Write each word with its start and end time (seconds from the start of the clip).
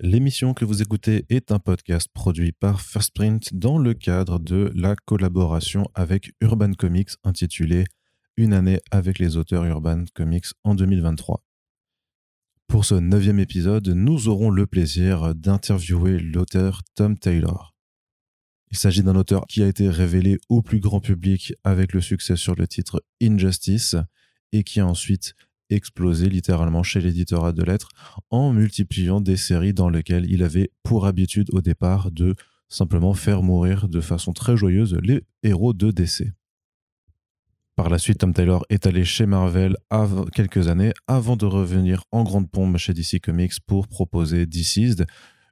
L'émission 0.00 0.54
que 0.54 0.64
vous 0.64 0.80
écoutez 0.80 1.26
est 1.28 1.50
un 1.50 1.58
podcast 1.58 2.08
produit 2.14 2.52
par 2.52 2.80
First 2.80 3.12
Print 3.12 3.52
dans 3.52 3.78
le 3.78 3.94
cadre 3.94 4.38
de 4.38 4.70
la 4.76 4.94
collaboration 4.94 5.90
avec 5.92 6.30
Urban 6.40 6.72
Comics 6.74 7.10
intitulée 7.24 7.82
Une 8.36 8.52
année 8.52 8.78
avec 8.92 9.18
les 9.18 9.36
auteurs 9.36 9.64
Urban 9.64 10.04
Comics 10.14 10.46
en 10.62 10.76
2023. 10.76 11.42
Pour 12.68 12.84
ce 12.84 12.94
neuvième 12.94 13.40
épisode, 13.40 13.88
nous 13.88 14.28
aurons 14.28 14.50
le 14.50 14.68
plaisir 14.68 15.34
d'interviewer 15.34 16.20
l'auteur 16.20 16.82
Tom 16.94 17.18
Taylor. 17.18 17.74
Il 18.70 18.78
s'agit 18.78 19.02
d'un 19.02 19.16
auteur 19.16 19.46
qui 19.48 19.64
a 19.64 19.66
été 19.66 19.88
révélé 19.88 20.38
au 20.48 20.62
plus 20.62 20.78
grand 20.78 21.00
public 21.00 21.54
avec 21.64 21.92
le 21.92 22.00
succès 22.00 22.36
sur 22.36 22.54
le 22.54 22.68
titre 22.68 23.02
Injustice 23.20 23.96
et 24.52 24.62
qui 24.62 24.78
a 24.78 24.86
ensuite 24.86 25.34
explosé 25.70 26.28
littéralement 26.28 26.82
chez 26.82 27.00
l'éditeur 27.00 27.52
de 27.52 27.62
lettres 27.62 27.88
en 28.30 28.52
multipliant 28.52 29.20
des 29.20 29.36
séries 29.36 29.74
dans 29.74 29.88
lesquelles 29.88 30.30
il 30.30 30.42
avait 30.42 30.70
pour 30.82 31.06
habitude 31.06 31.48
au 31.52 31.60
départ 31.60 32.10
de 32.10 32.34
simplement 32.68 33.14
faire 33.14 33.42
mourir 33.42 33.88
de 33.88 34.00
façon 34.00 34.32
très 34.32 34.56
joyeuse 34.56 34.98
les 35.02 35.22
héros 35.42 35.72
de 35.72 35.90
DC. 35.90 36.32
Par 37.76 37.88
la 37.90 37.98
suite, 37.98 38.18
Tom 38.18 38.34
Taylor 38.34 38.66
est 38.70 38.86
allé 38.86 39.04
chez 39.04 39.24
Marvel 39.24 39.76
quelques 40.34 40.66
années 40.66 40.92
avant 41.06 41.36
de 41.36 41.46
revenir 41.46 42.02
en 42.10 42.24
grande 42.24 42.50
pompe 42.50 42.76
chez 42.76 42.92
DC 42.92 43.20
Comics 43.22 43.60
pour 43.66 43.86
proposer 43.86 44.46
Deceased, 44.46 45.06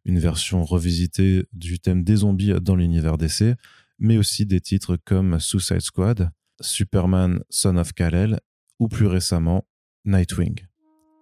une 0.04 0.18
version 0.18 0.64
revisitée 0.64 1.44
du 1.52 1.78
thème 1.78 2.02
des 2.02 2.16
zombies 2.16 2.54
dans 2.60 2.74
l'univers 2.74 3.16
DC, 3.16 3.54
mais 4.00 4.18
aussi 4.18 4.44
des 4.44 4.60
titres 4.60 4.96
comme 5.04 5.38
Suicide 5.38 5.80
Squad, 5.80 6.30
Superman 6.60 7.44
Son 7.48 7.76
of 7.76 7.92
Kal-El 7.92 8.40
ou 8.80 8.88
plus 8.88 9.06
récemment 9.06 9.64
Nightwing. 10.06 10.60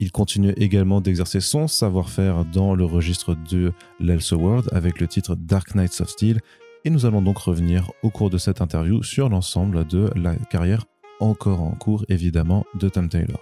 Il 0.00 0.12
continue 0.12 0.52
également 0.56 1.00
d'exercer 1.00 1.40
son 1.40 1.66
savoir-faire 1.66 2.44
dans 2.44 2.74
le 2.74 2.84
registre 2.84 3.36
de 3.50 3.72
l'Elseworld 4.00 4.68
avec 4.72 5.00
le 5.00 5.08
titre 5.08 5.34
Dark 5.36 5.74
Knights 5.74 6.00
of 6.00 6.08
Steel 6.08 6.40
et 6.84 6.90
nous 6.90 7.06
allons 7.06 7.22
donc 7.22 7.38
revenir 7.38 7.90
au 8.02 8.10
cours 8.10 8.30
de 8.30 8.38
cette 8.38 8.60
interview 8.60 9.02
sur 9.02 9.28
l'ensemble 9.28 9.86
de 9.86 10.10
la 10.16 10.34
carrière 10.36 10.84
encore 11.20 11.62
en 11.62 11.70
cours 11.70 12.04
évidemment 12.08 12.66
de 12.74 12.88
Tom 12.88 13.08
Taylor. 13.08 13.40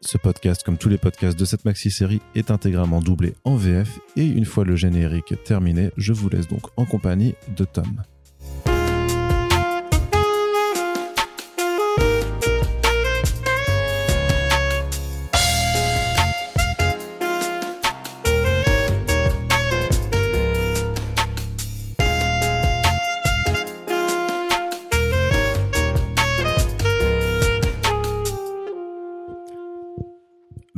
Ce 0.00 0.18
podcast, 0.18 0.62
comme 0.62 0.76
tous 0.76 0.88
les 0.88 0.98
podcasts 0.98 1.38
de 1.38 1.44
cette 1.44 1.64
maxi-série, 1.64 2.20
est 2.34 2.50
intégralement 2.50 3.00
doublé 3.00 3.34
en 3.44 3.56
VF 3.56 3.98
et 4.16 4.26
une 4.26 4.44
fois 4.44 4.64
le 4.64 4.76
générique 4.76 5.34
terminé, 5.44 5.90
je 5.96 6.12
vous 6.12 6.28
laisse 6.28 6.46
donc 6.48 6.62
en 6.76 6.84
compagnie 6.84 7.34
de 7.56 7.64
Tom. 7.64 8.02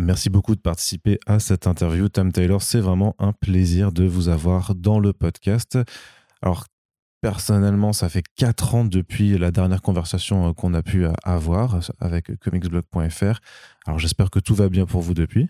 Merci 0.06 0.30
beaucoup 0.30 0.54
de 0.54 0.60
participer 0.60 1.18
à 1.26 1.40
cette 1.40 1.66
interview, 1.66 2.08
Tom 2.08 2.30
Taylor. 2.30 2.62
C'est 2.62 2.78
vraiment 2.78 3.16
un 3.18 3.32
plaisir 3.32 3.90
de 3.90 4.04
vous 4.04 4.28
avoir 4.28 4.76
dans 4.76 5.00
le 5.00 5.12
podcast. 5.12 5.80
Alors, 6.42 6.66
personnellement, 7.22 7.92
ça 7.92 8.08
fait 8.08 8.22
quatre 8.36 8.77
ans 8.77 8.84
depuis 8.84 9.36
la 9.36 9.50
dernière 9.50 9.82
conversation 9.82 10.48
euh, 10.48 10.52
qu'on 10.52 10.74
a 10.74 10.84
pu 10.84 11.04
euh, 11.06 11.12
avoir 11.24 11.80
avec 11.98 12.38
comicsblog.fr. 12.38 13.40
Alors, 13.84 13.98
j'espère 13.98 14.30
que 14.30 14.38
tout 14.38 14.54
va 14.54 14.68
bien 14.68 14.86
pour 14.86 15.02
vous 15.02 15.12
depuis. 15.12 15.48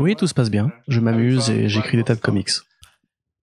Oui, 0.00 0.16
tout 0.16 0.26
se 0.26 0.34
passe 0.34 0.50
bien. 0.50 0.72
Je 0.88 0.98
m'amuse 0.98 1.50
et 1.50 1.68
j'écris 1.68 1.96
des 1.96 2.02
tas 2.02 2.16
de 2.16 2.20
comics. 2.20 2.50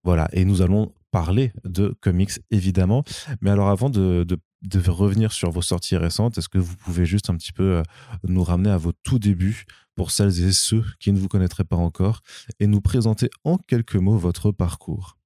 Voilà, 0.03 0.27
et 0.33 0.43
nous 0.43 0.61
allons 0.61 0.93
parler 1.11 1.53
de 1.63 1.95
comics 2.01 2.41
évidemment. 2.51 3.05
Mais 3.39 3.49
alors 3.49 3.69
avant 3.69 3.89
de, 3.89 4.25
de 4.25 4.37
de 4.65 4.89
revenir 4.89 5.31
sur 5.31 5.51
vos 5.51 5.61
sorties 5.61 5.97
récentes, 5.97 6.37
est-ce 6.37 6.49
que 6.49 6.57
vous 6.57 6.75
pouvez 6.75 7.05
juste 7.05 7.29
un 7.29 7.35
petit 7.35 7.53
peu 7.53 7.77
euh, 7.77 7.83
nous 8.23 8.43
ramener 8.43 8.69
à 8.69 8.77
vos 8.77 8.91
tout 8.91 9.19
débuts 9.19 9.65
pour 9.95 10.11
celles 10.11 10.43
et 10.43 10.51
ceux 10.51 10.83
qui 10.99 11.11
ne 11.11 11.17
vous 11.17 11.27
connaîtraient 11.27 11.63
pas 11.63 11.75
encore 11.75 12.21
et 12.59 12.67
nous 12.67 12.81
présenter 12.81 13.29
en 13.43 13.57
quelques 13.57 13.95
mots 13.95 14.17
votre 14.17 14.51
parcours? 14.51 15.17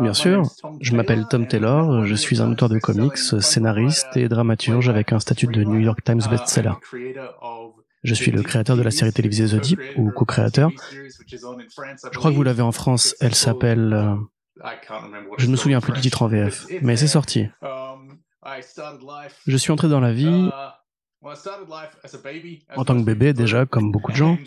Bien 0.00 0.14
sûr, 0.14 0.42
je 0.80 0.94
m'appelle 0.94 1.26
Tom 1.28 1.46
Taylor, 1.46 2.06
je 2.06 2.14
suis 2.14 2.40
un 2.40 2.52
auteur 2.52 2.68
de 2.68 2.78
comics, 2.78 3.16
scénariste 3.16 4.16
et 4.16 4.28
dramaturge 4.28 4.88
avec 4.88 5.12
un 5.12 5.18
statut 5.18 5.48
de 5.48 5.64
New 5.64 5.80
York 5.80 6.02
Times 6.04 6.22
bestseller. 6.30 6.72
Je 8.04 8.14
suis 8.14 8.30
le 8.30 8.42
créateur 8.42 8.76
de 8.76 8.82
la 8.82 8.92
série 8.92 9.12
télévisée 9.12 9.48
The 9.48 9.60
Deep, 9.60 9.80
ou 9.96 10.10
co-créateur. 10.12 10.70
Je 11.26 12.18
crois 12.18 12.30
que 12.30 12.36
vous 12.36 12.44
l'avez 12.44 12.62
en 12.62 12.72
France, 12.72 13.16
elle 13.20 13.34
s'appelle... 13.34 13.92
Euh, 13.92 14.14
je 15.36 15.46
ne 15.46 15.52
me 15.52 15.56
souviens 15.56 15.80
plus 15.80 15.92
du 15.92 16.00
titre 16.00 16.22
en 16.22 16.28
VF, 16.28 16.66
mais 16.82 16.96
c'est 16.96 17.06
sorti. 17.06 17.46
Je 19.46 19.56
suis 19.56 19.72
entré 19.72 19.88
dans 19.88 20.00
la 20.00 20.12
vie 20.12 20.50
en 22.76 22.84
tant 22.84 22.96
que 22.96 23.04
bébé 23.04 23.32
déjà, 23.32 23.66
comme 23.66 23.90
beaucoup 23.90 24.12
de 24.12 24.16
gens. 24.16 24.38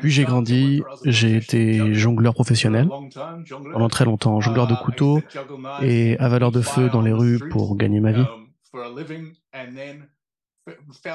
Puis 0.00 0.10
j'ai 0.10 0.24
grandi, 0.24 0.82
j'ai 1.04 1.36
été 1.36 1.94
jongleur 1.94 2.34
professionnel 2.34 2.88
pendant 3.72 3.88
très 3.88 4.04
longtemps, 4.04 4.40
jongleur 4.40 4.66
de 4.66 4.74
couteaux 4.74 5.20
et 5.82 6.16
avaleur 6.18 6.52
de 6.52 6.60
feu 6.60 6.88
dans 6.90 7.02
les 7.02 7.12
rues 7.12 7.40
pour 7.50 7.76
gagner 7.76 8.00
ma 8.00 8.12
vie. 8.12 8.26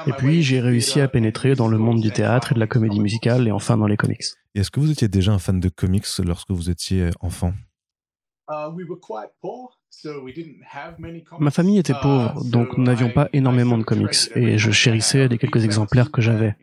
Et 0.06 0.12
puis 0.18 0.42
j'ai 0.42 0.60
réussi 0.60 1.00
à 1.00 1.08
pénétrer 1.08 1.54
dans 1.54 1.68
le 1.68 1.78
monde 1.78 2.02
du 2.02 2.10
théâtre 2.10 2.52
et 2.52 2.54
de 2.54 2.60
la 2.60 2.66
comédie 2.66 3.00
musicale 3.00 3.48
et 3.48 3.50
enfin 3.50 3.78
dans 3.78 3.86
les 3.86 3.96
comics. 3.96 4.24
Est-ce 4.54 4.70
que 4.70 4.80
vous 4.80 4.90
étiez 4.90 5.08
déjà 5.08 5.32
un 5.32 5.38
fan 5.38 5.58
de 5.58 5.70
comics 5.70 6.06
lorsque 6.18 6.50
vous 6.50 6.68
étiez 6.68 7.10
enfant? 7.20 7.54
Uh, 8.50 8.70
Ma 11.38 11.50
famille 11.50 11.78
était 11.78 11.92
uh, 11.92 12.00
pauvre, 12.00 12.44
donc 12.44 12.76
nous 12.76 12.84
n'avions 12.84 13.10
pas 13.10 13.28
énormément 13.32 13.78
de 13.78 13.82
comics, 13.82 14.30
et 14.34 14.58
je 14.58 14.70
chérissais 14.70 15.28
les 15.28 15.38
quelques 15.38 15.64
exemplaires 15.64 16.10
que 16.10 16.20
j'avais. 16.20 16.56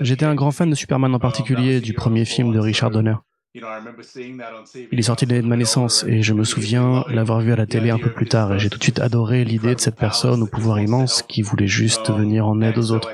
J'étais 0.00 0.24
un 0.24 0.34
grand 0.34 0.50
fan 0.50 0.70
de 0.70 0.74
Superman 0.74 1.14
en 1.14 1.18
particulier, 1.18 1.80
du 1.80 1.92
premier 1.92 2.24
film 2.24 2.52
de 2.52 2.58
Richard 2.58 2.90
Donner. 2.90 3.16
Il 3.52 4.98
est 4.98 5.02
sorti 5.02 5.26
l'année 5.26 5.42
de 5.42 5.46
ma 5.48 5.56
naissance 5.56 6.04
et 6.04 6.22
je 6.22 6.34
me 6.34 6.44
souviens 6.44 7.04
l'avoir 7.08 7.40
vu 7.40 7.52
à 7.52 7.56
la 7.56 7.66
télé 7.66 7.90
un 7.90 7.98
peu 7.98 8.12
plus 8.12 8.26
tard 8.26 8.54
et 8.54 8.60
j'ai 8.60 8.70
tout 8.70 8.78
de 8.78 8.82
suite 8.82 9.00
adoré 9.00 9.44
l'idée 9.44 9.74
de 9.74 9.80
cette 9.80 9.96
personne 9.96 10.42
au 10.42 10.46
pouvoir 10.46 10.78
immense 10.78 11.22
qui 11.22 11.42
voulait 11.42 11.66
juste 11.66 12.12
venir 12.12 12.46
en 12.46 12.60
aide 12.60 12.78
aux 12.78 12.92
autres. 12.92 13.10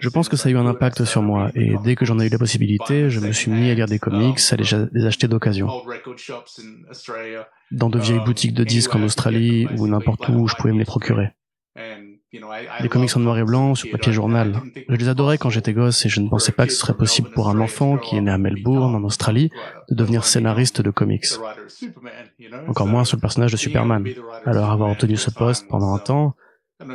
Je 0.00 0.08
pense 0.08 0.28
que 0.28 0.36
ça 0.36 0.48
a 0.48 0.52
eu 0.52 0.56
un 0.56 0.66
impact 0.66 1.04
sur 1.04 1.22
moi 1.22 1.50
et 1.56 1.74
dès 1.82 1.96
que 1.96 2.04
j'en 2.04 2.20
ai 2.20 2.26
eu 2.26 2.28
la 2.28 2.38
possibilité, 2.38 3.10
je 3.10 3.18
me 3.18 3.32
suis 3.32 3.50
mis 3.50 3.68
à 3.68 3.74
lire 3.74 3.86
des 3.86 3.98
comics, 3.98 4.38
à 4.52 4.56
les 4.56 5.06
acheter 5.06 5.26
d'occasion. 5.26 5.68
Dans 7.72 7.90
de 7.90 7.98
vieilles 7.98 8.24
boutiques 8.24 8.54
de 8.54 8.62
disques 8.62 8.94
en 8.94 9.02
Australie 9.02 9.66
ou 9.76 9.88
n'importe 9.88 10.28
où 10.28 10.46
je 10.46 10.54
pouvais 10.54 10.72
me 10.72 10.78
les 10.78 10.84
procurer. 10.84 11.32
Des 12.32 12.88
comics 12.88 13.16
en 13.16 13.20
noir 13.20 13.38
et 13.38 13.44
blanc 13.44 13.74
sur 13.74 13.90
papier 13.90 14.12
journal. 14.12 14.60
Je 14.88 14.94
les 14.94 15.08
adorais 15.08 15.36
quand 15.36 15.50
j'étais 15.50 15.72
gosse 15.72 16.06
et 16.06 16.08
je 16.08 16.20
ne 16.20 16.28
pensais 16.28 16.52
pas 16.52 16.66
que 16.66 16.72
ce 16.72 16.78
serait 16.78 16.96
possible 16.96 17.30
pour 17.30 17.48
un 17.48 17.58
enfant 17.58 17.98
qui 17.98 18.16
est 18.16 18.20
né 18.20 18.30
à 18.30 18.38
Melbourne, 18.38 18.94
en 18.94 19.02
Australie, 19.02 19.50
de 19.88 19.96
devenir 19.96 20.24
scénariste 20.24 20.80
de 20.80 20.90
comics. 20.90 21.26
Encore 22.68 22.86
moins 22.86 23.04
sur 23.04 23.16
le 23.16 23.20
personnage 23.20 23.50
de 23.50 23.56
Superman. 23.56 24.06
Alors 24.46 24.70
avoir 24.70 24.90
obtenu 24.90 25.16
ce 25.16 25.30
poste 25.30 25.66
pendant 25.68 25.92
un 25.92 25.98
temps, 25.98 26.36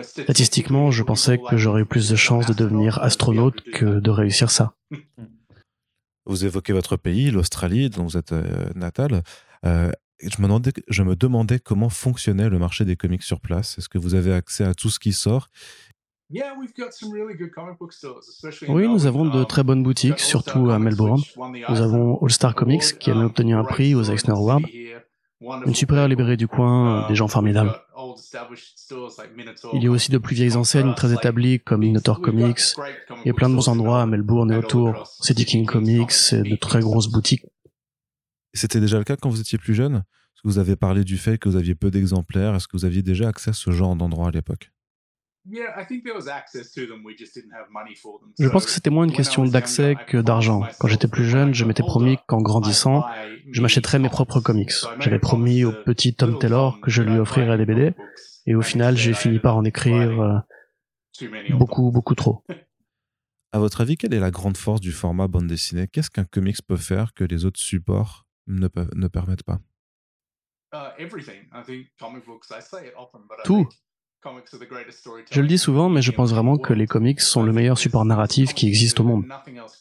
statistiquement, 0.02 0.92
je 0.92 1.04
pensais 1.04 1.38
que 1.38 1.58
j'aurais 1.58 1.82
eu 1.82 1.86
plus 1.86 2.10
de 2.10 2.16
chances 2.16 2.46
de 2.46 2.54
devenir 2.54 3.00
astronaute 3.02 3.62
que 3.74 4.00
de 4.00 4.10
réussir 4.12 4.50
ça. 4.50 4.74
Vous 6.26 6.46
évoquez 6.46 6.74
votre 6.74 6.98
pays, 6.98 7.30
l'Australie, 7.30 7.90
dont 7.90 8.04
vous 8.04 8.18
êtes 8.18 8.32
euh, 8.32 8.70
natal. 8.74 9.22
Euh, 9.66 9.92
je 10.22 10.42
me, 10.42 10.44
demandais, 10.44 10.72
je 10.88 11.04
me 11.04 11.16
demandais 11.16 11.60
comment 11.60 11.90
fonctionnait 11.90 12.50
le 12.50 12.60
marché 12.60 12.86
des 12.86 12.96
comics 12.96 13.24
sur 13.24 13.40
place. 13.40 13.78
Est-ce 13.78 13.90
que 13.90 13.98
vous 13.98 14.16
avez 14.16 14.34
accès 14.34 14.64
à 14.64 14.74
tout 14.74 14.90
ce 14.90 15.00
qui 15.00 15.14
sort 15.14 15.50
oui, 18.68 18.88
nous 18.88 19.06
avons 19.06 19.26
de 19.26 19.44
très 19.44 19.64
bonnes 19.64 19.84
boutiques, 19.84 20.20
surtout 20.20 20.72
à 20.72 20.80
Melbourne. 20.80 21.22
Nous 21.38 21.82
avons 21.82 22.18
All 22.20 22.32
Star 22.32 22.56
Comics 22.56 22.98
qui 22.98 23.12
a 23.12 23.16
obtenu 23.16 23.54
un 23.54 23.64
prix 23.64 23.94
aux 23.94 24.04
Eisner 24.04 24.34
Awards. 24.34 24.62
Une 25.42 25.76
supérieure 25.76 26.08
librairie 26.08 26.38
du 26.38 26.48
coin, 26.48 27.08
des 27.08 27.16
gens 27.16 27.28
formidables. 27.28 27.80
Il 29.74 29.84
y 29.84 29.88
a 29.88 29.92
aussi 29.92 30.10
de 30.12 30.18
plus 30.18 30.36
vieilles 30.36 30.56
enseignes 30.56 30.96
très 30.96 31.14
établies 31.14 31.60
comme 31.60 31.82
Minotaur 31.82 32.22
Comics 32.22 32.74
et 33.26 33.34
plein 33.34 33.50
de 33.50 33.56
bons 33.56 33.68
endroits 33.68 34.02
à 34.02 34.06
Melbourne 34.08 34.52
et 34.52 34.58
autour. 34.58 35.06
City 35.22 35.46
King 35.46 35.66
Comics 35.66 36.34
et 36.34 36.42
de 36.42 36.56
très 36.56 36.80
grosses 36.80 37.10
boutiques 37.10 37.46
c'était 38.56 38.80
déjà 38.80 38.98
le 38.98 39.04
cas 39.04 39.16
quand 39.16 39.30
vous 39.30 39.42
étiez 39.42 39.58
plus 39.58 39.74
jeune? 39.74 39.96
Est-ce 39.96 40.42
que 40.42 40.48
vous 40.48 40.60
avez 40.60 40.76
parlé 40.76 41.04
du 41.04 41.18
fait 41.18 41.38
que 41.38 41.50
vous 41.50 41.56
aviez 41.56 41.76
peu 41.76 41.92
d'exemplaires? 41.92 42.56
Est-ce 42.56 42.68
que 42.68 42.78
vous 42.78 42.86
aviez 42.86 43.04
déjà 43.04 43.28
accès 43.28 43.52
à 43.52 43.54
ce 43.54 43.72
genre 43.72 43.96
d'endroit 43.96 44.30
à 44.30 44.32
l'époque? 44.32 44.72
Je 48.40 48.50
pense 48.50 48.66
que 48.66 48.72
c'était 48.72 48.90
moins 48.90 49.04
une 49.06 49.12
question 49.12 49.46
d'accès 49.46 49.96
que 50.08 50.18
d'argent. 50.18 50.64
Quand 50.80 50.88
j'étais 50.88 51.08
plus 51.08 51.26
jeune, 51.26 51.54
je 51.54 51.66
m'étais 51.66 51.84
promis 51.84 52.18
qu'en 52.28 52.42
grandissant, 52.42 53.06
je 53.52 53.62
m'achèterais 53.62 54.00
mes 54.00 54.10
propres 54.10 54.40
comics. 54.40 54.74
J'avais 55.00 55.20
promis 55.20 55.64
au 55.64 55.72
petit 55.72 56.16
Tom 56.16 56.40
Taylor 56.40 56.82
que 56.82 56.90
je 56.90 57.04
lui 57.04 57.20
offrirais 57.20 57.58
des 57.58 57.66
BD, 57.66 57.94
et 58.48 58.56
au 58.56 58.64
final, 58.64 58.98
j'ai 58.98 59.14
fini 59.14 59.38
par 59.40 59.56
en 59.56 59.64
écrire 59.66 60.20
euh, 60.20 60.40
beaucoup, 61.52 61.92
beaucoup 61.92 62.16
trop. 62.16 62.44
À 63.52 63.60
votre 63.60 63.80
avis, 63.80 63.96
quelle 63.96 64.14
est 64.14 64.20
la 64.20 64.32
grande 64.32 64.58
force 64.58 64.82
du 64.82 64.92
format 64.92 65.30
bande 65.30 65.48
dessinée? 65.48 65.88
Qu'est-ce 65.88 66.10
qu'un 66.10 66.26
comics 66.26 66.62
peut 66.68 66.76
faire 66.76 67.14
que 67.14 67.24
les 67.24 67.46
autres 67.46 67.62
supports 67.62 68.25
ne, 68.48 68.68
ne 68.96 69.08
permettent 69.08 69.44
pas 69.44 69.60
Tout. 73.44 73.68
Je 75.32 75.42
le 75.42 75.48
dis 75.48 75.58
souvent, 75.58 75.88
mais 75.90 76.02
je 76.02 76.12
pense 76.12 76.32
vraiment 76.32 76.58
que 76.58 76.74
les 76.74 76.88
comics 76.88 77.22
sont 77.22 77.44
le 77.44 77.54
meilleur 77.54 77.78
support 77.78 78.06
narratif 78.06 78.54
qui 78.54 78.68
existe 78.68 79.00
au 79.00 79.04
monde. 79.04 79.26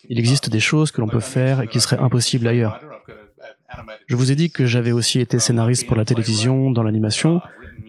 Il 0.08 0.18
existe 0.18 0.50
des 0.50 0.60
choses 0.60 0.90
que 0.90 1.00
l'on 1.00 1.08
peut 1.08 1.20
faire 1.20 1.62
et 1.62 1.68
qui 1.68 1.80
seraient 1.80 1.98
impossibles 1.98 2.46
ailleurs. 2.46 2.80
Je 4.06 4.16
vous 4.16 4.30
ai 4.32 4.34
dit 4.34 4.50
que 4.50 4.66
j'avais 4.66 4.92
aussi 4.92 5.20
été 5.20 5.38
scénariste 5.38 5.86
pour 5.86 5.96
la 5.96 6.04
télévision, 6.04 6.70
dans 6.70 6.82
l'animation, 6.82 7.40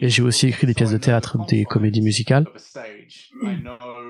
et 0.01 0.09
j'ai 0.09 0.21
aussi 0.21 0.47
écrit 0.47 0.67
des 0.67 0.73
pièces 0.73 0.91
de 0.91 0.97
théâtre, 0.97 1.37
des 1.47 1.65
comédies 1.65 2.01
musicales. 2.01 2.45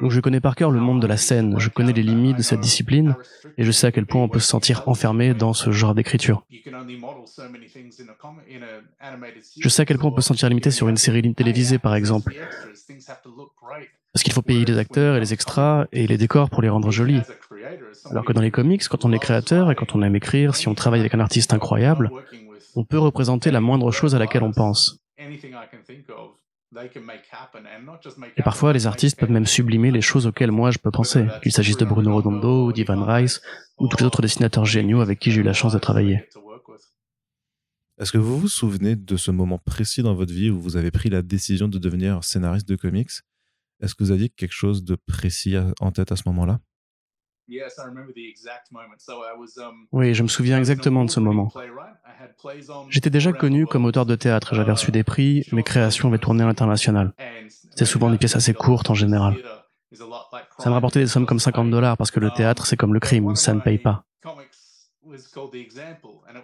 Donc 0.01 0.11
je 0.11 0.19
connais 0.19 0.39
par 0.39 0.55
cœur 0.55 0.71
le 0.71 0.79
monde 0.79 1.01
de 1.01 1.07
la 1.07 1.17
scène, 1.17 1.55
je 1.57 1.69
connais 1.69 1.93
les 1.93 2.03
limites 2.03 2.37
de 2.37 2.41
cette 2.41 2.59
discipline, 2.59 3.15
et 3.57 3.63
je 3.63 3.71
sais 3.71 3.87
à 3.87 3.91
quel 3.91 4.05
point 4.05 4.21
on 4.21 4.29
peut 4.29 4.39
se 4.39 4.47
sentir 4.47 4.83
enfermé 4.87 5.33
dans 5.33 5.53
ce 5.53 5.71
genre 5.71 5.95
d'écriture. 5.95 6.45
Je 9.59 9.69
sais 9.69 9.81
à 9.81 9.85
quel 9.85 9.97
point 9.97 10.09
on 10.09 10.13
peut 10.13 10.21
se 10.21 10.27
sentir 10.27 10.49
limité 10.49 10.71
sur 10.71 10.89
une 10.89 10.97
série 10.97 11.33
télévisée, 11.33 11.79
par 11.79 11.95
exemple. 11.95 12.33
Parce 14.13 14.23
qu'il 14.23 14.33
faut 14.33 14.41
payer 14.41 14.63
les 14.63 14.77
acteurs 14.77 15.17
et 15.17 15.19
les 15.19 15.33
extras 15.33 15.87
et 15.91 16.07
les 16.07 16.17
décors 16.17 16.49
pour 16.49 16.61
les 16.61 16.69
rendre 16.69 16.91
jolis. 16.91 17.21
Alors 18.09 18.25
que 18.25 18.33
dans 18.33 18.41
les 18.41 18.51
comics, 18.51 18.87
quand 18.87 19.05
on 19.05 19.11
est 19.11 19.19
créateur 19.19 19.71
et 19.71 19.75
quand 19.75 19.95
on 19.95 20.01
aime 20.01 20.15
écrire, 20.15 20.55
si 20.55 20.67
on 20.67 20.75
travaille 20.75 20.99
avec 20.99 21.13
un 21.15 21.19
artiste 21.19 21.53
incroyable, 21.53 22.11
on 22.75 22.83
peut 22.83 22.99
représenter 22.99 23.51
la 23.51 23.61
moindre 23.61 23.91
chose 23.91 24.15
à 24.15 24.19
laquelle 24.19 24.43
on 24.43 24.51
pense. 24.51 24.99
Et 28.37 28.43
parfois, 28.43 28.73
les 28.73 28.85
artistes 28.85 29.17
peuvent 29.17 29.31
même 29.31 29.45
sublimer 29.45 29.91
les 29.91 30.01
choses 30.01 30.27
auxquelles 30.27 30.51
moi 30.51 30.71
je 30.71 30.77
peux 30.77 30.91
penser, 30.91 31.25
qu'il 31.41 31.51
s'agisse 31.51 31.77
de 31.77 31.85
Bruno 31.85 32.15
Redondo 32.15 32.67
ou 32.67 32.73
d'Ivan 32.73 33.03
Rice, 33.03 33.41
ou 33.77 33.87
tous 33.87 33.97
les 33.97 34.05
autres 34.05 34.21
dessinateurs 34.21 34.65
géniaux 34.65 35.01
avec 35.01 35.19
qui 35.19 35.31
j'ai 35.31 35.41
eu 35.41 35.43
la 35.43 35.53
chance 35.53 35.73
de 35.73 35.79
travailler. 35.79 36.27
Est-ce 37.97 38.11
que 38.11 38.17
vous 38.17 38.37
vous 38.37 38.49
souvenez 38.49 38.97
de 38.97 39.15
ce 39.15 39.31
moment 39.31 39.57
précis 39.57 40.03
dans 40.03 40.15
votre 40.15 40.33
vie 40.33 40.49
où 40.49 40.59
vous 40.59 40.75
avez 40.75 40.91
pris 40.91 41.09
la 41.09 41.21
décision 41.21 41.69
de 41.69 41.79
devenir 41.79 42.23
scénariste 42.25 42.67
de 42.67 42.75
comics? 42.75 43.11
Est-ce 43.81 43.95
que 43.95 44.03
vous 44.03 44.11
aviez 44.11 44.27
quelque 44.27 44.53
chose 44.53 44.83
de 44.83 44.95
précis 44.95 45.55
en 45.79 45.91
tête 45.91 46.11
à 46.11 46.17
ce 46.17 46.23
moment-là? 46.25 46.59
Oui, 49.91 50.13
je 50.13 50.23
me 50.23 50.27
souviens 50.27 50.57
exactement 50.57 51.05
de 51.05 51.11
ce 51.11 51.19
moment. 51.19 51.51
J'étais 52.89 53.09
déjà 53.09 53.33
connu 53.33 53.65
comme 53.67 53.85
auteur 53.85 54.05
de 54.05 54.15
théâtre, 54.15 54.55
j'avais 54.55 54.71
reçu 54.71 54.91
des 54.91 55.03
prix, 55.03 55.45
mes 55.51 55.63
créations 55.63 56.09
avaient 56.09 56.17
tourné 56.17 56.43
à 56.43 56.47
l'international. 56.47 57.13
C'était 57.69 57.85
souvent 57.85 58.09
des 58.09 58.17
pièces 58.17 58.35
assez 58.35 58.53
courtes 58.53 58.89
en 58.89 58.95
général. 58.95 59.35
Ça 60.59 60.69
me 60.69 60.73
rapportait 60.73 60.99
des 60.99 61.07
sommes 61.07 61.25
comme 61.25 61.39
50 61.39 61.69
dollars 61.69 61.97
parce 61.97 62.11
que 62.11 62.19
le 62.19 62.31
théâtre, 62.31 62.65
c'est 62.65 62.77
comme 62.77 62.93
le 62.93 62.99
crime, 62.99 63.35
ça 63.35 63.53
ne 63.53 63.59
paye 63.59 63.77
pas. 63.77 64.05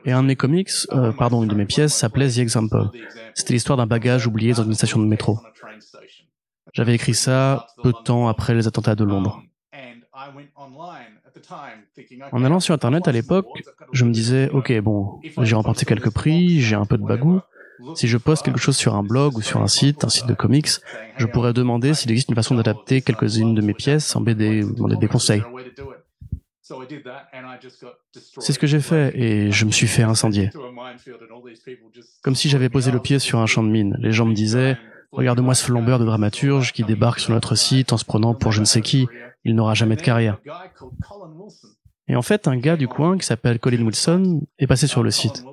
Et 0.06 0.12
un 0.12 0.22
de 0.22 0.28
mes 0.28 0.36
comics, 0.36 0.70
euh, 0.92 1.12
pardon, 1.12 1.44
une 1.44 1.50
de 1.50 1.56
mes 1.56 1.66
pièces 1.66 1.96
s'appelait 1.96 2.30
The 2.30 2.38
Example. 2.38 2.90
C'était 3.34 3.54
l'histoire 3.54 3.78
d'un 3.78 3.88
bagage 3.88 4.28
oublié 4.28 4.54
dans 4.54 4.64
une 4.64 4.76
station 4.76 5.00
de 5.00 5.06
métro. 5.06 5.40
J'avais 6.74 6.94
écrit 6.96 7.16
ça 7.16 7.68
peu 7.84 7.92
de 7.92 7.98
temps 8.04 8.28
après 8.28 8.54
les 8.54 8.68
attentats 8.68 8.96
de 8.96 9.04
Londres. 9.04 9.42
En 12.32 12.44
allant 12.44 12.60
sur 12.60 12.74
Internet 12.74 13.08
à 13.08 13.12
l'époque, 13.12 13.48
je 13.92 14.06
me 14.06 14.12
disais, 14.12 14.50
ok, 14.50 14.80
bon, 14.82 15.20
j'ai 15.42 15.56
remporté 15.56 15.86
quelques 15.86 16.12
prix, 16.12 16.62
j'ai 16.62 16.76
un 16.76 16.86
peu 16.86 16.98
de 16.98 17.04
bagou. 17.04 17.42
Si 17.96 18.08
je 18.08 18.18
poste 18.18 18.46
quelque 18.46 18.60
chose 18.60 18.78
sur 18.78 18.96
un 18.96 19.04
blog 19.04 19.38
ou 19.38 19.42
sur 19.42 19.62
un 19.62 19.68
site, 19.68 20.04
un 20.04 20.10
site 20.10 20.28
de 20.28 20.34
comics, 20.34 20.70
je 21.18 21.26
pourrais 21.26 21.54
demander 21.54 21.94
s'il 21.94 22.12
existe 22.12 22.30
une 22.30 22.36
façon 22.36 22.56
d'adapter 22.56 23.02
quelques-unes 23.02 23.56
de 23.56 23.62
mes 23.62 23.74
pièces 23.74 24.16
en 24.16 24.22
BD 24.22 24.64
ou 24.64 24.74
demander 24.74 24.98
des 24.98 25.08
conseils. 25.08 25.44
C'est 28.40 28.54
ce 28.54 28.60
que 28.60 28.68
j'ai 28.68 28.80
fait 28.80 29.18
et 29.18 29.52
je 29.52 29.66
me 29.66 29.72
suis 29.72 29.88
fait 29.88 30.04
incendier. 30.04 30.50
Comme 32.22 32.36
si 32.36 32.50
j'avais 32.50 32.70
posé 32.70 32.92
le 32.92 33.00
pied 33.00 33.20
sur 33.20 33.40
un 33.40 33.46
champ 33.46 33.64
de 33.64 33.70
mine. 33.70 33.98
Les 34.00 34.12
gens 34.12 34.26
me 34.26 34.34
disaient, 34.34 34.78
regarde-moi 35.12 35.56
ce 35.56 35.66
flambeur 35.66 36.00
de 36.00 36.06
dramaturge 36.06 36.72
qui 36.74 36.84
débarque 36.84 37.20
sur 37.20 37.34
notre 37.34 37.56
site 37.56 37.92
en 37.94 37.98
se 37.98 38.06
prenant 38.06 38.36
pour 38.36 38.52
je 38.52 38.60
ne 38.60 38.66
sais 38.66 38.82
qui, 38.82 39.08
il 39.44 39.56
n'aura 39.56 39.74
jamais 39.74 39.96
de 39.96 40.02
carrière. 40.02 40.40
Et 42.08 42.16
en 42.16 42.22
fait, 42.22 42.48
un 42.48 42.58
gars 42.58 42.78
du 42.78 42.88
coin 42.88 43.18
qui 43.18 43.26
s'appelle 43.26 43.60
Colin 43.60 43.84
Wilson 43.86 44.42
est 44.60 44.68
passé 44.68 44.88
sur 44.88 45.04
le 45.04 45.12
site. 45.12 45.44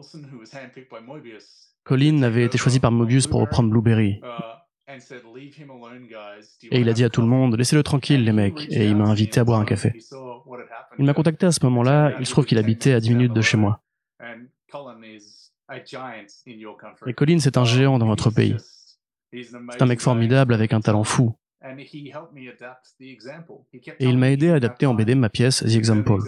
Colin 1.84 2.22
avait 2.22 2.44
été 2.44 2.58
choisi 2.58 2.80
par 2.80 2.90
Mobius 2.90 3.26
pour 3.26 3.40
reprendre 3.40 3.70
Blueberry. 3.70 4.20
Et 6.70 6.80
il 6.80 6.88
a 6.88 6.92
dit 6.92 7.04
à 7.04 7.10
tout 7.10 7.20
le 7.20 7.26
monde, 7.26 7.56
laissez-le 7.56 7.82
tranquille 7.82 8.24
les 8.24 8.32
mecs, 8.32 8.66
et 8.70 8.86
il 8.86 8.96
m'a 8.96 9.04
invité 9.04 9.40
à 9.40 9.44
boire 9.44 9.60
un 9.60 9.64
café. 9.64 9.94
Il 10.98 11.04
m'a 11.04 11.14
contacté 11.14 11.46
à 11.46 11.52
ce 11.52 11.64
moment-là, 11.64 12.14
il 12.18 12.26
se 12.26 12.32
trouve 12.32 12.46
qu'il 12.46 12.58
habitait 12.58 12.92
à 12.92 13.00
10 13.00 13.10
minutes 13.10 13.32
de 13.32 13.42
chez 13.42 13.56
moi. 13.56 13.82
Et 17.06 17.12
Colin, 17.12 17.38
c'est 17.38 17.56
un 17.56 17.64
géant 17.64 17.98
dans 17.98 18.06
votre 18.06 18.30
pays. 18.30 18.56
C'est 19.32 19.82
un 19.82 19.86
mec 19.86 20.00
formidable 20.00 20.54
avec 20.54 20.72
un 20.72 20.80
talent 20.80 21.04
fou. 21.04 21.36
Et 24.00 24.06
il 24.06 24.18
m'a 24.18 24.30
aidé 24.30 24.50
à 24.50 24.54
adapter 24.54 24.86
en 24.86 24.94
BD 24.94 25.14
ma 25.14 25.28
pièce 25.28 25.64
The 25.64 25.76
Example. 25.76 26.20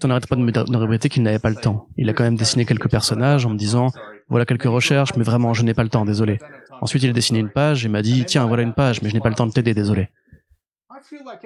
Tout 0.00 0.10
en 0.10 0.20
pas 0.20 0.36
de 0.36 0.42
me 0.42 0.76
répéter 0.76 1.08
qu'il 1.08 1.22
n'avait 1.22 1.38
pas 1.38 1.50
le 1.50 1.56
temps. 1.56 1.88
Il 1.96 2.08
a 2.08 2.12
quand 2.12 2.24
même 2.24 2.36
dessiné 2.36 2.64
quelques 2.64 2.90
personnages 2.90 3.46
en 3.46 3.50
me 3.50 3.56
disant 3.56 3.88
voilà 4.28 4.44
quelques 4.44 4.64
recherches, 4.64 5.16
mais 5.16 5.24
vraiment 5.24 5.54
je 5.54 5.62
n'ai 5.62 5.74
pas 5.74 5.82
le 5.82 5.88
temps, 5.88 6.04
désolé. 6.04 6.38
Ensuite 6.80 7.02
il 7.02 7.10
a 7.10 7.12
dessiné 7.12 7.38
une 7.38 7.50
page 7.50 7.84
et 7.84 7.88
m'a 7.88 8.02
dit 8.02 8.24
tiens 8.24 8.46
voilà 8.46 8.62
une 8.62 8.74
page, 8.74 9.02
mais 9.02 9.08
je 9.08 9.14
n'ai 9.14 9.20
pas 9.20 9.30
le 9.30 9.34
temps 9.34 9.46
de 9.46 9.52
t'aider, 9.52 9.74
désolé. 9.74 10.08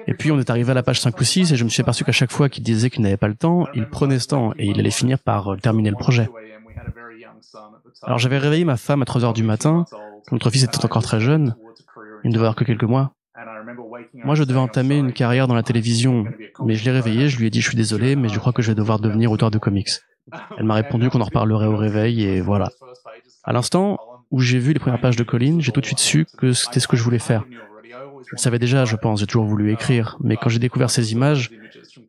Et 0.07 0.13
puis 0.13 0.31
on 0.31 0.39
est 0.39 0.49
arrivé 0.49 0.71
à 0.71 0.73
la 0.73 0.83
page 0.83 0.99
5 0.99 1.19
ou 1.19 1.23
6 1.23 1.51
et 1.51 1.55
je 1.55 1.63
me 1.63 1.69
suis 1.69 1.81
aperçu 1.81 2.03
qu'à 2.03 2.11
chaque 2.11 2.31
fois 2.31 2.49
qu'il 2.49 2.63
disait 2.63 2.89
qu'il 2.89 3.01
n'avait 3.01 3.17
pas 3.17 3.27
le 3.27 3.35
temps, 3.35 3.67
il 3.73 3.87
prenait 3.87 4.19
ce 4.19 4.27
temps 4.27 4.53
et 4.57 4.65
il 4.67 4.79
allait 4.79 4.91
finir 4.91 5.19
par 5.19 5.53
euh, 5.53 5.57
terminer 5.57 5.89
le 5.89 5.95
projet. 5.95 6.29
Alors 8.01 8.17
j'avais 8.17 8.37
réveillé 8.37 8.65
ma 8.65 8.77
femme 8.77 9.01
à 9.01 9.05
3 9.05 9.25
heures 9.25 9.33
du 9.33 9.43
matin, 9.43 9.85
notre 10.31 10.49
fils 10.49 10.63
était 10.63 10.83
encore 10.83 11.03
très 11.03 11.19
jeune, 11.19 11.55
il 12.23 12.29
ne 12.29 12.33
devait 12.33 12.45
avoir 12.45 12.55
que 12.55 12.63
quelques 12.63 12.83
mois. 12.83 13.13
Moi, 14.13 14.35
je 14.35 14.43
devais 14.43 14.59
entamer 14.59 14.97
une 14.97 15.11
carrière 15.11 15.47
dans 15.47 15.55
la 15.55 15.63
télévision, 15.63 16.25
mais 16.63 16.75
je 16.75 16.85
l'ai 16.85 16.91
réveillée, 16.91 17.29
je 17.29 17.39
lui 17.39 17.47
ai 17.47 17.49
dit 17.49 17.61
je 17.61 17.67
suis 17.69 17.77
désolé, 17.77 18.15
mais 18.15 18.29
je 18.29 18.39
crois 18.39 18.53
que 18.53 18.61
je 18.61 18.69
vais 18.69 18.75
devoir 18.75 18.99
devenir 18.99 19.31
auteur 19.31 19.49
de 19.51 19.57
comics. 19.57 19.89
Elle 20.57 20.65
m'a 20.65 20.75
répondu 20.75 21.09
qu'on 21.09 21.21
en 21.21 21.25
reparlerait 21.25 21.67
au 21.67 21.75
réveil, 21.75 22.23
et 22.23 22.41
voilà. 22.41 22.69
À 23.43 23.53
l'instant 23.53 23.97
où 24.31 24.39
j'ai 24.39 24.59
vu 24.59 24.73
les 24.73 24.79
premières 24.79 25.01
pages 25.01 25.15
de 25.15 25.23
Colin, 25.23 25.57
j'ai 25.59 25.71
tout 25.71 25.81
de 25.81 25.85
suite 25.85 25.99
su 25.99 26.25
que 26.37 26.53
c'était 26.53 26.79
ce 26.79 26.87
que 26.87 26.95
je 26.95 27.03
voulais 27.03 27.19
faire. 27.19 27.43
Je 28.25 28.31
le 28.31 28.37
savais 28.37 28.59
déjà, 28.59 28.85
je 28.85 28.95
pense, 28.95 29.19
j'ai 29.19 29.27
toujours 29.27 29.45
voulu 29.45 29.71
écrire, 29.73 30.17
mais 30.21 30.37
quand 30.37 30.49
j'ai 30.49 30.59
découvert 30.59 30.89
ces 30.89 31.11
images, 31.11 31.51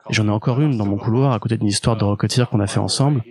et 0.08 0.12
j'en 0.12 0.26
ai 0.26 0.30
encore 0.30 0.60
une 0.60 0.76
dans 0.76 0.86
mon 0.86 0.96
couloir 0.96 1.32
à 1.32 1.38
côté 1.38 1.56
d'une 1.56 1.68
histoire 1.68 1.96
de 1.96 2.04
Rocketeer 2.04 2.48
qu'on 2.48 2.60
a 2.60 2.66
fait 2.66 2.80
ensemble, 2.80 3.22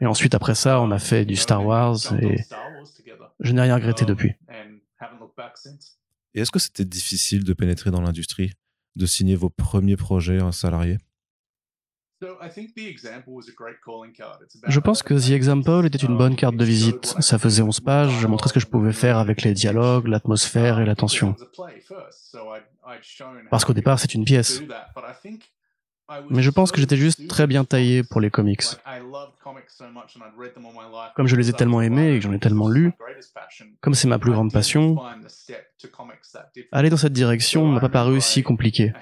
et 0.00 0.06
ensuite, 0.06 0.34
après 0.34 0.54
ça, 0.54 0.80
on 0.80 0.90
a 0.90 0.98
fait 0.98 1.24
du 1.24 1.36
Star 1.36 1.64
Wars 1.64 1.98
et 2.20 2.36
je 3.40 3.52
n'ai 3.52 3.62
rien 3.62 3.74
regretté 3.74 4.04
depuis. 4.04 4.34
Et 6.34 6.40
est-ce 6.40 6.50
que 6.50 6.58
c'était 6.58 6.84
difficile 6.84 7.44
de 7.44 7.52
pénétrer 7.52 7.90
dans 7.90 8.00
l'industrie, 8.00 8.52
de 8.96 9.06
signer 9.06 9.36
vos 9.36 9.50
premiers 9.50 9.96
projets 9.96 10.40
en 10.40 10.52
salarié? 10.52 10.98
Je 14.68 14.80
pense 14.80 15.02
que 15.02 15.14
The 15.14 15.30
Example 15.30 15.86
était 15.86 15.98
une 15.98 16.18
bonne 16.18 16.36
carte 16.36 16.56
de 16.56 16.64
visite. 16.64 17.14
Ça 17.20 17.38
faisait 17.38 17.62
11 17.62 17.80
pages, 17.80 18.12
je 18.20 18.26
montrais 18.26 18.48
ce 18.50 18.52
que 18.52 18.60
je 18.60 18.66
pouvais 18.66 18.92
faire 18.92 19.16
avec 19.16 19.40
les 19.42 19.54
dialogues, 19.54 20.06
l'atmosphère 20.06 20.80
et 20.80 20.84
la 20.84 20.94
tension. 20.94 21.34
Parce 23.50 23.64
qu'au 23.64 23.72
départ, 23.72 23.98
c'est 23.98 24.14
une 24.14 24.24
pièce. 24.24 24.62
Mais 26.30 26.42
je 26.42 26.50
pense 26.50 26.72
que 26.72 26.80
j'étais 26.80 26.96
juste 26.96 27.28
très 27.28 27.46
bien 27.46 27.64
taillé 27.64 28.02
pour 28.02 28.20
les 28.20 28.30
comics. 28.30 28.62
Comme 31.14 31.26
je 31.26 31.36
les 31.36 31.50
ai 31.50 31.52
tellement 31.52 31.82
aimés 31.82 32.14
et 32.14 32.18
que 32.18 32.24
j'en 32.24 32.32
ai 32.32 32.38
tellement 32.38 32.68
lu, 32.68 32.92
comme 33.80 33.94
c'est 33.94 34.08
ma 34.08 34.18
plus 34.18 34.32
grande 34.32 34.52
passion, 34.52 34.98
aller 36.72 36.90
dans 36.90 36.96
cette 36.96 37.12
direction 37.12 37.66
ne 37.68 37.74
m'a 37.74 37.80
pas 37.80 37.88
paru 37.88 38.20
si 38.20 38.42
compliqué. 38.42 38.92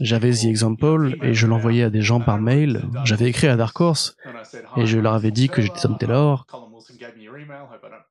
J'avais 0.00 0.32
The 0.32 0.44
Example 0.44 1.16
et 1.22 1.34
je 1.34 1.46
l'envoyais 1.46 1.84
à 1.84 1.90
des 1.90 2.02
gens 2.02 2.20
par 2.20 2.38
mail. 2.38 2.82
J'avais 3.04 3.26
écrit 3.26 3.48
à 3.48 3.56
Dark 3.56 3.78
Horse 3.80 4.16
et 4.76 4.86
je 4.86 4.98
leur 4.98 5.14
avais 5.14 5.30
dit 5.30 5.48
que 5.48 5.62
j'étais 5.62 5.80
Tom 5.80 5.98
Taylor. 5.98 6.46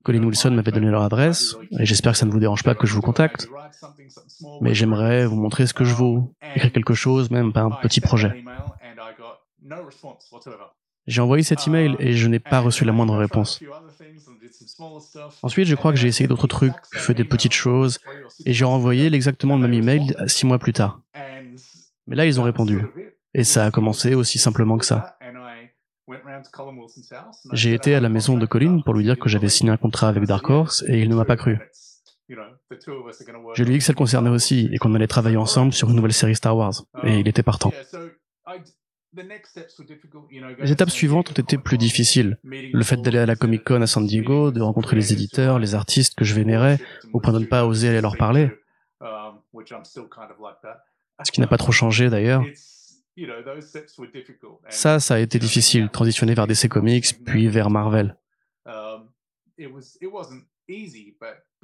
Colin 0.03 0.23
Wilson 0.23 0.51
m'avait 0.51 0.71
donné 0.71 0.89
leur 0.89 1.03
adresse 1.03 1.55
et 1.79 1.85
j'espère 1.85 2.13
que 2.13 2.17
ça 2.17 2.25
ne 2.25 2.31
vous 2.31 2.39
dérange 2.39 2.63
pas 2.63 2.75
que 2.75 2.87
je 2.87 2.93
vous 2.93 3.01
contacte. 3.01 3.47
Mais 4.61 4.73
j'aimerais 4.73 5.25
vous 5.25 5.35
montrer 5.35 5.67
ce 5.67 5.73
que 5.73 5.83
je 5.83 5.93
vaux, 5.93 6.33
écrire 6.55 6.71
quelque 6.71 6.93
chose, 6.93 7.31
même 7.31 7.53
pas 7.53 7.61
un 7.61 7.71
petit 7.71 8.01
projet. 8.01 8.43
J'ai 11.05 11.21
envoyé 11.21 11.43
cet 11.43 11.67
email 11.67 11.95
et 11.99 12.13
je 12.13 12.27
n'ai 12.27 12.39
pas 12.39 12.59
reçu 12.59 12.85
la 12.85 12.93
moindre 12.93 13.17
réponse. 13.17 13.61
Ensuite, 15.41 15.67
je 15.67 15.75
crois 15.75 15.91
que 15.91 15.97
j'ai 15.97 16.07
essayé 16.07 16.27
d'autres 16.27 16.47
trucs, 16.47 16.73
fait 16.93 17.13
des 17.13 17.25
petites 17.25 17.53
choses, 17.53 17.99
et 18.45 18.53
j'ai 18.53 18.65
renvoyé 18.65 19.13
exactement 19.13 19.55
le 19.55 19.67
même 19.67 19.73
email 19.73 20.15
six 20.27 20.45
mois 20.45 20.59
plus 20.59 20.73
tard. 20.73 21.01
Mais 22.07 22.15
là, 22.15 22.25
ils 22.25 22.39
ont 22.39 22.43
répondu. 22.43 22.85
Et 23.33 23.43
ça 23.43 23.65
a 23.65 23.71
commencé 23.71 24.13
aussi 24.13 24.39
simplement 24.39 24.77
que 24.77 24.85
ça. 24.85 25.17
J'ai 27.51 27.73
été 27.73 27.95
à 27.95 27.99
la 27.99 28.09
maison 28.09 28.37
de 28.37 28.45
Colin 28.45 28.81
pour 28.81 28.93
lui 28.93 29.03
dire 29.03 29.17
que 29.17 29.29
j'avais 29.29 29.49
signé 29.49 29.71
un 29.71 29.77
contrat 29.77 30.09
avec 30.09 30.23
Dark 30.25 30.49
Horse 30.49 30.83
et 30.87 30.99
il 31.01 31.09
ne 31.09 31.15
m'a 31.15 31.25
pas 31.25 31.37
cru. 31.37 31.57
Je 32.29 33.63
lui 33.63 33.69
ai 33.69 33.73
dit 33.73 33.77
que 33.79 33.83
ça 33.83 33.93
le 33.93 33.97
concernait 33.97 34.29
aussi 34.29 34.69
et 34.71 34.77
qu'on 34.77 34.93
allait 34.95 35.07
travailler 35.07 35.37
ensemble 35.37 35.73
sur 35.73 35.89
une 35.89 35.95
nouvelle 35.95 36.13
série 36.13 36.35
Star 36.35 36.55
Wars. 36.57 36.83
Et 37.03 37.19
il 37.19 37.27
était 37.27 37.43
partant. 37.43 37.71
Les 40.59 40.71
étapes 40.71 40.89
suivantes 40.89 41.29
ont 41.29 41.41
été 41.41 41.57
plus 41.57 41.77
difficiles. 41.77 42.39
Le 42.43 42.83
fait 42.83 42.97
d'aller 42.97 43.19
à 43.19 43.25
la 43.25 43.35
Comic 43.35 43.63
Con 43.63 43.81
à 43.81 43.87
San 43.87 44.05
Diego, 44.05 44.51
de 44.51 44.61
rencontrer 44.61 44.95
les 44.95 45.13
éditeurs, 45.13 45.59
les 45.59 45.75
artistes 45.75 46.15
que 46.15 46.25
je 46.25 46.33
vénérais, 46.33 46.79
au 47.13 47.19
point 47.19 47.33
de 47.33 47.39
ne 47.39 47.45
pas 47.45 47.65
oser 47.65 47.89
aller 47.89 48.01
leur 48.01 48.17
parler. 48.17 48.49
Ce 51.23 51.31
qui 51.31 51.41
n'a 51.41 51.47
pas 51.47 51.57
trop 51.57 51.71
changé 51.71 52.09
d'ailleurs. 52.09 52.43
Ça, 54.69 54.99
ça 54.99 55.15
a 55.15 55.19
été 55.19 55.39
difficile, 55.39 55.89
transitionner 55.89 56.33
vers 56.33 56.47
DC 56.47 56.67
Comics, 56.67 57.23
puis 57.25 57.47
vers 57.47 57.69
Marvel. 57.69 58.17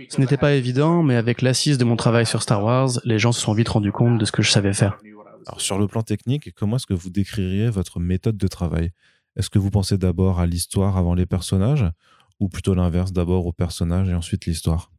Ce 0.10 0.20
n'était 0.20 0.38
pas 0.38 0.53
évident, 0.53 1.03
mais 1.03 1.15
avec 1.15 1.41
l'assise 1.41 1.77
de 1.77 1.86
mon 1.86 1.96
travail 1.96 2.25
sur 2.25 2.41
Star 2.41 2.63
Wars, 2.63 2.89
les 3.03 3.20
gens 3.20 3.32
se 3.32 3.41
sont 3.41 3.53
vite 3.53 3.70
rendus 3.70 3.91
compte 3.91 4.18
de 4.18 4.25
ce 4.25 4.32
que 4.32 4.41
je 4.41 4.51
savais 4.51 4.74
faire. 4.74 5.00
Alors 5.48 5.62
sur 5.62 5.79
le 5.79 5.88
plan 5.88 6.03
technique, 6.03 6.53
comment 6.53 6.75
est-ce 6.75 6.86
que 6.86 6.94
vous 6.94 7.10
décririez 7.10 7.70
votre 7.70 8.00
méthode 8.00 8.38
de 8.38 8.48
travail? 8.48 8.91
Est-ce 9.36 9.50
que 9.50 9.58
vous 9.60 9.72
pensez 9.72 9.98
d'abord 9.98 10.39
à 10.39 10.46
l'histoire 10.46 10.98
avant 10.98 11.13
les 11.15 11.25
personnages, 11.25 11.86
ou 12.39 12.50
plutôt 12.50 12.75
l'inverse, 12.75 13.12
d'abord 13.12 13.46
aux 13.46 13.53
personnages 13.53 14.10
et 14.10 14.13
ensuite 14.13 14.46
l'histoire? 14.46 14.91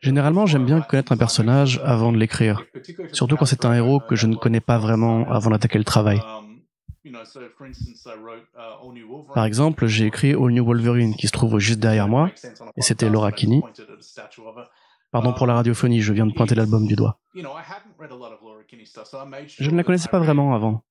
Généralement, 0.00 0.46
j'aime 0.46 0.64
bien 0.64 0.80
connaître 0.80 1.12
un 1.12 1.16
personnage 1.16 1.80
avant 1.84 2.12
de 2.12 2.18
l'écrire, 2.18 2.64
surtout 3.12 3.36
quand 3.36 3.44
c'est 3.44 3.64
un 3.64 3.74
héros 3.74 4.00
que 4.00 4.16
je 4.16 4.26
ne 4.26 4.36
connais 4.36 4.60
pas 4.60 4.78
vraiment 4.78 5.30
avant 5.30 5.50
d'attaquer 5.50 5.78
le 5.78 5.84
travail. 5.84 6.20
Par 9.34 9.44
exemple, 9.44 9.86
j'ai 9.86 10.06
écrit 10.06 10.32
All 10.32 10.52
New 10.52 10.64
Wolverine 10.64 11.14
qui 11.14 11.26
se 11.26 11.32
trouve 11.32 11.58
juste 11.58 11.80
derrière 11.80 12.08
moi, 12.08 12.30
et 12.76 12.82
c'était 12.82 13.08
Laura 13.08 13.32
Kinney. 13.32 13.62
Pardon 15.10 15.32
pour 15.32 15.46
la 15.46 15.54
radiophonie, 15.54 16.02
je 16.02 16.12
viens 16.12 16.26
de 16.26 16.34
pointer 16.34 16.54
l'album 16.54 16.86
du 16.86 16.94
doigt. 16.94 17.18
Je 17.34 17.40
ne 19.70 19.76
la 19.76 19.84
connaissais 19.84 20.08
pas 20.08 20.18
vraiment 20.18 20.54
avant. 20.54 20.82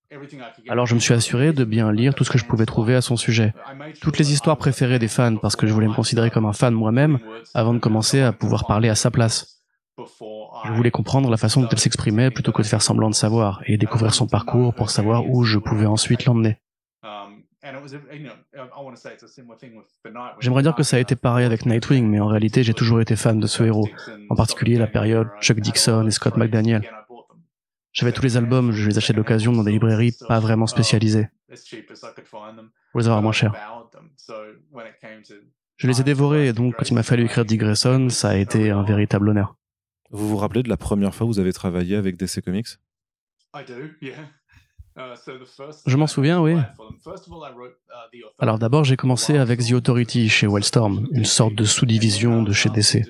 Alors 0.70 0.86
je 0.86 0.96
me 0.96 1.00
suis 1.00 1.14
assuré 1.14 1.52
de 1.52 1.64
bien 1.66 1.92
lire 1.92 2.16
tout 2.16 2.24
ce 2.24 2.30
que 2.30 2.38
je 2.38 2.46
pouvais 2.46 2.66
trouver 2.66 2.96
à 2.96 3.02
son 3.02 3.18
sujet. 3.18 3.54
Toutes 4.02 4.18
les 4.18 4.32
histoires 4.32 4.58
préférées 4.58 5.00
des 5.00 5.08
fans 5.08 5.38
parce 5.38 5.56
que 5.56 5.68
je 5.68 5.74
voulais 5.74 5.88
me 5.88 5.94
considérer 5.94 6.30
comme 6.30 6.46
un 6.46 6.54
fan 6.54 6.74
moi-même 6.74 7.20
avant 7.54 7.74
de 7.74 7.80
commencer 7.80 8.22
à 8.22 8.32
pouvoir 8.32 8.66
parler 8.66 8.90
à 8.90 8.96
sa 8.96 9.12
place. 9.12 9.64
Je 9.98 10.72
voulais 10.72 10.92
comprendre 10.92 11.30
la 11.30 11.38
façon 11.38 11.62
dont 11.62 11.70
elle 11.70 11.80
s'exprimait 11.80 12.32
plutôt 12.32 12.52
que 12.52 12.62
de 12.62 12.68
faire 12.68 12.82
semblant 12.82 13.10
de 13.10 13.16
savoir 13.16 13.62
et 13.66 13.78
découvrir 13.78 14.14
son 14.14 14.28
parcours 14.28 14.74
pour 14.74 14.90
savoir 14.90 15.28
où 15.28 15.44
je 15.44 15.58
pouvais 15.58 15.86
ensuite 15.86 16.26
l'emmener. 16.26 16.58
J'aimerais 20.40 20.64
dire 20.64 20.76
que 20.76 20.84
ça 20.84 20.98
a 20.98 21.00
été 21.00 21.16
pareil 21.16 21.46
avec 21.46 21.66
Nightwing, 21.66 22.08
mais 22.08 22.20
en 22.20 22.28
réalité 22.28 22.64
j'ai 22.64 22.74
toujours 22.74 23.02
été 23.02 23.16
fan 23.16 23.40
de 23.40 23.48
ce 23.48 23.64
héros, 23.64 23.90
en 24.30 24.36
particulier 24.36 24.78
la 24.78 24.88
période 24.88 25.28
Chuck 25.42 25.60
Dixon 25.60 26.08
et 26.08 26.12
Scott 26.12 26.38
McDaniel. 26.38 26.84
J'avais 27.98 28.12
tous 28.12 28.22
les 28.22 28.38
albums, 28.38 28.72
je 28.74 28.88
les 28.88 29.00
achetais 29.00 29.13
d'occasion 29.13 29.51
dans 29.54 29.63
des 29.63 29.72
librairies 29.72 30.16
pas 30.27 30.39
vraiment 30.39 30.68
spécialisées, 30.68 31.30
pour 32.92 33.00
les 33.00 33.08
avoir 33.08 33.24
moins 33.24 33.32
cher. 33.32 33.56
Je 35.77 35.88
les 35.88 36.00
ai 36.00 36.04
dévorés 36.04 36.48
et 36.50 36.54
donc 36.54 36.75
quand 36.75 36.88
il 36.88 36.94
m'a 36.94 37.01
fallu 37.01 37.25
écrire 37.25 37.44
Dick 37.44 37.60
Grayson, 37.60 38.10
ça 38.10 38.30
a 38.30 38.36
été 38.36 38.70
un 38.70 38.84
véritable 38.84 39.30
honneur. 39.30 39.56
Vous 40.12 40.30
vous 40.30 40.38
rappelez 40.38 40.62
de 40.62 40.70
la 40.70 40.77
première 40.77 41.16
fois 41.16 41.25
où 41.25 41.32
vous 41.32 41.39
avez 41.39 41.54
travaillé 41.54 41.96
avec 41.96 42.18
DC 42.18 42.39
Comics? 42.46 42.68
Je 45.88 45.98
m'en 45.98 46.06
souviens, 46.06 46.39
oui. 46.39 46.56
Alors 48.38 48.60
d'abord, 48.60 48.84
j'ai 48.84 48.96
commencé 48.96 49.39
avec 49.39 49.66
The 49.66 49.72
Authority 49.72 50.30
chez 50.30 50.46
Wellstorm, 50.46 51.08
une 51.13 51.25
sorte 51.25 51.56
de 51.56 51.63
sous-division 51.63 52.44
de 52.44 52.54
chez 52.54 52.70
DC. 52.70 53.08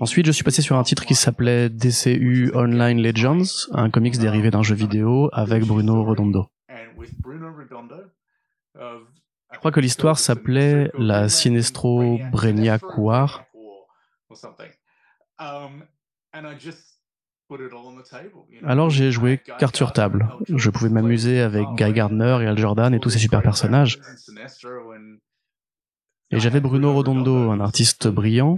Ensuite, 0.00 0.26
je 0.26 0.32
suis 0.32 0.44
passé 0.44 0.62
sur 0.62 0.76
un 0.76 0.82
titre 0.82 1.04
qui 1.04 1.14
s'appelait 1.14 1.68
DCU 1.68 2.52
Online 2.54 3.00
Legends, 3.02 3.68
un 3.72 3.90
comics 3.90 4.18
dérivé 4.18 4.50
d'un 4.50 4.62
jeu 4.62 4.74
vidéo 4.74 5.28
avec 5.32 5.64
Bruno 5.64 6.04
Redondo. 6.04 6.46
Je 9.54 9.58
crois 9.58 9.70
que 9.70 9.80
l'histoire 9.80 10.18
s'appelait 10.18 10.90
la 10.98 11.28
Sinestro 11.28 12.18
Brenia 12.32 12.78
War. 12.96 13.44
Alors 18.64 18.90
j'ai 18.90 19.12
joué 19.12 19.38
carte 19.58 19.76
sur 19.76 19.92
table. 19.92 20.28
Je 20.48 20.70
pouvais 20.70 20.90
m'amuser 20.90 21.40
avec 21.40 21.66
Guy 21.76 21.92
Gardner 21.92 22.38
et 22.42 22.46
Al 22.46 22.58
Jordan 22.58 22.94
et 22.94 23.00
tous 23.00 23.10
ces 23.10 23.18
super 23.18 23.42
personnages. 23.42 24.00
Et 26.30 26.40
j'avais 26.40 26.60
Bruno 26.60 26.94
Redondo, 26.94 27.50
un 27.50 27.60
artiste 27.60 28.08
brillant, 28.08 28.56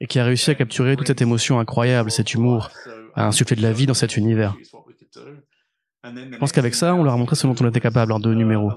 et 0.00 0.06
qui 0.06 0.18
a 0.18 0.24
réussi 0.24 0.50
à 0.50 0.54
capturer 0.54 0.96
toute 0.96 1.06
cette 1.06 1.22
émotion 1.22 1.58
incroyable, 1.58 2.10
cet 2.10 2.34
humour, 2.34 2.70
à 3.14 3.26
insuffler 3.26 3.56
de 3.56 3.62
la 3.62 3.72
vie 3.72 3.86
dans 3.86 3.94
cet 3.94 4.16
univers. 4.16 4.56
Je 6.04 6.36
pense 6.38 6.50
qu'avec 6.50 6.74
ça, 6.74 6.94
on 6.94 7.04
leur 7.04 7.14
a 7.14 7.16
montré 7.16 7.36
ce 7.36 7.46
dont 7.46 7.54
on 7.60 7.68
était 7.68 7.80
capable 7.80 8.10
en 8.12 8.18
deux 8.18 8.34
numéros. 8.34 8.72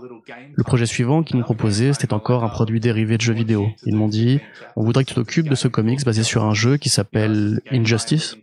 Le 0.54 0.64
projet 0.64 0.86
suivant 0.86 1.24
qu'ils 1.24 1.38
m'ont 1.38 1.44
proposé, 1.44 1.94
c'était 1.94 2.14
encore 2.14 2.44
un 2.44 2.50
produit 2.50 2.80
dérivé 2.80 3.18
de 3.18 3.22
jeux 3.22 3.34
vidéo. 3.34 3.68
Ils 3.86 3.96
m'ont 3.96 4.08
dit, 4.08 4.40
on 4.76 4.84
voudrait 4.84 5.04
que 5.04 5.10
tu 5.10 5.16
t'occupes 5.16 5.50
de 5.50 5.56
ce 5.56 5.68
comics 5.68 6.04
basé 6.06 6.24
sur 6.24 6.44
un 6.44 6.54
jeu 6.54 6.78
qui 6.78 6.90
s'appelle 6.90 7.62
Injustice. 7.72 8.38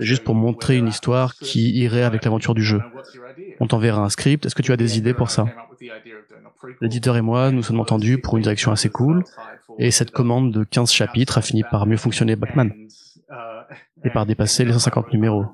Juste 0.00 0.24
pour 0.24 0.34
montrer 0.34 0.76
une 0.76 0.88
histoire 0.88 1.34
qui 1.36 1.70
irait 1.72 2.02
avec 2.02 2.24
l'aventure 2.24 2.54
du 2.54 2.62
jeu. 2.62 2.80
On 3.60 3.66
t'enverra 3.66 4.02
un 4.02 4.08
script, 4.10 4.46
est-ce 4.46 4.54
que 4.54 4.62
tu 4.62 4.72
as 4.72 4.76
des 4.76 4.98
idées 4.98 5.14
pour 5.14 5.30
ça 5.30 5.46
L'éditeur 6.80 7.16
et 7.16 7.22
moi 7.22 7.50
nous 7.50 7.62
sommes 7.62 7.80
entendus 7.80 8.18
pour 8.18 8.36
une 8.36 8.42
direction 8.42 8.72
assez 8.72 8.90
cool, 8.90 9.24
et 9.78 9.90
cette 9.90 10.10
commande 10.10 10.52
de 10.52 10.64
15 10.64 10.92
chapitres 10.92 11.38
a 11.38 11.42
fini 11.42 11.62
par 11.62 11.86
mieux 11.86 11.96
fonctionner 11.96 12.36
Batman, 12.36 12.72
et 14.04 14.10
par 14.10 14.26
dépasser 14.26 14.64
les 14.64 14.72
150 14.72 15.12
numéros. 15.12 15.46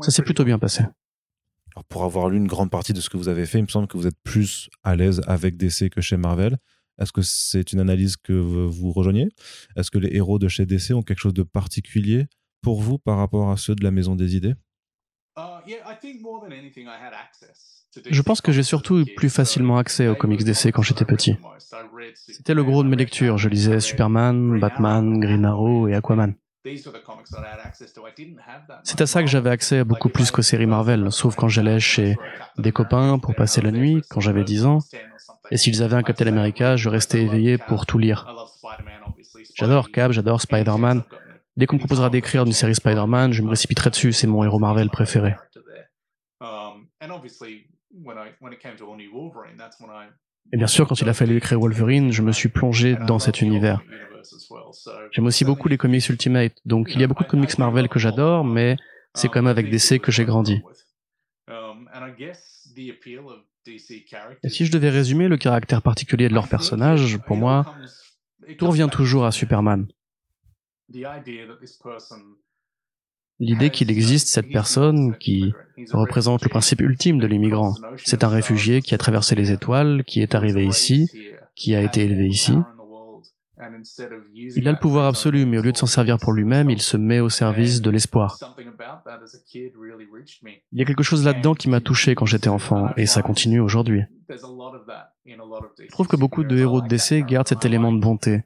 Ça 0.00 0.10
s'est 0.10 0.22
plutôt 0.22 0.44
bien 0.44 0.58
passé. 0.58 0.82
Alors 1.74 1.84
pour 1.84 2.04
avoir 2.04 2.28
lu 2.28 2.36
une 2.36 2.46
grande 2.46 2.70
partie 2.70 2.92
de 2.92 3.00
ce 3.00 3.08
que 3.08 3.16
vous 3.16 3.28
avez 3.28 3.46
fait, 3.46 3.58
il 3.58 3.62
me 3.62 3.68
semble 3.68 3.86
que 3.86 3.96
vous 3.96 4.06
êtes 4.06 4.18
plus 4.22 4.68
à 4.82 4.94
l'aise 4.94 5.22
avec 5.26 5.56
DC 5.56 5.90
que 5.90 6.00
chez 6.00 6.16
Marvel. 6.16 6.58
Est-ce 7.02 7.12
que 7.12 7.22
c'est 7.22 7.72
une 7.72 7.80
analyse 7.80 8.16
que 8.16 8.32
vous 8.32 8.92
rejoignez? 8.92 9.28
Est-ce 9.76 9.90
que 9.90 9.98
les 9.98 10.14
héros 10.14 10.38
de 10.38 10.46
chez 10.46 10.66
DC 10.66 10.92
ont 10.92 11.02
quelque 11.02 11.18
chose 11.18 11.34
de 11.34 11.42
particulier 11.42 12.26
pour 12.62 12.80
vous 12.80 12.96
par 12.96 13.18
rapport 13.18 13.50
à 13.50 13.56
ceux 13.56 13.74
de 13.74 13.82
la 13.82 13.90
Maison 13.90 14.14
des 14.14 14.36
Idées? 14.36 14.54
Je 18.08 18.22
pense 18.22 18.40
que 18.40 18.52
j'ai 18.52 18.62
surtout 18.62 19.00
eu 19.00 19.04
plus 19.16 19.30
facilement 19.30 19.78
accès 19.78 20.06
aux 20.06 20.14
comics 20.14 20.44
DC 20.44 20.70
quand 20.72 20.82
j'étais 20.82 21.04
petit. 21.04 21.34
C'était 22.14 22.54
le 22.54 22.62
gros 22.62 22.84
de 22.84 22.88
mes 22.88 22.96
lectures. 22.96 23.36
Je 23.36 23.48
lisais 23.48 23.80
Superman, 23.80 24.60
Batman, 24.60 25.18
Green 25.18 25.44
Arrow 25.44 25.88
et 25.88 25.94
Aquaman. 25.94 26.34
C'est 28.84 29.00
à 29.00 29.06
ça 29.06 29.22
que 29.22 29.28
j'avais 29.28 29.50
accès 29.50 29.84
beaucoup 29.84 30.08
plus 30.08 30.30
qu'aux 30.30 30.42
séries 30.42 30.66
Marvel, 30.66 31.10
sauf 31.10 31.34
quand 31.34 31.48
j'allais 31.48 31.80
chez 31.80 32.16
des 32.58 32.70
copains 32.70 33.18
pour 33.18 33.34
passer 33.34 33.60
la 33.60 33.72
nuit, 33.72 34.02
quand 34.08 34.20
j'avais 34.20 34.44
10 34.44 34.66
ans. 34.66 34.78
Et 35.50 35.56
s'ils 35.56 35.82
avaient 35.82 35.96
un 35.96 36.02
Captain 36.02 36.26
America, 36.28 36.76
je 36.76 36.88
restais 36.88 37.22
éveillé 37.22 37.58
pour 37.58 37.86
tout 37.86 37.98
lire. 37.98 38.26
J'adore 39.54 39.90
Cap, 39.90 40.12
j'adore 40.12 40.40
Spider-Man. 40.40 41.02
Dès 41.56 41.66
qu'on 41.66 41.76
me 41.76 41.80
proposera 41.80 42.10
d'écrire 42.10 42.44
une 42.44 42.52
série 42.52 42.74
Spider-Man, 42.74 43.32
je 43.32 43.42
me 43.42 43.48
précipiterai 43.48 43.90
dessus, 43.90 44.12
c'est 44.12 44.26
mon 44.26 44.44
héros 44.44 44.58
Marvel 44.58 44.88
préféré. 44.88 45.34
Et 50.52 50.56
bien 50.56 50.66
sûr, 50.66 50.86
quand 50.86 51.00
il 51.00 51.08
a 51.08 51.14
fallu 51.14 51.36
écrire 51.36 51.60
Wolverine, 51.60 52.12
je 52.12 52.22
me 52.22 52.32
suis 52.32 52.48
plongé 52.48 52.96
dans 53.06 53.18
cet 53.18 53.42
univers. 53.42 53.82
J'aime 55.12 55.26
aussi 55.26 55.44
beaucoup 55.44 55.68
les 55.68 55.78
comics 55.78 56.08
Ultimate, 56.08 56.54
donc 56.64 56.92
il 56.94 57.00
y 57.00 57.04
a 57.04 57.06
beaucoup 57.06 57.24
de 57.24 57.28
comics 57.28 57.56
Marvel 57.58 57.88
que 57.88 57.98
j'adore, 57.98 58.44
mais 58.44 58.76
c'est 59.14 59.28
quand 59.28 59.42
même 59.42 59.46
avec 59.46 59.70
DC 59.70 60.00
que 60.00 60.12
j'ai 60.12 60.24
grandi. 60.24 60.62
Et 64.42 64.48
si 64.48 64.66
je 64.66 64.72
devais 64.72 64.90
résumer 64.90 65.28
le 65.28 65.36
caractère 65.36 65.82
particulier 65.82 66.28
de 66.28 66.34
leur 66.34 66.48
personnage, 66.48 67.18
pour 67.18 67.36
moi, 67.36 67.74
tout 68.58 68.66
revient 68.66 68.88
toujours 68.90 69.24
à 69.24 69.32
Superman. 69.32 69.86
L'idée 73.38 73.70
qu'il 73.70 73.90
existe 73.90 74.28
cette 74.28 74.50
personne 74.50 75.16
qui 75.18 75.52
représente 75.92 76.42
le 76.42 76.48
principe 76.48 76.80
ultime 76.80 77.18
de 77.18 77.26
l'immigrant. 77.26 77.74
C'est 77.96 78.24
un 78.24 78.28
réfugié 78.28 78.82
qui 78.82 78.94
a 78.94 78.98
traversé 78.98 79.34
les 79.34 79.52
étoiles, 79.52 80.04
qui 80.04 80.20
est 80.20 80.34
arrivé 80.34 80.66
ici, 80.66 81.10
qui 81.54 81.74
a 81.74 81.82
été 81.82 82.04
élevé 82.04 82.28
ici, 82.28 82.54
il 84.34 84.68
a 84.68 84.72
le 84.72 84.78
pouvoir 84.78 85.06
absolu, 85.06 85.46
mais 85.46 85.58
au 85.58 85.62
lieu 85.62 85.72
de 85.72 85.76
s'en 85.76 85.86
servir 85.86 86.18
pour 86.18 86.32
lui-même, 86.32 86.70
il 86.70 86.80
se 86.80 86.96
met 86.96 87.20
au 87.20 87.28
service 87.28 87.80
de 87.82 87.90
l'espoir. 87.90 88.38
Il 90.72 90.78
y 90.78 90.82
a 90.82 90.84
quelque 90.84 91.02
chose 91.02 91.24
là-dedans 91.24 91.54
qui 91.54 91.68
m'a 91.68 91.80
touché 91.80 92.14
quand 92.14 92.26
j'étais 92.26 92.48
enfant, 92.48 92.90
et 92.96 93.06
ça 93.06 93.22
continue 93.22 93.60
aujourd'hui. 93.60 94.02
Je 94.28 95.90
trouve 95.90 96.08
que 96.08 96.16
beaucoup 96.16 96.44
de 96.44 96.56
héros 96.56 96.80
de 96.80 96.88
DC 96.88 97.24
gardent 97.26 97.48
cet 97.48 97.64
élément 97.64 97.92
de 97.92 98.00
bonté. 98.00 98.44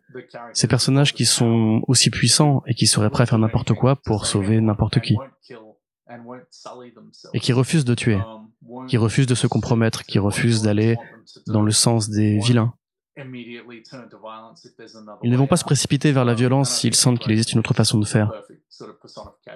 Ces 0.53 0.69
personnages 0.69 1.15
qui 1.15 1.25
sont 1.25 1.83
aussi 1.87 2.11
puissants 2.11 2.63
et 2.67 2.75
qui 2.75 2.87
seraient 2.87 3.11
prêts 3.11 3.23
à 3.23 3.27
faire 3.27 3.39
n'importe 3.39 3.73
quoi 3.73 3.97
pour 3.97 4.27
sauver 4.27 4.61
n'importe 4.61 5.01
qui. 5.01 5.17
Et 7.33 7.41
qui 7.41 7.53
refusent 7.53 7.85
de 7.85 7.95
tuer. 7.95 8.19
qui 8.89 8.97
refusent 8.97 9.29
de 9.29 9.35
se 9.35 9.47
compromettre, 9.47 10.05
qui 10.05 10.19
refusent 10.19 10.63
d'aller 10.63 10.97
dans 11.47 11.63
le 11.63 11.71
sens 11.71 12.11
des 12.11 12.39
vilains. 12.39 12.75
Ils 15.23 15.31
ne 15.31 15.37
vont 15.37 15.47
pas 15.47 15.57
se 15.57 15.65
précipiter 15.65 16.13
vers 16.13 16.25
la 16.25 16.35
violence 16.35 16.71
s'ils 16.71 16.95
sentent 16.95 17.19
qu'il 17.19 17.33
existe 17.33 17.53
une 17.53 17.61
autre 17.61 17.73
façon 17.73 17.99
de 17.99 18.05
faire. 18.05 18.31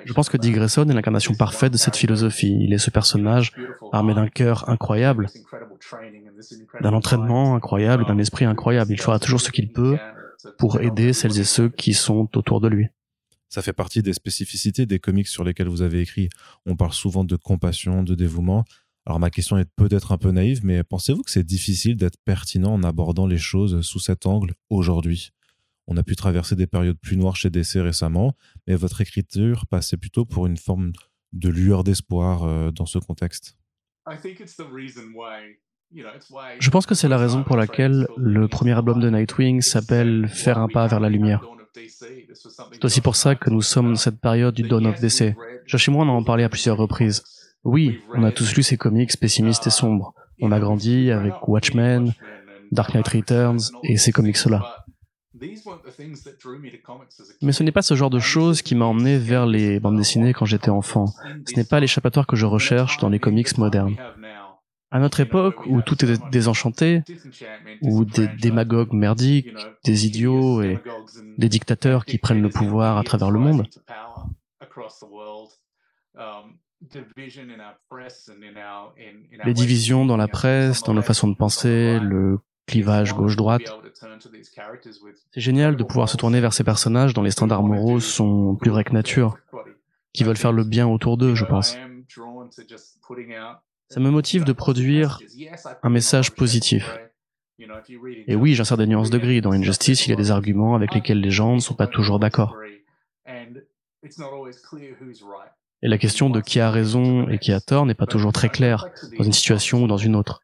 Je 0.04 0.12
pense 0.12 0.30
que 0.30 0.38
Dick 0.38 0.54
Grayson 0.54 0.88
est 0.88 0.94
l'incarnation 0.94 1.34
parfaite 1.34 1.72
de 1.72 1.76
cette 1.76 1.96
philosophie. 1.96 2.56
Il 2.60 2.72
est 2.72 2.78
ce 2.78 2.90
personnage 2.90 3.52
armé 3.92 4.14
d'un 4.14 4.28
cœur 4.28 4.68
incroyable, 4.70 5.26
d'un 6.80 6.94
entraînement 6.94 7.54
incroyable, 7.54 8.06
d'un 8.06 8.18
esprit 8.18 8.46
incroyable. 8.46 8.92
Il 8.92 9.00
fera 9.00 9.18
toujours 9.18 9.40
ce 9.40 9.50
qu'il 9.50 9.72
peut 9.72 9.98
pour 10.58 10.80
aider 10.80 11.12
celles 11.12 11.38
et 11.38 11.44
ceux 11.44 11.68
qui 11.68 11.92
sont 11.92 12.28
autour 12.36 12.60
de 12.60 12.68
lui. 12.68 12.88
Ça 13.50 13.62
fait 13.62 13.72
partie 13.72 14.00
des 14.00 14.12
spécificités 14.12 14.86
des 14.86 15.00
comics 15.00 15.26
sur 15.26 15.44
lesquels 15.44 15.68
vous 15.68 15.82
avez 15.82 16.00
écrit. 16.00 16.28
On 16.66 16.76
parle 16.76 16.92
souvent 16.92 17.24
de 17.24 17.36
compassion, 17.36 18.04
de 18.04 18.14
dévouement. 18.14 18.64
Alors 19.06 19.18
ma 19.18 19.30
question 19.30 19.58
est 19.58 19.68
peut-être 19.76 20.12
un 20.12 20.18
peu 20.18 20.30
naïve, 20.30 20.64
mais 20.64 20.84
pensez-vous 20.84 21.22
que 21.22 21.30
c'est 21.30 21.44
difficile 21.44 21.96
d'être 21.96 22.18
pertinent 22.24 22.72
en 22.74 22.82
abordant 22.82 23.26
les 23.26 23.38
choses 23.38 23.80
sous 23.80 23.98
cet 23.98 24.26
angle 24.26 24.54
aujourd'hui? 24.68 25.30
On 25.86 25.96
a 25.96 26.02
pu 26.02 26.14
traverser 26.14 26.54
des 26.54 26.66
périodes 26.66 26.98
plus 27.00 27.16
noires 27.16 27.34
chez 27.34 27.50
DC 27.50 27.76
récemment, 27.76 28.36
mais 28.66 28.76
votre 28.76 29.00
écriture 29.00 29.66
passait 29.66 29.96
plutôt 29.96 30.24
pour 30.24 30.46
une 30.46 30.56
forme 30.56 30.92
de 31.32 31.48
lueur 31.48 31.82
d'espoir 31.82 32.44
euh, 32.44 32.70
dans 32.70 32.86
ce 32.86 32.98
contexte. 32.98 33.56
Je 36.60 36.70
pense 36.70 36.86
que 36.86 36.94
c'est 36.94 37.08
la 37.08 37.18
raison 37.18 37.42
pour 37.42 37.56
laquelle 37.56 38.06
le 38.16 38.46
premier 38.46 38.72
album 38.72 39.00
de 39.00 39.10
Nightwing 39.10 39.60
s'appelle 39.62 40.28
Faire 40.28 40.58
un 40.58 40.68
pas 40.68 40.86
vers 40.86 41.00
la 41.00 41.08
lumière. 41.08 41.44
C'est 41.74 42.84
aussi 42.84 43.00
pour 43.00 43.16
ça 43.16 43.34
que 43.34 43.50
nous 43.50 43.62
sommes 43.62 43.90
dans 43.90 43.98
cette 43.98 44.20
période 44.20 44.54
du 44.54 44.62
Dawn 44.62 44.86
of 44.86 45.00
DC. 45.00 45.34
Josh 45.66 45.88
et 45.88 45.90
moi, 45.90 46.04
on 46.04 46.08
en 46.08 46.22
a 46.22 46.24
parlé 46.24 46.44
à 46.44 46.48
plusieurs 46.48 46.76
reprises. 46.76 47.22
Oui, 47.64 48.00
on 48.14 48.22
a 48.22 48.32
tous 48.32 48.54
lu 48.56 48.62
ces 48.62 48.76
comics 48.76 49.16
pessimistes 49.18 49.66
et 49.66 49.70
sombres. 49.70 50.14
On 50.40 50.52
a 50.52 50.58
grandi 50.58 51.10
avec 51.10 51.48
Watchmen, 51.48 52.14
Dark 52.72 52.94
Knight 52.94 53.08
Returns 53.08 53.60
et 53.82 53.96
ces 53.96 54.12
comics-là. 54.12 54.84
Mais 57.42 57.52
ce 57.52 57.62
n'est 57.62 57.72
pas 57.72 57.82
ce 57.82 57.94
genre 57.94 58.10
de 58.10 58.18
choses 58.18 58.62
qui 58.62 58.74
m'a 58.74 58.84
emmené 58.84 59.18
vers 59.18 59.46
les 59.46 59.80
bandes 59.80 59.96
dessinées 59.96 60.32
quand 60.32 60.44
j'étais 60.44 60.70
enfant. 60.70 61.06
Ce 61.46 61.56
n'est 61.56 61.64
pas 61.64 61.80
l'échappatoire 61.80 62.26
que 62.26 62.36
je 62.36 62.46
recherche 62.46 62.98
dans 62.98 63.08
les 63.08 63.18
comics 63.18 63.56
modernes. 63.58 63.96
À 64.92 64.98
notre 64.98 65.20
époque, 65.20 65.66
où 65.66 65.82
tout 65.82 66.04
est 66.04 66.30
désenchanté, 66.30 67.02
où 67.80 68.04
des 68.04 68.26
démagogues 68.26 68.92
merdiques, 68.92 69.54
des 69.84 70.06
idiots 70.06 70.62
et 70.62 70.80
des 71.38 71.48
dictateurs 71.48 72.04
qui 72.04 72.18
prennent 72.18 72.42
le 72.42 72.48
pouvoir 72.48 72.98
à 72.98 73.04
travers 73.04 73.30
le 73.30 73.38
monde, 73.38 73.68
les 79.44 79.54
divisions 79.54 80.06
dans 80.06 80.16
la 80.16 80.28
presse, 80.28 80.82
dans 80.82 80.94
nos 80.94 81.02
façons 81.02 81.28
de 81.28 81.36
penser, 81.36 81.98
le 82.00 82.38
clivage 82.66 83.14
gauche-droite. 83.14 83.62
C'est 85.32 85.40
génial 85.40 85.76
de 85.76 85.84
pouvoir 85.84 86.08
se 86.08 86.16
tourner 86.16 86.40
vers 86.40 86.52
ces 86.52 86.64
personnages 86.64 87.14
dont 87.14 87.22
les 87.22 87.30
standards 87.30 87.62
moraux 87.62 88.00
sont 88.00 88.56
plus 88.56 88.70
vrais 88.70 88.84
que 88.84 88.92
nature, 88.92 89.36
qui 90.12 90.24
veulent 90.24 90.36
faire 90.36 90.52
le 90.52 90.64
bien 90.64 90.86
autour 90.86 91.16
d'eux, 91.16 91.34
je 91.34 91.44
pense. 91.44 91.76
Ça 93.88 94.00
me 94.00 94.10
motive 94.10 94.44
de 94.44 94.52
produire 94.52 95.20
un 95.82 95.90
message 95.90 96.30
positif. 96.32 96.96
Et 98.26 98.36
oui, 98.36 98.54
j'insère 98.54 98.76
des 98.76 98.86
nuances 98.86 99.10
de 99.10 99.18
gris. 99.18 99.40
Dans 99.40 99.52
Injustice, 99.52 100.06
il 100.06 100.10
y 100.10 100.12
a 100.12 100.16
des 100.16 100.30
arguments 100.30 100.74
avec 100.74 100.94
lesquels 100.94 101.20
les 101.20 101.30
gens 101.30 101.56
ne 101.56 101.60
sont 101.60 101.74
pas 101.74 101.86
toujours 101.86 102.18
d'accord. 102.18 102.56
Et 105.82 105.88
la 105.88 105.98
question 105.98 106.28
de 106.30 106.40
qui 106.40 106.60
a 106.60 106.70
raison 106.70 107.28
et 107.28 107.38
qui 107.38 107.52
a 107.52 107.60
tort 107.60 107.86
n'est 107.86 107.94
pas 107.94 108.06
toujours 108.06 108.32
très 108.32 108.48
claire 108.48 108.86
dans 109.18 109.24
une 109.24 109.32
situation 109.32 109.84
ou 109.84 109.86
dans 109.86 109.96
une 109.96 110.14
autre. 110.14 110.42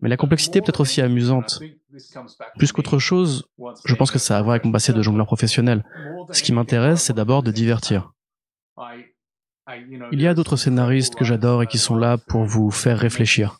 Mais 0.00 0.08
la 0.08 0.16
complexité 0.16 0.60
peut 0.60 0.70
être 0.70 0.80
aussi 0.80 1.00
amusante. 1.00 1.60
Plus 2.58 2.72
qu'autre 2.72 2.98
chose, 2.98 3.44
je 3.84 3.94
pense 3.94 4.10
que 4.10 4.18
ça 4.18 4.36
a 4.36 4.38
à 4.38 4.42
voir 4.42 4.54
avec 4.54 4.64
mon 4.64 4.72
passé 4.72 4.92
de 4.92 5.02
jongleur 5.02 5.26
professionnel. 5.26 5.84
Ce 6.32 6.42
qui 6.42 6.52
m'intéresse, 6.52 7.02
c'est 7.02 7.12
d'abord 7.12 7.42
de 7.42 7.52
divertir. 7.52 8.12
Il 10.10 10.20
y 10.20 10.26
a 10.26 10.34
d'autres 10.34 10.56
scénaristes 10.56 11.14
que 11.14 11.24
j'adore 11.24 11.62
et 11.62 11.66
qui 11.66 11.78
sont 11.78 11.94
là 11.94 12.18
pour 12.18 12.44
vous 12.44 12.70
faire 12.70 12.98
réfléchir, 12.98 13.58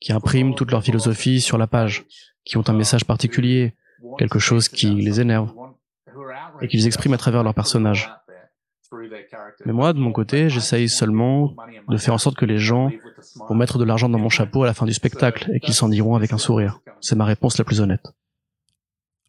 qui 0.00 0.12
impriment 0.12 0.54
toute 0.54 0.70
leur 0.70 0.82
philosophie 0.82 1.40
sur 1.40 1.58
la 1.58 1.66
page, 1.66 2.06
qui 2.44 2.56
ont 2.56 2.68
un 2.68 2.72
message 2.72 3.04
particulier, 3.04 3.74
quelque 4.18 4.38
chose 4.38 4.68
qui 4.68 4.94
les 4.94 5.20
énerve, 5.20 5.52
et 6.62 6.68
qu'ils 6.68 6.86
expriment 6.86 7.14
à 7.14 7.18
travers 7.18 7.42
leur 7.42 7.54
personnage. 7.54 8.10
Mais 9.64 9.72
moi, 9.72 9.92
de 9.92 9.98
mon 9.98 10.12
côté, 10.12 10.48
j'essaye 10.48 10.88
seulement 10.88 11.54
de 11.88 11.96
faire 11.96 12.14
en 12.14 12.18
sorte 12.18 12.36
que 12.36 12.44
les 12.44 12.58
gens 12.58 12.90
vont 13.48 13.54
mettre 13.54 13.78
de 13.78 13.84
l'argent 13.84 14.08
dans 14.08 14.18
mon 14.18 14.28
chapeau 14.28 14.62
à 14.62 14.66
la 14.66 14.74
fin 14.74 14.86
du 14.86 14.92
spectacle 14.92 15.50
et 15.52 15.60
qu'ils 15.60 15.74
s'en 15.74 15.90
iront 15.90 16.14
avec 16.14 16.32
un 16.32 16.38
sourire. 16.38 16.80
C'est 17.00 17.16
ma 17.16 17.24
réponse 17.24 17.58
la 17.58 17.64
plus 17.64 17.80
honnête. 17.80 18.12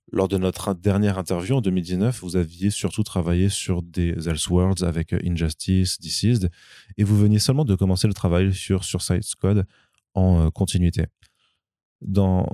Lors 0.10 0.30
de 0.30 0.38
notre 0.38 0.73
dernière 0.73 1.17
interview 1.17 1.58
en 1.58 1.62
2019, 1.62 2.21
vous 2.21 2.38
aviez 2.38 2.69
surtout 2.69 3.03
travaillé 3.03 3.49
sur 3.49 3.82
des 3.82 4.30
Elseworlds 4.30 4.86
avec 4.86 5.12
Injustice, 5.12 5.99
Deceased, 5.99 6.49
et 6.97 7.03
vous 7.03 7.17
veniez 7.17 7.39
seulement 7.39 7.65
de 7.65 7.75
commencer 7.75 8.08
le 8.08 8.13
travail 8.13 8.53
sur 8.53 8.86
Suicide 8.86 9.23
Squad 9.23 9.65
en 10.13 10.45
euh, 10.45 10.49
continuité. 10.49 11.08
Dans 12.01 12.47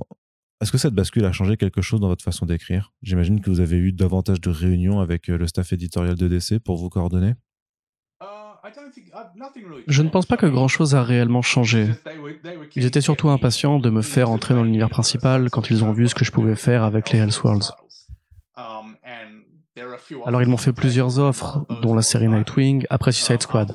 est-ce 0.60 0.72
que 0.72 0.78
cette 0.78 0.94
bascule 0.94 1.24
a 1.24 1.32
changé 1.32 1.56
quelque 1.56 1.82
chose 1.82 2.00
dans 2.00 2.08
votre 2.08 2.24
façon 2.24 2.46
d'écrire? 2.46 2.92
J'imagine 3.02 3.40
que 3.40 3.50
vous 3.50 3.60
avez 3.60 3.76
eu 3.76 3.92
davantage 3.92 4.40
de 4.40 4.50
réunions 4.50 5.00
avec 5.00 5.28
euh, 5.28 5.36
le 5.36 5.46
staff 5.46 5.72
éditorial 5.72 6.16
de 6.16 6.28
DC 6.28 6.58
pour 6.58 6.76
vous 6.76 6.88
coordonner 6.88 7.34
je 9.86 10.02
ne 10.02 10.08
pense 10.08 10.26
pas 10.26 10.36
que 10.36 10.46
grand-chose 10.46 10.94
a 10.94 11.02
réellement 11.02 11.42
changé. 11.42 11.88
Ils 12.74 12.86
étaient 12.86 13.00
surtout 13.00 13.28
impatients 13.28 13.78
de 13.78 13.90
me 13.90 14.02
faire 14.02 14.30
entrer 14.30 14.54
dans 14.54 14.62
l'univers 14.62 14.88
principal 14.88 15.50
quand 15.50 15.70
ils 15.70 15.84
ont 15.84 15.92
vu 15.92 16.08
ce 16.08 16.14
que 16.14 16.24
je 16.24 16.32
pouvais 16.32 16.56
faire 16.56 16.82
avec 16.82 17.10
les 17.10 17.18
Elseworlds. 17.18 17.72
Alors 20.26 20.42
ils 20.42 20.48
m'ont 20.48 20.56
fait 20.56 20.72
plusieurs 20.72 21.18
offres, 21.18 21.66
dont 21.82 21.94
la 21.94 22.02
série 22.02 22.28
Nightwing, 22.28 22.86
après 22.90 23.12
Suicide 23.12 23.42
Squad. 23.42 23.74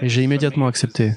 Et 0.00 0.08
j'ai 0.08 0.22
immédiatement 0.22 0.66
accepté. 0.66 1.12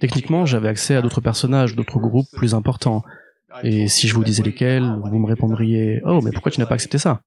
Techniquement, 0.00 0.46
j'avais 0.46 0.68
accès 0.68 0.96
à 0.96 1.02
d'autres 1.02 1.20
personnages, 1.20 1.74
d'autres 1.74 1.98
groupes 1.98 2.28
plus 2.32 2.54
importants. 2.54 3.02
Et 3.62 3.88
si 3.88 4.08
je 4.08 4.14
vous 4.14 4.24
disais 4.24 4.42
lesquels, 4.42 4.98
vous 5.04 5.18
me 5.18 5.26
répondriez 5.26 6.00
Oh, 6.04 6.20
mais 6.22 6.30
pourquoi 6.30 6.52
tu 6.52 6.60
n'as 6.60 6.66
pas 6.66 6.74
accepté 6.74 6.98
ça? 6.98 7.22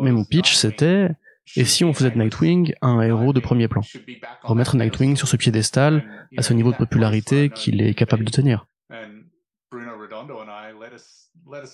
Mais 0.00 0.12
mon 0.12 0.24
pitch, 0.24 0.54
c'était 0.54 1.08
Et 1.56 1.64
si 1.64 1.84
on 1.84 1.92
faisait 1.92 2.10
de 2.10 2.18
Nightwing 2.18 2.74
un 2.80 3.00
héros 3.00 3.32
de 3.32 3.40
premier 3.40 3.68
plan. 3.68 3.82
Remettre 4.42 4.76
Nightwing 4.76 5.16
sur 5.16 5.28
ce 5.28 5.36
piédestal, 5.36 6.04
à 6.36 6.42
ce 6.42 6.52
niveau 6.52 6.72
de 6.72 6.76
popularité 6.76 7.50
qu'il 7.50 7.80
est 7.82 7.94
capable 7.94 8.24
de 8.24 8.30
tenir. 8.30 8.66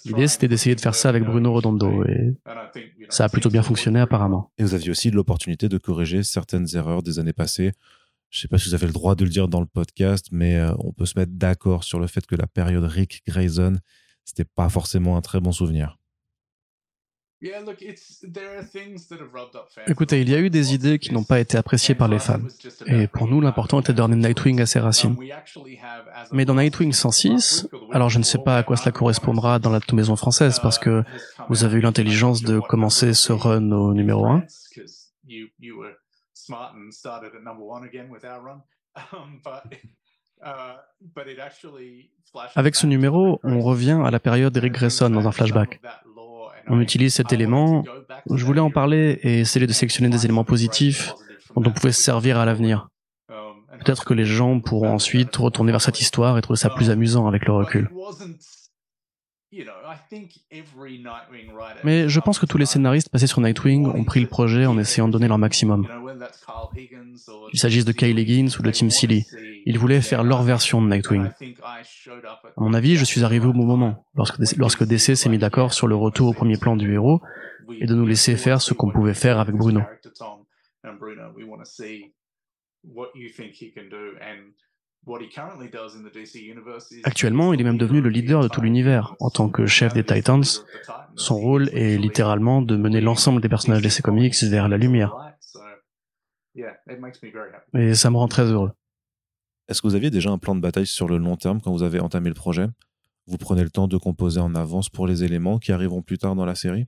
L'idée, 0.05 0.29
c'était 0.29 0.49
d'essayer 0.49 0.75
de 0.75 0.81
faire 0.81 0.95
ça 0.95 1.09
avec 1.09 1.25
Bruno 1.25 1.53
Redondo, 1.53 2.05
et 2.05 2.35
ça 3.09 3.25
a 3.25 3.29
plutôt 3.29 3.51
bien 3.51 3.63
fonctionné 3.63 4.01
apparemment. 4.01 4.51
Et 4.59 4.63
vous 4.63 4.75
aviez 4.75 4.91
aussi 4.91 5.11
l'opportunité 5.11 5.69
de 5.69 5.79
corriger 5.79 6.23
certaines 6.23 6.67
erreurs 6.75 7.03
des 7.03 7.19
années 7.19 7.33
passées 7.33 7.73
je 8.31 8.41
sais 8.41 8.49
pas 8.49 8.59
si 8.59 8.69
vous 8.69 8.75
avez 8.75 8.87
le 8.87 8.93
droit 8.93 9.15
de 9.15 9.25
le 9.25 9.31
dire 9.31 9.49
dans 9.49 9.61
le 9.61 9.67
podcast, 9.67 10.27
mais 10.31 10.57
euh, 10.57 10.73
on 10.79 10.93
peut 10.93 11.07
se 11.07 11.19
mettre 11.19 11.33
d'accord 11.33 11.85
sur 11.85 11.99
le 11.99 12.07
fait 12.07 12.27
que 12.27 12.35
la 12.35 12.47
période 12.47 12.85
Rick 12.85 13.23
Grayson, 13.27 13.77
c'était 14.25 14.45
pas 14.45 14.69
forcément 14.69 15.17
un 15.17 15.23
très 15.23 15.41
bon 15.41 15.53
souvenir. 15.53 15.99
Écoutez, 19.87 20.23
il 20.23 20.31
y 20.31 20.35
a 20.35 20.41
eu 20.41 20.49
des 20.49 20.75
idées 20.75 20.99
qui 20.99 21.13
n'ont 21.13 21.23
pas 21.23 21.39
été 21.39 21.59
appréciées 21.59 21.95
par 21.95 22.09
les 22.09 22.19
fans. 22.19 22.41
Et 22.87 23.07
pour 23.09 23.29
nous, 23.29 23.43
l'important 23.43 23.81
était 23.81 23.93
de 23.93 23.99
donner 23.99 24.17
Nightwing 24.17 24.61
à 24.61 24.67
ses 24.67 24.81
racines. 24.81 25.17
Mais 26.33 26.47
dans 26.47 26.55
Nightwing 26.55 26.93
106, 26.93 27.69
alors 27.93 28.09
je 28.09 28.19
ne 28.19 28.25
sais 28.25 28.39
pas 28.39 28.57
à 28.57 28.63
quoi 28.63 28.77
cela 28.77 28.91
correspondra 28.91 29.59
dans 29.59 29.71
la 29.71 29.81
maison 29.93 30.17
française, 30.17 30.59
parce 30.61 30.79
que 30.79 31.05
vous 31.51 31.65
avez 31.65 31.79
eu 31.79 31.81
l'intelligence 31.83 32.43
de 32.43 32.59
commencer 32.59 33.13
ce 33.13 33.33
run 33.33 33.71
au 33.71 33.93
numéro 33.93 34.27
1. 34.27 34.43
Avec 42.55 42.75
ce 42.75 42.87
numéro, 42.87 43.41
on 43.43 43.61
revient 43.61 44.01
à 44.05 44.11
la 44.11 44.21
période 44.21 44.53
d'Eric 44.53 44.75
Grayson 44.75 45.11
dans 45.11 45.27
un 45.27 45.33
flashback. 45.33 45.81
On 46.69 46.81
utilise 46.81 47.15
cet 47.15 47.33
élément. 47.33 47.85
Je 48.31 48.45
voulais 48.45 48.61
en 48.61 48.71
parler 48.71 49.19
et 49.23 49.41
essayer 49.41 49.67
de 49.67 49.73
sélectionner 49.73 50.11
des 50.11 50.25
éléments 50.25 50.45
positifs 50.45 51.15
dont 51.55 51.71
on 51.71 51.73
pouvait 51.73 51.93
se 51.93 52.03
servir 52.03 52.39
à 52.39 52.45
l'avenir. 52.45 52.89
Um, 53.31 53.65
Peut-être 53.79 54.05
que 54.05 54.15
les 54.15 54.25
gens 54.25 54.61
pourront 54.61 54.91
ensuite 54.91 55.35
retourner 55.37 55.73
vers 55.73 55.81
cette 55.81 56.01
histoire 56.01 56.37
et 56.37 56.43
trouver 56.43 56.59
ça 56.59 56.71
plus 56.71 56.91
amusant 56.91 57.27
avec 57.27 57.47
le 57.47 57.53
recul. 57.53 57.91
Mais 61.85 62.09
je 62.09 62.21
pense 62.21 62.39
que 62.39 62.47
tous 62.47 62.59
les 62.59 62.67
scénaristes 62.67 63.09
passés 63.09 63.27
sur 63.27 63.41
Nightwing 63.41 63.87
ont 63.87 64.05
pris 64.05 64.21
le 64.21 64.27
projet 64.27 64.67
en 64.67 64.77
essayant 64.79 65.07
de 65.07 65.13
donner 65.13 65.29
leur 65.29 65.39
maximum. 65.39 65.87
Qu'il 67.51 67.61
s'agisse 67.61 67.85
de 67.85 67.93
Kyle 67.93 68.19
Higgins 68.19 68.49
ou 68.59 68.63
de 68.63 68.71
Tim 68.71 68.91
Seeley, 68.91 69.25
ils 69.65 69.79
voulaient 69.79 70.01
faire 70.01 70.25
leur 70.25 70.43
version 70.43 70.83
de 70.83 70.89
Nightwing. 70.89 71.29
À 71.63 71.83
mon 72.57 72.75
avis, 72.75 72.97
je 72.97 73.05
suis 73.05 73.23
arrivé 73.23 73.47
au 73.47 73.53
bon 73.53 73.65
moment, 73.65 74.05
lorsque, 74.15 74.39
lorsque 74.57 74.85
DC 74.85 75.15
s'est 75.17 75.29
mis 75.29 75.39
d'accord 75.39 75.73
sur 75.73 75.87
le 75.87 75.95
retour 75.95 76.29
au 76.29 76.33
premier 76.33 76.57
plan 76.57 76.77
du 76.77 76.93
héros 76.93 77.21
et 77.81 77.87
de 77.87 77.95
nous 77.95 78.07
laisser 78.07 78.37
faire 78.37 78.61
ce 78.61 78.75
qu'on 78.75 78.91
pouvait 78.91 79.15
faire 79.15 79.39
avec 79.39 79.55
Bruno. 79.55 79.83
Actuellement, 87.05 87.53
il 87.53 87.61
est 87.61 87.65
même 87.65 87.79
devenu 87.79 88.01
le 88.01 88.11
leader 88.11 88.43
de 88.43 88.49
tout 88.49 88.61
l'univers. 88.61 89.15
En 89.21 89.31
tant 89.31 89.49
que 89.49 89.67
chef 89.67 89.93
des 89.95 90.05
Titans, 90.05 90.43
son 91.15 91.37
rôle 91.37 91.69
est 91.73 91.97
littéralement 91.97 92.61
de 92.61 92.77
mener 92.77 93.01
l'ensemble 93.01 93.41
des 93.41 93.49
personnages 93.49 93.83
DC 93.83 94.03
Comics 94.03 94.35
vers 94.43 94.69
la 94.69 94.77
lumière. 94.77 95.15
Et 97.75 97.95
ça 97.95 98.11
me 98.11 98.17
rend 98.17 98.29
très 98.29 98.45
heureux. 98.45 98.73
Est-ce 99.69 99.83
que 99.83 99.87
vous 99.87 99.95
aviez 99.95 100.11
déjà 100.11 100.31
un 100.31 100.39
plan 100.39 100.55
de 100.55 100.61
bataille 100.61 100.87
sur 100.87 101.09
le 101.09 101.19
long 101.19 101.37
terme 101.37 101.61
quand 101.61 101.73
vous 101.73 101.83
avez 101.83 102.01
entamé 102.01 102.29
le 102.29 102.35
projet? 102.35 102.67
Vous 103.27 103.39
prenez 103.39 103.63
le 103.63 103.71
temps 103.71 103.89
de 103.89 103.97
composer 103.97 104.41
en 104.41 104.55
avance 104.55 104.89
pour 104.89 105.07
les 105.07 105.25
éléments 105.25 105.59
qui 105.59 105.73
arriveront 105.73 106.03
plus 106.03 106.19
tard 106.19 106.37
dans 106.37 106.45
la 106.45 106.55
série? 106.55 106.87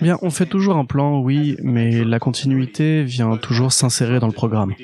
Bien, 0.00 0.18
on 0.22 0.30
fait 0.30 0.46
toujours 0.46 0.76
un 0.76 0.84
plan, 0.84 1.20
oui, 1.20 1.56
mais 1.62 2.04
la 2.04 2.18
continuité 2.18 3.04
vient 3.04 3.36
toujours 3.36 3.72
s'insérer 3.72 4.18
dans 4.20 4.26
le 4.26 4.32
programme. 4.32 4.74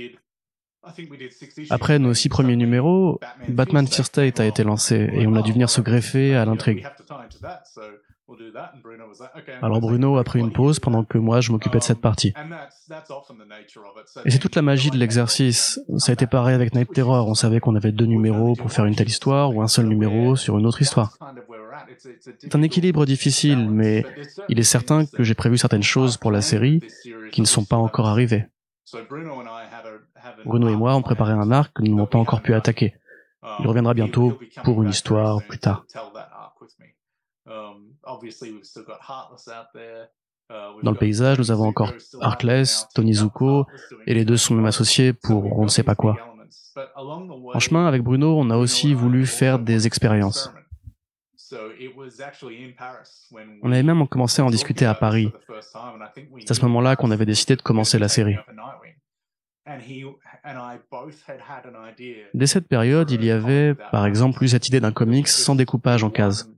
Après 1.70 1.98
nos 1.98 2.14
six 2.14 2.28
premiers 2.28 2.56
numéros, 2.56 3.18
Batman 3.48 3.86
Fear 3.86 4.06
State 4.06 4.40
a 4.40 4.46
été 4.46 4.62
lancé 4.62 5.08
et 5.12 5.26
on 5.26 5.34
a 5.34 5.42
dû 5.42 5.52
venir 5.52 5.68
se 5.68 5.80
greffer 5.80 6.36
à 6.36 6.44
l'intrigue. 6.44 6.86
Alors 9.62 9.80
Bruno 9.80 10.16
a 10.16 10.24
pris 10.24 10.40
une 10.40 10.52
pause 10.52 10.80
pendant 10.80 11.04
que 11.04 11.18
moi 11.18 11.40
je 11.40 11.52
m'occupais 11.52 11.78
de 11.78 11.84
cette 11.84 12.00
partie. 12.00 12.34
Et 14.24 14.30
c'est 14.30 14.38
toute 14.38 14.56
la 14.56 14.62
magie 14.62 14.90
de 14.90 14.96
l'exercice. 14.96 15.80
Ça 15.98 16.10
a 16.10 16.12
été 16.12 16.26
pareil 16.26 16.54
avec 16.54 16.74
Night 16.74 16.92
Terror. 16.92 17.28
On 17.28 17.34
savait 17.34 17.60
qu'on 17.60 17.76
avait 17.76 17.92
deux 17.92 18.06
numéros 18.06 18.54
pour 18.54 18.72
faire 18.72 18.84
une 18.84 18.96
telle 18.96 19.08
histoire 19.08 19.54
ou 19.54 19.62
un 19.62 19.68
seul 19.68 19.86
numéro 19.86 20.34
sur 20.34 20.58
une 20.58 20.66
autre 20.66 20.82
histoire. 20.82 21.16
C'est 22.38 22.54
un 22.54 22.62
équilibre 22.62 23.06
difficile, 23.06 23.68
mais 23.68 24.04
il 24.48 24.58
est 24.58 24.64
certain 24.64 25.06
que 25.06 25.22
j'ai 25.22 25.34
prévu 25.34 25.58
certaines 25.58 25.82
choses 25.82 26.16
pour 26.16 26.30
la 26.30 26.42
série 26.42 26.80
qui 27.32 27.40
ne 27.40 27.46
sont 27.46 27.64
pas 27.64 27.76
encore 27.76 28.06
arrivées. 28.06 28.46
Bruno 30.44 30.68
et 30.68 30.76
moi, 30.76 30.94
on 30.94 31.02
préparait 31.02 31.32
un 31.32 31.50
arc 31.50 31.72
que 31.74 31.82
nous 31.82 31.94
n'avons 31.94 32.06
pas 32.06 32.18
encore 32.18 32.42
pu 32.42 32.54
attaquer. 32.54 32.94
Il 33.60 33.66
reviendra 33.66 33.94
bientôt 33.94 34.38
pour 34.64 34.82
une 34.82 34.90
histoire 34.90 35.42
plus 35.42 35.58
tard. 35.58 35.84
Dans 40.82 40.90
le 40.92 40.96
paysage, 40.96 41.38
nous 41.38 41.50
avons 41.50 41.66
encore 41.66 41.92
Arkless, 42.20 42.88
Tony 42.94 43.14
Zuko, 43.14 43.66
et 44.06 44.14
les 44.14 44.24
deux 44.24 44.36
sont 44.36 44.54
même 44.54 44.66
associés 44.66 45.12
pour 45.12 45.58
on 45.58 45.64
ne 45.64 45.68
sait 45.68 45.82
pas 45.82 45.94
quoi. 45.94 46.16
En 47.54 47.58
chemin, 47.58 47.86
avec 47.86 48.02
Bruno, 48.02 48.38
on 48.38 48.50
a 48.50 48.56
aussi 48.56 48.94
voulu 48.94 49.26
faire 49.26 49.58
des 49.58 49.86
expériences. 49.86 50.52
On 53.62 53.72
avait 53.72 53.82
même 53.82 54.06
commencé 54.08 54.42
à 54.42 54.44
en 54.44 54.50
discuter 54.50 54.86
à 54.86 54.94
Paris. 54.94 55.32
C'est 56.40 56.50
à 56.50 56.54
ce 56.54 56.62
moment-là 56.62 56.96
qu'on 56.96 57.10
avait 57.10 57.26
décidé 57.26 57.56
de 57.56 57.62
commencer 57.62 57.98
la 57.98 58.08
série. 58.08 58.36
Dès 62.34 62.46
cette 62.46 62.68
période, 62.68 63.10
il 63.10 63.24
y 63.24 63.30
avait, 63.30 63.74
par 63.90 64.06
exemple, 64.06 64.44
eu 64.44 64.48
cette 64.48 64.68
idée 64.68 64.80
d'un 64.80 64.92
comics 64.92 65.28
sans 65.28 65.56
découpage 65.56 66.04
en 66.04 66.10
cases, 66.10 66.48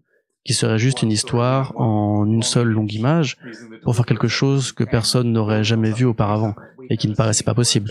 qui 0.45 0.53
serait 0.53 0.79
juste 0.79 1.03
une 1.03 1.11
histoire 1.11 1.79
en 1.81 2.27
une 2.27 2.43
seule 2.43 2.69
longue 2.69 2.93
image 2.93 3.39
pour 3.83 3.97
faire 3.97 4.07
quelque 4.07 4.29
chose 4.29 4.73
que 4.73 4.85
personne 4.85 5.33
n'aurait 5.33 5.65
jamais 5.65 5.91
vu 5.91 6.05
auparavant 6.05 6.55
et 6.91 6.97
qui 6.97 7.09
ne 7.09 7.15
paraissait 7.15 7.45
pas 7.45 7.55
possible. 7.55 7.91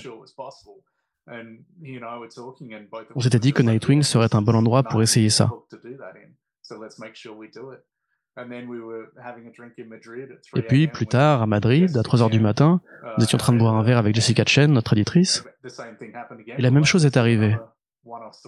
On 3.15 3.19
s'était 3.19 3.39
dit 3.39 3.53
que 3.53 3.61
Nightwing 3.63 4.03
serait 4.03 4.33
un 4.33 4.41
bon 4.41 4.55
endroit 4.55 4.83
pour 4.83 5.01
essayer 5.01 5.29
ça. 5.29 5.49
Et 10.55 10.61
puis, 10.61 10.87
plus 10.87 11.07
tard, 11.07 11.41
à 11.41 11.47
Madrid, 11.47 11.97
à 11.97 12.03
3 12.03 12.21
heures 12.21 12.29
du 12.29 12.39
matin, 12.39 12.81
nous 13.17 13.23
étions 13.23 13.37
en 13.37 13.39
train 13.39 13.53
de 13.53 13.57
boire 13.57 13.75
un 13.75 13.83
verre 13.83 13.97
avec 13.97 14.13
Jessica 14.13 14.43
Chen, 14.45 14.71
notre 14.71 14.93
éditrice, 14.93 15.43
et 16.57 16.61
la 16.61 16.71
même 16.71 16.85
chose 16.85 17.05
est 17.05 17.17
arrivée. 17.17 17.57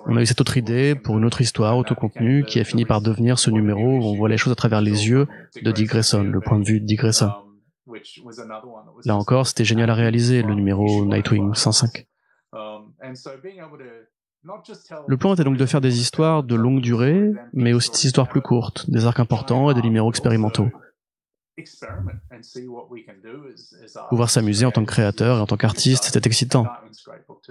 On 0.05 0.15
a 0.15 0.21
eu 0.21 0.25
cette 0.25 0.39
autre 0.39 0.57
idée 0.57 0.95
pour 0.95 1.17
une 1.17 1.25
autre 1.25 1.41
histoire 1.41 1.75
auto-contenue 1.77 2.45
qui 2.45 2.59
a 2.59 2.63
fini 2.63 2.85
par 2.85 3.01
devenir 3.01 3.39
ce 3.39 3.49
numéro 3.49 3.97
où 3.97 4.03
on 4.03 4.15
voit 4.15 4.29
les 4.29 4.37
choses 4.37 4.53
à 4.53 4.55
travers 4.55 4.81
les 4.81 5.09
yeux 5.09 5.27
de 5.61 5.71
Dick 5.71 5.89
Grayson, 5.89 6.23
le 6.23 6.39
point 6.39 6.59
de 6.59 6.65
vue 6.65 6.79
de 6.79 6.85
Dick 6.85 6.99
Grayson. 6.99 7.31
Là 9.05 9.15
encore, 9.15 9.47
c'était 9.47 9.65
génial 9.65 9.89
à 9.89 9.95
réaliser, 9.95 10.43
le 10.43 10.53
numéro 10.53 11.03
Nightwing 11.05 11.53
105. 11.55 12.07
Le 15.07 15.17
plan 15.17 15.33
était 15.33 15.43
donc 15.43 15.57
de 15.57 15.65
faire 15.65 15.81
des 15.81 15.99
histoires 15.99 16.43
de 16.43 16.55
longue 16.55 16.81
durée, 16.81 17.31
mais 17.53 17.73
aussi 17.73 17.91
des 17.91 18.05
histoires 18.05 18.29
plus 18.29 18.41
courtes, 18.41 18.89
des 18.89 19.05
arcs 19.05 19.19
importants 19.19 19.69
et 19.69 19.73
des 19.73 19.81
numéros 19.81 20.09
expérimentaux. 20.09 20.69
Pouvoir 24.09 24.29
s'amuser 24.29 24.65
en 24.65 24.71
tant 24.71 24.85
que 24.85 24.91
créateur 24.91 25.37
et 25.37 25.41
en 25.41 25.45
tant 25.45 25.57
qu'artiste, 25.57 26.05
c'était 26.05 26.25
excitant. 26.25 26.67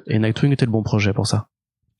Et 0.07 0.19
Nightwing 0.19 0.53
était 0.53 0.65
le 0.65 0.73
bon 0.73 0.83
projet 0.83 1.13
pour 1.13 1.27
ça. 1.27 1.49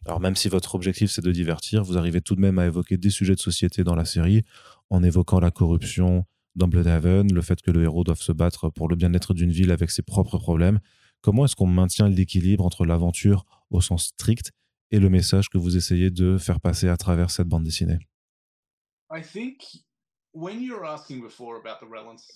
Alors 0.07 0.21
même 0.21 0.37
si 0.37 0.49
votre 0.49 0.75
objectif 0.75 1.11
c'est 1.11 1.23
de 1.23 1.33
divertir, 1.33 1.83
vous 1.83 1.99
arrivez 1.99 2.23
tout 2.23 2.35
de 2.35 2.41
même 2.41 2.59
à 2.59 2.65
évoquer 2.65 2.97
des 2.97 3.11
sujets 3.11 3.35
de 3.35 3.41
société 3.41 3.85
dans 3.85 3.95
la 3.95 4.07
série, 4.07 4.43
en 4.89 5.03
évoquant 5.03 5.39
la 5.39 5.51
corruption 5.51 6.25
dans 6.57 6.67
Bloodhaven, 6.67 7.31
le 7.31 7.43
fait 7.43 7.61
que 7.61 7.71
le 7.71 7.83
héros 7.83 8.05
doive 8.05 8.21
se 8.21 8.33
battre 8.33 8.71
pour 8.71 8.89
le 8.89 8.97
bien-être 8.97 9.35
d'une 9.35 9.51
ville 9.51 9.71
avec 9.71 9.91
ses 9.91 10.03
propres 10.03 10.39
problèmes. 10.39 10.81
Comment 11.21 11.45
est-ce 11.45 11.57
qu'on 11.57 11.67
maintient 11.67 12.09
l'équilibre 12.09 12.65
entre 12.65 12.87
l'aventure 12.87 13.45
au 13.71 13.83
sens 13.83 14.07
strict 14.07 14.53
et 14.91 14.99
le 14.99 15.09
message 15.09 15.49
que 15.49 15.59
vous 15.59 15.77
essayez 15.77 16.11
de 16.11 16.39
faire 16.39 16.61
passer 16.61 16.89
à 16.89 16.97
travers 16.97 17.31
cette 17.31 17.49
bande 17.49 17.65
dessinée 17.65 17.99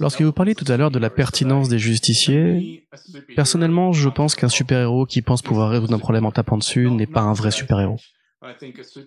Lorsque 0.01 0.23
vous 0.23 0.33
parliez 0.33 0.55
tout 0.55 0.65
à 0.69 0.77
l'heure 0.77 0.91
de 0.91 0.99
la 0.99 1.11
pertinence 1.11 1.69
des 1.69 1.79
justiciers, 1.79 2.88
personnellement, 3.37 3.93
je 3.93 4.09
pense 4.09 4.35
qu'un 4.35 4.49
super-héros 4.49 5.07
qui 5.07 5.23
pense 5.23 5.43
pouvoir 5.43 5.71
résoudre 5.71 5.95
un 5.95 5.99
problème 5.99 6.25
en 6.25 6.33
tapant 6.33 6.57
dessus 6.57 6.91
n'est 6.91 7.07
pas 7.07 7.21
un 7.21 7.35
vrai 7.35 7.51
super-héros. 7.51 7.99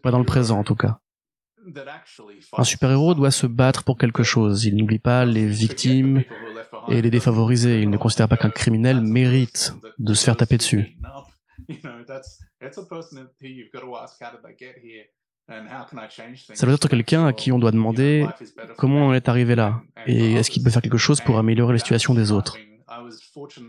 Pas 0.04 0.12
dans 0.12 0.20
le 0.20 0.26
présent, 0.26 0.60
en 0.60 0.64
tout 0.64 0.76
cas. 0.76 1.00
Un 2.56 2.64
super-héros 2.64 3.16
doit 3.16 3.32
se 3.32 3.48
battre 3.48 3.84
pour 3.84 3.98
quelque 3.98 4.24
chose. 4.24 4.66
Il 4.66 4.76
n'oublie 4.76 5.00
pas 5.00 5.26
les 5.26 5.48
victimes 5.48 6.24
et 6.90 7.02
les 7.02 7.10
défavorisés. 7.10 7.82
Il 7.82 7.90
ne 7.90 7.98
considère 7.98 8.30
pas 8.30 8.38
qu'un 8.38 8.52
criminel 8.52 9.02
mérite 9.02 9.74
de 9.98 10.14
se 10.14 10.24
faire 10.24 10.38
taper 10.38 10.58
dessus. 10.58 10.96
Ça 16.54 16.66
veut 16.66 16.74
être 16.74 16.88
quelqu'un 16.88 17.28
à 17.28 17.34
qui 17.34 17.52
on 17.52 17.60
doit 17.60 17.72
demander 17.72 18.28
comment 18.78 19.08
on 19.08 19.14
est 19.14 19.30
arrivé 19.30 19.56
là 19.56 19.82
et 20.08 20.34
est-ce 20.34 20.50
qu'il 20.50 20.64
peut 20.64 20.72
faire 20.72 20.82
quelque 20.82 20.98
chose 20.98 21.22
pour 21.22 21.38
améliorer 21.38 21.74
la 21.74 21.80
situation 21.80 22.14
des 22.14 22.32
autres? 22.32 22.58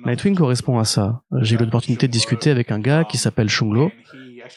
Nightwing 0.04 0.37
correspond 0.37 0.78
à 0.78 0.85
ça. 0.85 1.22
J'ai 1.40 1.56
eu 1.56 1.59
l'opportunité 1.59 2.06
de 2.06 2.12
discuter 2.12 2.50
avec 2.50 2.70
un 2.70 2.78
gars 2.78 3.04
qui 3.04 3.18
s'appelle 3.18 3.48
Shunglo 3.48 3.90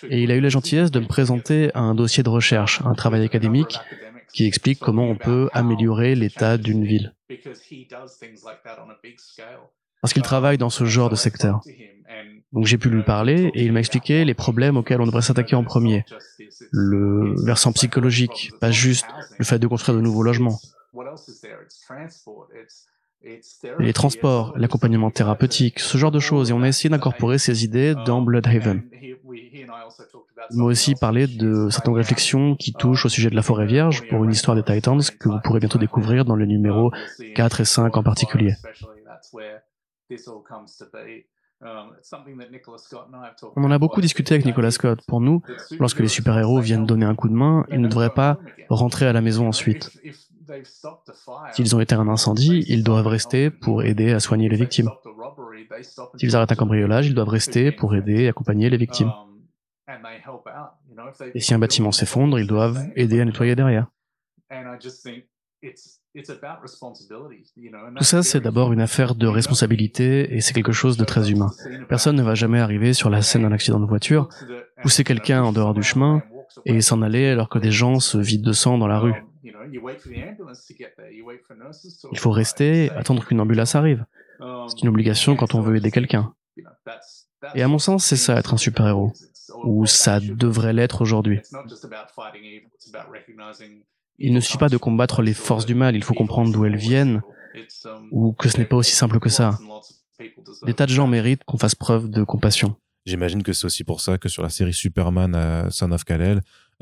et 0.10 0.22
il 0.22 0.32
a 0.32 0.36
eu 0.36 0.42
la 0.42 0.50
gentillesse 0.50 0.92
de 0.92 1.00
me 1.00 1.08
présenter 1.08 1.72
un 1.76 1.96
dossier 1.96 2.24
de 2.24 2.30
recherche, 2.30 2.82
un 2.86 2.94
travail 2.94 3.24
académique 3.24 3.80
qui 4.34 4.46
explique 4.46 4.80
comment 4.80 5.06
on 5.06 5.16
peut 5.16 5.50
améliorer 5.54 6.16
l'état 6.16 6.58
d'une 6.58 6.86
ville. 6.86 7.16
Parce 10.02 10.14
qu'il 10.14 10.24
travaille 10.24 10.58
dans 10.58 10.70
ce 10.70 10.86
genre 10.86 11.10
de 11.10 11.16
secteur. 11.16 11.62
Donc 12.52 12.66
j'ai 12.66 12.78
pu 12.78 12.90
lui 12.90 13.04
parler 13.04 13.52
et 13.54 13.64
il 13.64 13.72
m'a 13.72 13.80
expliqué 13.80 14.26
les 14.26 14.34
problèmes 14.34 14.78
auxquels 14.78 15.02
on 15.02 15.06
devrait 15.06 15.22
s'attaquer 15.22 15.56
en 15.56 15.64
premier. 15.64 16.04
Le 16.72 17.36
versant 17.46 17.72
psychologique, 17.74 18.52
pas 18.60 18.72
juste 18.72 19.06
le 19.38 19.46
fait 19.46 19.60
de 19.60 19.68
construire 19.68 19.98
de 19.98 20.02
nouveaux 20.02 20.24
logements. 20.24 20.60
Les 23.80 23.94
transports, 23.94 24.54
l'accompagnement 24.58 25.12
thérapeutique, 25.12 25.80
ce 25.80 25.98
genre 25.98 26.12
de 26.12 26.20
choses. 26.20 26.50
Et 26.50 26.54
on 26.54 26.62
a 26.64 26.68
essayé 26.68 26.90
d'incorporer 26.90 27.38
ces 27.38 27.64
idées 27.64 27.94
dans 28.06 28.22
Bloodhaven. 28.22 28.82
Il 30.52 30.58
m'a 30.58 30.64
aussi 30.64 30.96
parlé 30.96 31.28
de 31.28 31.70
certaines 31.70 31.94
réflexions 31.94 32.56
qui 32.56 32.74
touchent 32.74 33.06
au 33.06 33.10
sujet 33.10 33.30
de 33.30 33.36
la 33.36 33.42
forêt 33.42 33.68
vierge 33.68 34.08
pour 34.10 34.24
une 34.24 34.32
histoire 34.32 34.56
des 34.56 34.64
Titans 34.64 35.02
que 35.20 35.30
vous 35.30 35.40
pourrez 35.44 35.60
bientôt 35.60 35.78
découvrir 35.78 36.26
dans 36.26 36.36
les 36.36 36.48
numéros 36.48 36.92
4 37.36 37.62
et 37.62 37.66
5 37.66 37.96
en 37.98 38.04
particulier. 38.04 38.54
On 43.56 43.64
en 43.64 43.72
a 43.72 43.78
beaucoup 43.78 44.00
discuté 44.00 44.36
avec 44.36 44.46
Nicolas 44.46 44.72
Scott. 44.72 45.02
Pour 45.08 45.20
nous, 45.20 45.42
lorsque 45.80 46.00
les 46.00 46.08
super-héros 46.08 46.62
viennent 46.62 46.86
donner 46.86 47.06
un 47.06 47.16
coup 47.16 47.28
de 47.28 47.34
main, 47.34 47.66
ils 47.70 47.82
ne 47.82 47.88
devraient 47.88 48.14
pas 48.14 48.40
rentrer 48.70 49.08
à 49.08 49.14
la 49.14 49.22
maison 49.22 49.48
ensuite. 49.48 49.92
S'ils 51.52 51.76
ont 51.76 51.80
été 51.80 51.96
un 51.96 52.08
incendie, 52.08 52.64
ils 52.68 52.84
doivent 52.84 53.08
rester 53.08 53.50
pour 53.50 53.84
aider 53.84 54.14
à 54.14 54.20
soigner 54.20 54.48
les 54.48 54.56
victimes. 54.56 54.90
S'ils 56.16 56.36
arrêtent 56.36 56.52
un 56.52 56.56
cambriolage, 56.56 57.08
ils 57.08 57.14
doivent 57.14 57.30
rester 57.30 57.72
pour 57.72 57.94
aider 57.96 58.24
et 58.24 58.28
accompagner 58.30 58.70
les 58.70 58.78
victimes. 58.78 59.12
Et 61.34 61.40
si 61.40 61.54
un 61.54 61.60
bâtiment 61.60 61.92
s'effondre, 61.92 62.40
ils 62.40 62.48
doivent 62.48 62.80
aider 62.96 63.20
à 63.20 63.26
nettoyer 63.26 63.56
derrière. 63.56 63.88
Tout 67.98 68.04
ça, 68.04 68.24
c'est 68.24 68.40
d'abord 68.40 68.74
une 68.74 68.82
affaire 68.82 69.16
de 69.16 69.28
responsabilité 69.28 70.34
et 70.34 70.42
c'est 70.42 70.54
quelque 70.54 70.72
chose 70.72 70.98
de 70.98 71.06
très 71.06 71.30
humain. 71.30 71.52
Personne 71.88 72.16
ne 72.16 72.24
va 72.24 72.36
jamais 72.36 72.60
arriver 72.60 72.94
sur 72.94 73.10
la 73.10 73.22
scène 73.22 73.44
d'un 73.44 73.52
accident 73.52 73.80
de 73.80 73.86
voiture, 73.86 74.28
pousser 74.82 75.04
quelqu'un 75.04 75.44
en 75.44 75.52
dehors 75.52 75.74
du 75.74 75.84
chemin 75.84 76.24
et 76.66 76.82
s'en 76.82 77.02
aller 77.02 77.28
alors 77.28 77.50
que 77.50 77.60
des 77.60 77.72
gens 77.72 78.00
se 78.00 78.18
vident 78.18 78.48
de 78.48 78.54
sang 78.54 78.78
dans 78.78 78.88
la 78.88 79.00
rue. 79.00 79.14
Il 82.12 82.18
faut 82.18 82.32
rester, 82.32 82.90
attendre 82.92 83.26
qu'une 83.26 83.40
ambulance 83.40 83.76
arrive. 83.76 84.06
C'est 84.40 84.82
une 84.82 84.90
obligation 84.90 85.36
quand 85.36 85.54
on 85.54 85.62
veut 85.62 85.76
aider 85.76 85.92
quelqu'un. 85.92 86.34
Et 87.56 87.62
à 87.62 87.68
mon 87.68 87.80
sens, 87.80 88.06
c'est 88.06 88.16
ça 88.16 88.36
être 88.38 88.54
un 88.54 88.58
super-héros. 88.58 89.14
Ou 89.64 89.86
ça 89.86 90.20
devrait 90.20 90.74
l'être 90.74 91.02
aujourd'hui. 91.02 91.40
Il 94.20 94.34
ne 94.34 94.40
suffit 94.40 94.58
pas 94.58 94.70
de 94.70 94.78
combattre 94.78 95.22
les 95.22 95.34
forces 95.34 95.66
du 95.66 95.76
mal, 95.76 95.96
il 95.96 96.04
faut 96.04 96.14
comprendre 96.14 96.52
d'où 96.52 96.66
elles 96.66 96.76
viennent, 96.76 97.22
ou 98.12 98.34
que 98.34 98.50
ce 98.50 98.58
n'est 98.58 98.66
pas 98.66 98.76
aussi 98.76 98.96
simple 98.96 99.20
que 99.20 99.30
ça. 99.30 99.58
Des 100.66 100.74
tas 100.74 100.86
de 100.86 100.92
gens 100.92 101.08
méritent 101.08 101.44
qu'on 101.46 101.58
fasse 101.58 101.76
preuve 101.76 102.10
de 102.10 102.24
compassion. 102.24 102.76
J'imagine 103.06 103.44
que 103.44 103.54
c'est 103.54 103.66
aussi 103.66 103.84
pour 103.84 104.02
ça 104.02 104.18
que 104.18 104.28
sur 104.28 104.44
la 104.44 104.50
série 104.50 104.74
Superman 104.74 105.34
à 105.34 105.70
Son 105.72 105.92
of 105.92 106.04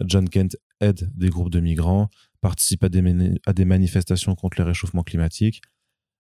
John 0.03 0.29
Kent 0.29 0.57
aide 0.81 1.11
des 1.15 1.29
groupes 1.29 1.51
de 1.51 1.59
migrants, 1.59 2.09
participe 2.41 2.83
à 2.83 2.89
des, 2.89 3.03
à 3.45 3.53
des 3.53 3.65
manifestations 3.65 4.35
contre 4.35 4.57
les 4.59 4.63
réchauffements 4.63 5.03
climatiques. 5.03 5.61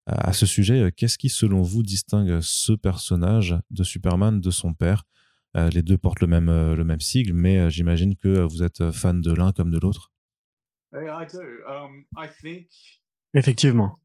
À 0.05 0.31
ce 0.31 0.45
sujet, 0.45 0.91
qu'est-ce 0.95 1.17
qui, 1.17 1.29
selon 1.29 1.61
vous, 1.61 1.83
distingue 1.83 2.39
ce 2.41 2.71
personnage 2.71 3.57
de 3.71 3.83
Superman 3.83 4.39
de 4.39 4.51
son 4.51 4.73
père? 4.73 5.03
Euh, 5.57 5.69
Les 5.69 5.81
deux 5.81 5.97
portent 5.97 6.21
le 6.21 6.27
même, 6.27 6.49
euh, 6.49 6.75
le 6.75 6.83
même 6.83 7.01
sigle, 7.01 7.33
mais 7.33 7.57
euh, 7.57 7.69
j'imagine 7.69 8.15
que 8.15 8.41
vous 8.41 8.63
êtes 8.63 8.91
fan 8.91 9.21
de 9.21 9.33
l'un 9.33 9.51
comme 9.51 9.71
de 9.71 9.79
l'autre. 9.79 10.11
Um, 10.93 12.05
Effectivement. 13.33 13.99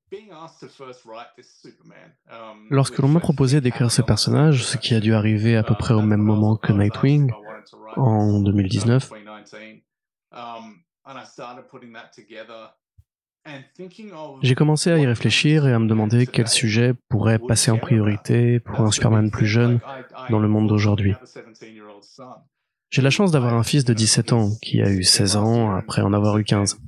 Um, 2.31 2.67
Lorsque 2.71 2.99
l'on 2.99 3.09
m'a 3.09 3.21
proposé 3.21 3.61
d'écrire 3.61 3.91
ce 3.91 4.03
personnage, 4.03 4.65
ce 4.65 4.77
qui 4.77 4.95
a 4.95 5.01
dû 5.01 5.15
arriver 5.15 5.57
à 5.57 5.63
peu 5.63 5.75
près 5.75 5.95
au 5.95 6.03
même 6.03 6.21
moment 6.21 6.57
que 6.57 6.73
Nightwing, 6.73 7.33
en 7.97 8.41
2019, 8.41 9.13
j'ai 14.43 14.55
commencé 14.55 14.91
à 14.91 14.99
y 14.99 15.07
réfléchir 15.07 15.67
et 15.67 15.73
à 15.73 15.79
me 15.79 15.89
demander 15.89 16.27
quel 16.27 16.49
sujet 16.49 16.95
pourrait 17.09 17.39
passer 17.39 17.71
en 17.71 17.79
priorité 17.79 18.61
pour 18.61 18.81
un 18.81 18.91
Superman 18.91 19.31
plus 19.31 19.47
jeune 19.47 19.81
dans 20.31 20.39
le 20.39 20.49
monde 20.49 20.69
d'aujourd'hui. 20.69 21.15
J'ai 22.93 23.01
la 23.01 23.09
chance 23.09 23.31
d'avoir 23.31 23.55
un 23.55 23.63
fils 23.63 23.87
de 23.87 23.95
17 23.95 24.35
ans 24.35 24.51
qui 24.61 24.83
a 24.83 24.91
eu 24.91 25.03
16 25.03 25.37
ans 25.37 25.75
après 25.75 26.03
en 26.03 26.13
avoir 26.13 26.37
eu 26.37 26.45
15. 26.45 26.79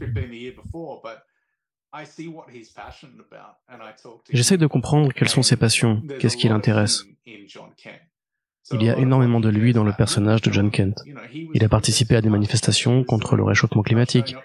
J'essaie 4.30 4.58
de 4.58 4.66
comprendre 4.66 5.14
quelles 5.14 5.30
sont 5.30 5.42
ses 5.42 5.56
passions, 5.56 6.02
qu'est-ce 6.18 6.36
qui 6.36 6.48
l'intéresse. 6.48 7.06
Il 8.72 8.82
y 8.82 8.88
a 8.88 8.98
énormément 8.98 9.40
de 9.40 9.48
lui 9.48 9.72
dans 9.72 9.84
le 9.84 9.92
personnage 9.92 10.40
de 10.42 10.52
John 10.52 10.70
Kent. 10.70 11.02
Il 11.54 11.64
a 11.64 11.68
participé 11.68 12.16
à 12.16 12.20
des 12.20 12.30
manifestations 12.30 13.04
contre 13.04 13.36
le 13.36 13.44
réchauffement 13.44 13.82
climatique. 13.82 14.36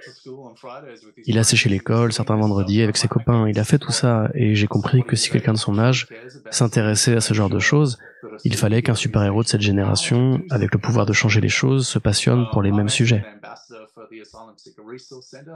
Il 1.26 1.38
a 1.38 1.44
séché 1.44 1.70
l'école 1.70 2.12
certains 2.12 2.36
vendredis 2.36 2.82
avec 2.82 2.98
ses 2.98 3.08
copains. 3.08 3.48
Il 3.48 3.60
a 3.60 3.64
fait 3.64 3.80
tout 3.80 3.92
ça 3.92 4.30
et 4.34 4.56
j'ai 4.56 4.68
compris 4.68 5.04
que 5.04 5.16
si 5.16 5.30
quelqu'un 5.30 5.54
de 5.54 5.58
son 5.58 5.80
âge 5.80 6.08
s'intéressait 6.52 7.16
à 7.16 7.22
ce 7.22 7.34
genre 7.34 7.50
de 7.50 7.60
choses, 7.60 7.98
il 8.44 8.56
fallait 8.56 8.82
qu'un 8.82 8.96
super-héros 8.96 9.44
de 9.44 9.48
cette 9.48 9.62
génération, 9.62 10.42
avec 10.50 10.74
le 10.74 10.80
pouvoir 10.80 11.06
de 11.06 11.14
changer 11.14 11.40
les 11.40 11.50
choses, 11.50 11.88
se 11.88 12.00
passionne 12.00 12.48
pour 12.52 12.62
les 12.62 12.72
mêmes 12.72 12.90
sujets. 12.90 13.26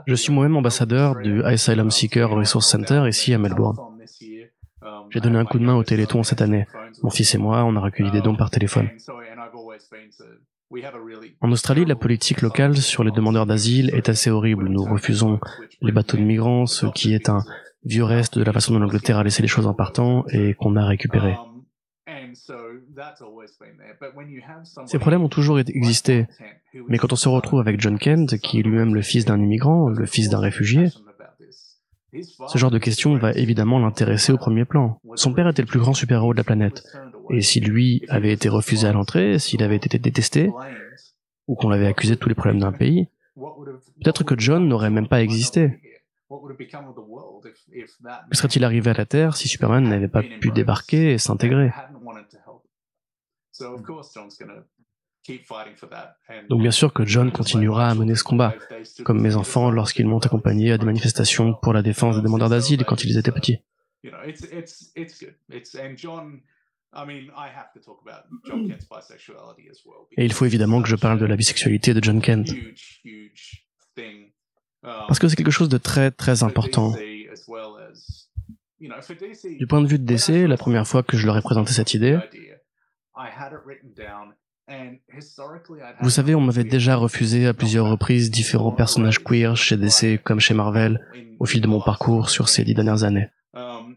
Je 0.06 0.14
suis 0.14 0.32
moi-même 0.32 0.56
ambassadeur 0.56 1.16
du 1.16 1.42
Asylum 1.42 1.90
Seeker 1.90 2.30
Resource 2.30 2.66
Center 2.66 3.04
ici 3.08 3.34
à 3.34 3.38
Melbourne. 3.38 3.76
J'ai 5.14 5.20
donné 5.20 5.38
un 5.38 5.44
coup 5.44 5.60
de 5.60 5.64
main 5.64 5.76
au 5.76 5.84
Téléthon 5.84 6.24
cette 6.24 6.42
année. 6.42 6.66
Mon 7.04 7.10
fils 7.10 7.36
et 7.36 7.38
moi, 7.38 7.62
on 7.62 7.76
a 7.76 7.80
recueilli 7.80 8.10
des 8.10 8.20
dons 8.20 8.34
par 8.34 8.50
téléphone. 8.50 8.88
En 11.40 11.52
Australie, 11.52 11.84
la 11.84 11.94
politique 11.94 12.42
locale 12.42 12.76
sur 12.76 13.04
les 13.04 13.12
demandeurs 13.12 13.46
d'asile 13.46 13.90
est 13.94 14.08
assez 14.08 14.28
horrible. 14.28 14.68
Nous 14.68 14.82
refusons 14.82 15.38
les 15.80 15.92
bateaux 15.92 16.16
de 16.16 16.22
migrants, 16.22 16.66
ce 16.66 16.86
qui 16.86 17.14
est 17.14 17.28
un 17.28 17.44
vieux 17.84 18.02
reste 18.02 18.38
de 18.38 18.42
la 18.42 18.52
façon 18.52 18.72
dont 18.72 18.80
l'Angleterre 18.80 19.18
a 19.18 19.22
laissé 19.22 19.40
les 19.40 19.46
choses 19.46 19.68
en 19.68 19.74
partant 19.74 20.24
et 20.32 20.54
qu'on 20.54 20.74
a 20.74 20.84
récupéré. 20.84 21.36
Ces 24.86 24.98
problèmes 24.98 25.22
ont 25.22 25.28
toujours 25.28 25.60
existé, 25.60 26.26
mais 26.88 26.98
quand 26.98 27.12
on 27.12 27.16
se 27.16 27.28
retrouve 27.28 27.60
avec 27.60 27.80
John 27.80 28.00
Kent, 28.00 28.38
qui 28.38 28.58
est 28.58 28.62
lui-même 28.62 28.96
le 28.96 29.02
fils 29.02 29.24
d'un 29.24 29.40
immigrant, 29.40 29.88
le 29.88 30.06
fils 30.06 30.28
d'un 30.28 30.40
réfugié, 30.40 30.88
ce 32.22 32.58
genre 32.58 32.70
de 32.70 32.78
question 32.78 33.16
va 33.16 33.32
évidemment 33.32 33.78
l'intéresser 33.78 34.32
au 34.32 34.36
premier 34.36 34.64
plan. 34.64 35.00
Son 35.14 35.32
père 35.32 35.48
était 35.48 35.62
le 35.62 35.68
plus 35.68 35.80
grand 35.80 35.94
super-héros 35.94 36.32
de 36.32 36.38
la 36.38 36.44
planète. 36.44 36.84
Et 37.30 37.40
si 37.40 37.60
lui 37.60 38.04
avait 38.08 38.32
été 38.32 38.48
refusé 38.48 38.86
à 38.86 38.92
l'entrée, 38.92 39.38
s'il 39.38 39.62
avait 39.62 39.76
été 39.76 39.98
détesté, 39.98 40.50
ou 41.46 41.54
qu'on 41.54 41.68
l'avait 41.68 41.86
accusé 41.86 42.14
de 42.14 42.20
tous 42.20 42.28
les 42.28 42.34
problèmes 42.34 42.60
d'un 42.60 42.72
pays, 42.72 43.08
peut-être 43.36 44.24
que 44.24 44.38
John 44.38 44.68
n'aurait 44.68 44.90
même 44.90 45.08
pas 45.08 45.22
existé. 45.22 45.80
Que 46.30 48.36
serait-il 48.36 48.64
arrivé 48.64 48.90
à 48.90 48.94
la 48.94 49.06
Terre 49.06 49.36
si 49.36 49.48
Superman 49.48 49.88
n'avait 49.88 50.08
pas 50.08 50.22
pu 50.22 50.50
débarquer 50.50 51.12
et 51.12 51.18
s'intégrer? 51.18 51.70
Donc 56.48 56.60
bien 56.60 56.70
sûr 56.70 56.92
que 56.92 57.04
John 57.06 57.32
continuera 57.32 57.88
à 57.88 57.94
mener 57.94 58.14
ce 58.14 58.24
combat, 58.24 58.54
comme 59.04 59.20
mes 59.20 59.36
enfants 59.36 59.70
lorsqu'ils 59.70 60.06
m'ont 60.06 60.18
accompagné 60.18 60.72
à 60.72 60.78
des 60.78 60.84
manifestations 60.84 61.54
pour 61.54 61.72
la 61.72 61.82
défense 61.82 62.16
des 62.16 62.22
demandeurs 62.22 62.50
d'asile 62.50 62.84
quand 62.84 63.04
ils 63.04 63.16
étaient 63.16 63.32
petits. 63.32 63.58
Et 70.16 70.24
il 70.24 70.32
faut 70.32 70.44
évidemment 70.44 70.82
que 70.82 70.88
je 70.88 70.96
parle 70.96 71.18
de 71.18 71.26
la 71.26 71.36
bisexualité 71.36 71.94
de 71.94 72.02
John 72.02 72.20
Kent. 72.20 72.50
Parce 74.82 75.18
que 75.18 75.28
c'est 75.28 75.36
quelque 75.36 75.50
chose 75.50 75.70
de 75.70 75.78
très 75.78 76.10
très 76.10 76.42
important. 76.42 76.92
Du 78.78 79.66
point 79.66 79.80
de 79.80 79.86
vue 79.86 79.98
de 79.98 80.04
DC, 80.04 80.46
la 80.46 80.58
première 80.58 80.86
fois 80.86 81.02
que 81.02 81.16
je 81.16 81.26
leur 81.26 81.38
ai 81.38 81.42
présenté 81.42 81.72
cette 81.72 81.94
idée, 81.94 82.18
vous 86.00 86.10
savez, 86.10 86.34
on 86.34 86.40
m'avait 86.40 86.64
déjà 86.64 86.96
refusé 86.96 87.46
à 87.46 87.54
plusieurs 87.54 87.86
reprises 87.86 88.30
différents 88.30 88.72
personnages 88.72 89.22
queer 89.22 89.56
chez 89.56 89.76
DC 89.76 90.22
comme 90.22 90.40
chez 90.40 90.54
Marvel 90.54 91.06
au 91.38 91.44
fil 91.44 91.60
de 91.60 91.66
mon 91.66 91.80
parcours 91.80 92.30
sur 92.30 92.48
ces 92.48 92.64
dix 92.64 92.74
dernières 92.74 93.04
années. 93.04 93.28
Um, 93.52 93.96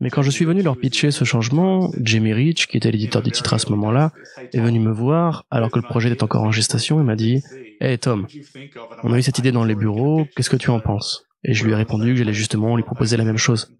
Mais 0.00 0.10
quand 0.10 0.22
je 0.22 0.30
suis 0.30 0.44
venu 0.44 0.62
leur 0.62 0.76
pitcher 0.76 1.10
ce 1.10 1.24
changement, 1.24 1.90
Jamie 2.00 2.32
Rich, 2.32 2.66
qui 2.66 2.76
était 2.76 2.90
l'éditeur 2.90 3.22
du 3.22 3.30
titre 3.30 3.54
à 3.54 3.58
ce 3.58 3.70
moment-là, 3.70 4.12
est 4.52 4.60
venu 4.60 4.80
me 4.80 4.90
voir 4.90 5.46
alors 5.50 5.70
que 5.70 5.78
le 5.78 5.86
projet 5.86 6.10
était 6.10 6.24
encore 6.24 6.42
en 6.42 6.50
gestation 6.50 7.00
et 7.00 7.04
m'a 7.04 7.16
dit 7.16 7.42
Hey 7.80 7.98
Tom, 7.98 8.26
on 9.04 9.12
a 9.12 9.18
eu 9.18 9.22
cette 9.22 9.38
idée 9.38 9.52
dans 9.52 9.64
les 9.64 9.74
bureaux, 9.74 10.26
qu'est-ce 10.34 10.50
que 10.50 10.56
tu 10.56 10.70
en 10.70 10.80
penses? 10.80 11.26
Et 11.44 11.54
je 11.54 11.64
lui 11.64 11.72
ai 11.72 11.76
répondu 11.76 12.10
que 12.10 12.16
j'allais 12.16 12.32
justement 12.32 12.76
lui 12.76 12.82
proposer 12.82 13.16
la 13.16 13.24
même 13.24 13.38
chose. 13.38 13.72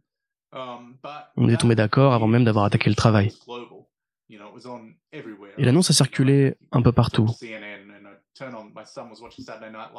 Um, 0.53 0.95
on 1.37 1.49
est 1.49 1.57
tombé 1.57 1.75
d'accord 1.75 2.15
avant 2.15 2.29
même 2.29 2.45
d'avoir 2.45 2.65
attaqué 2.65 2.89
le 2.89 2.97
travail. 2.97 3.33
Et 4.29 5.65
l'annonce 5.65 5.91
a 5.91 5.93
circulé 5.93 6.57
un 6.73 6.83
peu 6.83 6.93
partout. 6.93 7.27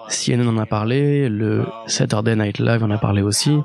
CNN 0.10 0.48
en 0.48 0.58
a 0.58 0.66
parlé, 0.66 1.30
le 1.30 1.66
Saturday 1.88 2.36
Night 2.36 2.60
Live 2.60 2.84
en 2.84 2.92
a 2.92 2.98
parlé 2.98 3.22
aussi. 3.22 3.58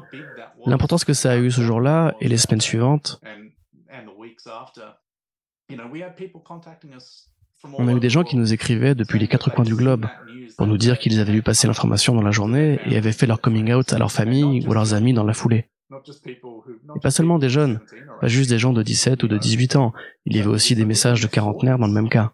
L'importance 0.67 1.05
que 1.05 1.13
ça 1.13 1.33
a 1.33 1.37
eu 1.37 1.51
ce 1.51 1.61
jour-là 1.63 2.15
et 2.21 2.29
les 2.29 2.37
semaines 2.37 2.61
suivantes. 2.61 3.21
On 7.79 7.89
a 7.89 7.93
eu 7.93 8.01
des 8.01 8.11
gens 8.11 8.25
qui 8.25 8.37
nous 8.37 8.53
écrivaient 8.53 8.95
depuis 8.95 9.19
les 9.19 9.29
quatre 9.29 9.51
coins 9.51 9.65
du 9.65 9.75
globe 9.75 10.07
pour 10.57 10.67
nous 10.67 10.79
dire 10.79 10.99
qu'ils 10.99 11.21
avaient 11.21 11.33
vu 11.33 11.43
passer 11.43 11.67
l'information 11.67 12.15
dans 12.15 12.23
la 12.23 12.31
journée 12.31 12.81
et 12.87 12.97
avaient 12.97 13.13
fait 13.13 13.27
leur 13.27 13.41
coming 13.41 13.73
out 13.73 13.93
à 13.93 13.99
leur 13.99 14.11
famille 14.11 14.67
ou 14.67 14.73
à 14.73 14.75
leurs 14.75 14.95
amis 14.95 15.13
dans 15.13 15.25
la 15.25 15.35
foulée. 15.35 15.69
Et 16.97 17.01
pas 17.01 17.11
seulement 17.11 17.39
des 17.39 17.49
jeunes, 17.49 17.81
pas 18.21 18.29
juste 18.29 18.51
des 18.51 18.59
gens 18.59 18.73
de 18.73 18.83
17 18.83 19.23
ou 19.23 19.29
de 19.29 19.39
18 19.39 19.77
ans. 19.77 19.93
Il 20.25 20.37
y 20.37 20.41
avait 20.41 20.49
aussi 20.49 20.75
des 20.75 20.85
messages 20.85 21.21
de 21.21 21.27
quarantenaires 21.27 21.79
dans 21.79 21.87
le 21.87 21.93
même 21.93 22.09
cas. 22.09 22.33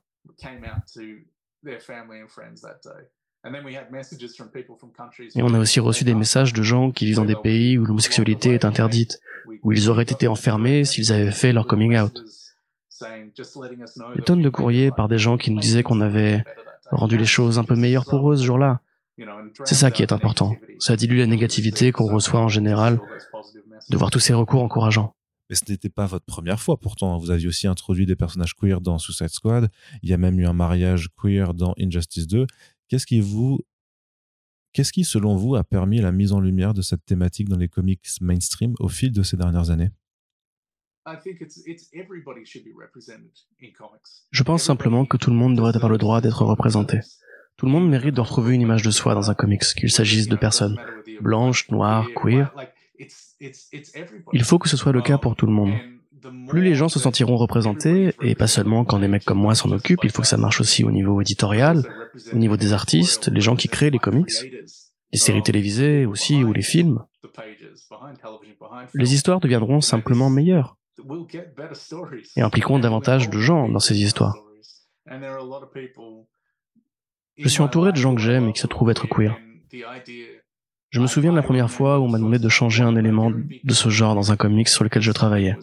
Et 5.34 5.42
on 5.42 5.54
a 5.54 5.58
aussi 5.58 5.80
reçu 5.80 6.04
des 6.04 6.14
messages 6.14 6.52
de 6.52 6.62
gens 6.62 6.90
qui 6.90 7.06
vivent 7.06 7.16
dans 7.16 7.24
des 7.24 7.36
pays 7.36 7.78
où 7.78 7.84
l'homosexualité 7.84 8.54
est 8.54 8.64
interdite, 8.64 9.20
où 9.62 9.72
ils 9.72 9.88
auraient 9.88 10.02
été 10.02 10.28
enfermés 10.28 10.84
s'ils 10.84 11.12
avaient 11.12 11.30
fait 11.30 11.52
leur 11.52 11.66
coming 11.66 11.98
out. 11.98 12.24
Des 14.16 14.22
tonnes 14.22 14.42
de 14.42 14.48
courriers 14.48 14.90
par 14.90 15.08
des 15.08 15.18
gens 15.18 15.36
qui 15.36 15.50
nous 15.50 15.60
disaient 15.60 15.82
qu'on 15.82 16.00
avait 16.00 16.42
rendu 16.90 17.16
les 17.16 17.26
choses 17.26 17.58
un 17.58 17.64
peu 17.64 17.76
meilleures 17.76 18.06
pour 18.06 18.32
eux 18.32 18.36
ce 18.36 18.44
jour-là, 18.44 18.80
c'est 19.64 19.74
ça 19.74 19.90
qui 19.90 20.02
est 20.02 20.12
important. 20.12 20.56
Ça 20.78 20.96
dilue 20.96 21.18
la 21.18 21.26
négativité 21.26 21.92
qu'on 21.92 22.06
reçoit 22.06 22.40
en 22.40 22.48
général, 22.48 23.00
de 23.90 23.96
voir 23.96 24.10
tous 24.10 24.20
ces 24.20 24.34
recours 24.34 24.62
encourageants. 24.62 25.14
Mais 25.48 25.56
ce 25.56 25.62
n'était 25.68 25.88
pas 25.88 26.06
votre 26.06 26.26
première 26.26 26.60
fois 26.60 26.78
pourtant. 26.78 27.16
Vous 27.16 27.30
aviez 27.30 27.48
aussi 27.48 27.66
introduit 27.66 28.06
des 28.06 28.16
personnages 28.16 28.54
queer 28.54 28.80
dans 28.80 28.98
Suicide 28.98 29.28
Squad. 29.28 29.70
Il 30.02 30.10
y 30.10 30.12
a 30.12 30.18
même 30.18 30.38
eu 30.38 30.46
un 30.46 30.52
mariage 30.52 31.08
queer 31.20 31.54
dans 31.54 31.74
Injustice 31.78 32.26
2. 32.26 32.46
Qu'est-ce 32.88 33.06
qui 33.06 33.20
vous, 33.20 33.60
qu'est-ce 34.72 34.92
qui, 34.92 35.04
selon 35.04 35.36
vous, 35.36 35.56
a 35.56 35.64
permis 35.64 36.00
la 36.00 36.12
mise 36.12 36.32
en 36.32 36.40
lumière 36.40 36.74
de 36.74 36.82
cette 36.82 37.04
thématique 37.04 37.48
dans 37.48 37.56
les 37.56 37.68
comics 37.68 38.06
mainstream 38.20 38.74
au 38.78 38.88
fil 38.88 39.12
de 39.12 39.22
ces 39.22 39.36
dernières 39.36 39.70
années? 39.70 39.90
Je 44.30 44.42
pense 44.42 44.62
simplement 44.62 45.06
que 45.06 45.16
tout 45.16 45.30
le 45.30 45.36
monde 45.36 45.56
devrait 45.56 45.74
avoir 45.74 45.90
le 45.90 45.96
droit 45.96 46.20
d'être 46.20 46.44
représenté. 46.44 47.00
Tout 47.58 47.66
le 47.66 47.72
monde 47.72 47.88
mérite 47.90 48.14
de 48.14 48.20
retrouver 48.20 48.54
une 48.54 48.60
image 48.60 48.84
de 48.84 48.90
soi 48.92 49.14
dans 49.14 49.32
un 49.32 49.34
comics, 49.34 49.64
qu'il 49.74 49.90
s'agisse 49.90 50.28
de 50.28 50.36
personnes 50.36 50.80
blanches, 51.20 51.68
noires, 51.70 52.06
queer. 52.14 52.54
Il 54.32 54.44
faut 54.44 54.60
que 54.60 54.68
ce 54.68 54.76
soit 54.76 54.92
le 54.92 55.02
cas 55.02 55.18
pour 55.18 55.34
tout 55.34 55.46
le 55.46 55.52
monde. 55.52 55.72
Plus 56.48 56.62
les 56.62 56.76
gens 56.76 56.88
se 56.88 57.00
sentiront 57.00 57.36
représentés, 57.36 58.14
et 58.22 58.36
pas 58.36 58.46
seulement 58.46 58.84
quand 58.84 59.00
des 59.00 59.08
mecs 59.08 59.24
comme 59.24 59.40
moi 59.40 59.56
s'en 59.56 59.72
occupent, 59.72 60.04
il 60.04 60.10
faut 60.10 60.22
que 60.22 60.28
ça 60.28 60.36
marche 60.36 60.60
aussi 60.60 60.84
au 60.84 60.92
niveau 60.92 61.20
éditorial, 61.20 61.82
au 62.32 62.36
niveau 62.36 62.56
des 62.56 62.72
artistes, 62.72 63.26
les 63.26 63.40
gens 63.40 63.56
qui 63.56 63.68
créent 63.68 63.90
les 63.90 63.98
comics, 63.98 64.30
les 65.12 65.18
séries 65.18 65.42
télévisées 65.42 66.06
aussi, 66.06 66.44
ou 66.44 66.52
les 66.52 66.62
films. 66.62 67.04
Les 68.94 69.14
histoires 69.14 69.40
deviendront 69.40 69.80
simplement 69.80 70.30
meilleures 70.30 70.76
et 72.36 72.40
impliqueront 72.40 72.78
davantage 72.78 73.30
de 73.30 73.38
gens 73.40 73.68
dans 73.68 73.80
ces 73.80 74.00
histoires. 74.00 74.36
Je 77.38 77.48
suis 77.48 77.62
entouré 77.62 77.92
de 77.92 77.96
gens 77.96 78.14
que 78.14 78.20
j'aime 78.20 78.48
et 78.48 78.52
qui 78.52 78.60
se 78.60 78.66
trouvent 78.66 78.90
être 78.90 79.06
queer. 79.06 79.36
Je 80.90 81.00
me 81.00 81.06
souviens 81.06 81.30
de 81.30 81.36
la 81.36 81.42
première 81.42 81.70
fois 81.70 81.98
où 81.98 82.04
on 82.04 82.08
m'a 82.08 82.18
demandé 82.18 82.38
de 82.38 82.48
changer 82.48 82.82
un 82.82 82.96
élément 82.96 83.30
de 83.30 83.74
ce 83.74 83.88
genre 83.90 84.14
dans 84.14 84.32
un 84.32 84.36
comics 84.36 84.68
sur 84.68 84.84
lequel 84.84 85.02
je 85.02 85.12
travaillais. 85.12 85.56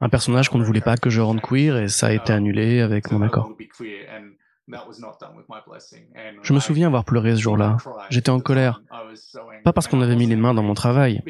Un 0.00 0.08
personnage 0.08 0.48
qu'on 0.48 0.58
ne 0.58 0.64
voulait 0.64 0.80
pas 0.82 0.96
que 0.96 1.10
je 1.10 1.20
rende 1.20 1.40
queer 1.40 1.76
et 1.78 1.88
ça 1.88 2.08
a 2.08 2.12
été 2.12 2.32
annulé 2.32 2.80
avec 2.80 3.10
mon 3.10 3.22
accord. 3.22 3.52
Je 6.42 6.52
me 6.52 6.60
souviens 6.60 6.86
avoir 6.86 7.04
pleuré 7.04 7.34
ce 7.34 7.40
jour-là. 7.40 7.78
J'étais 8.10 8.30
en 8.30 8.40
colère. 8.40 8.82
Pas 9.64 9.72
parce 9.72 9.88
qu'on 9.88 10.00
avait 10.02 10.16
mis 10.16 10.26
les 10.26 10.36
mains 10.36 10.54
dans 10.54 10.62
mon 10.62 10.74
travail. 10.74 11.22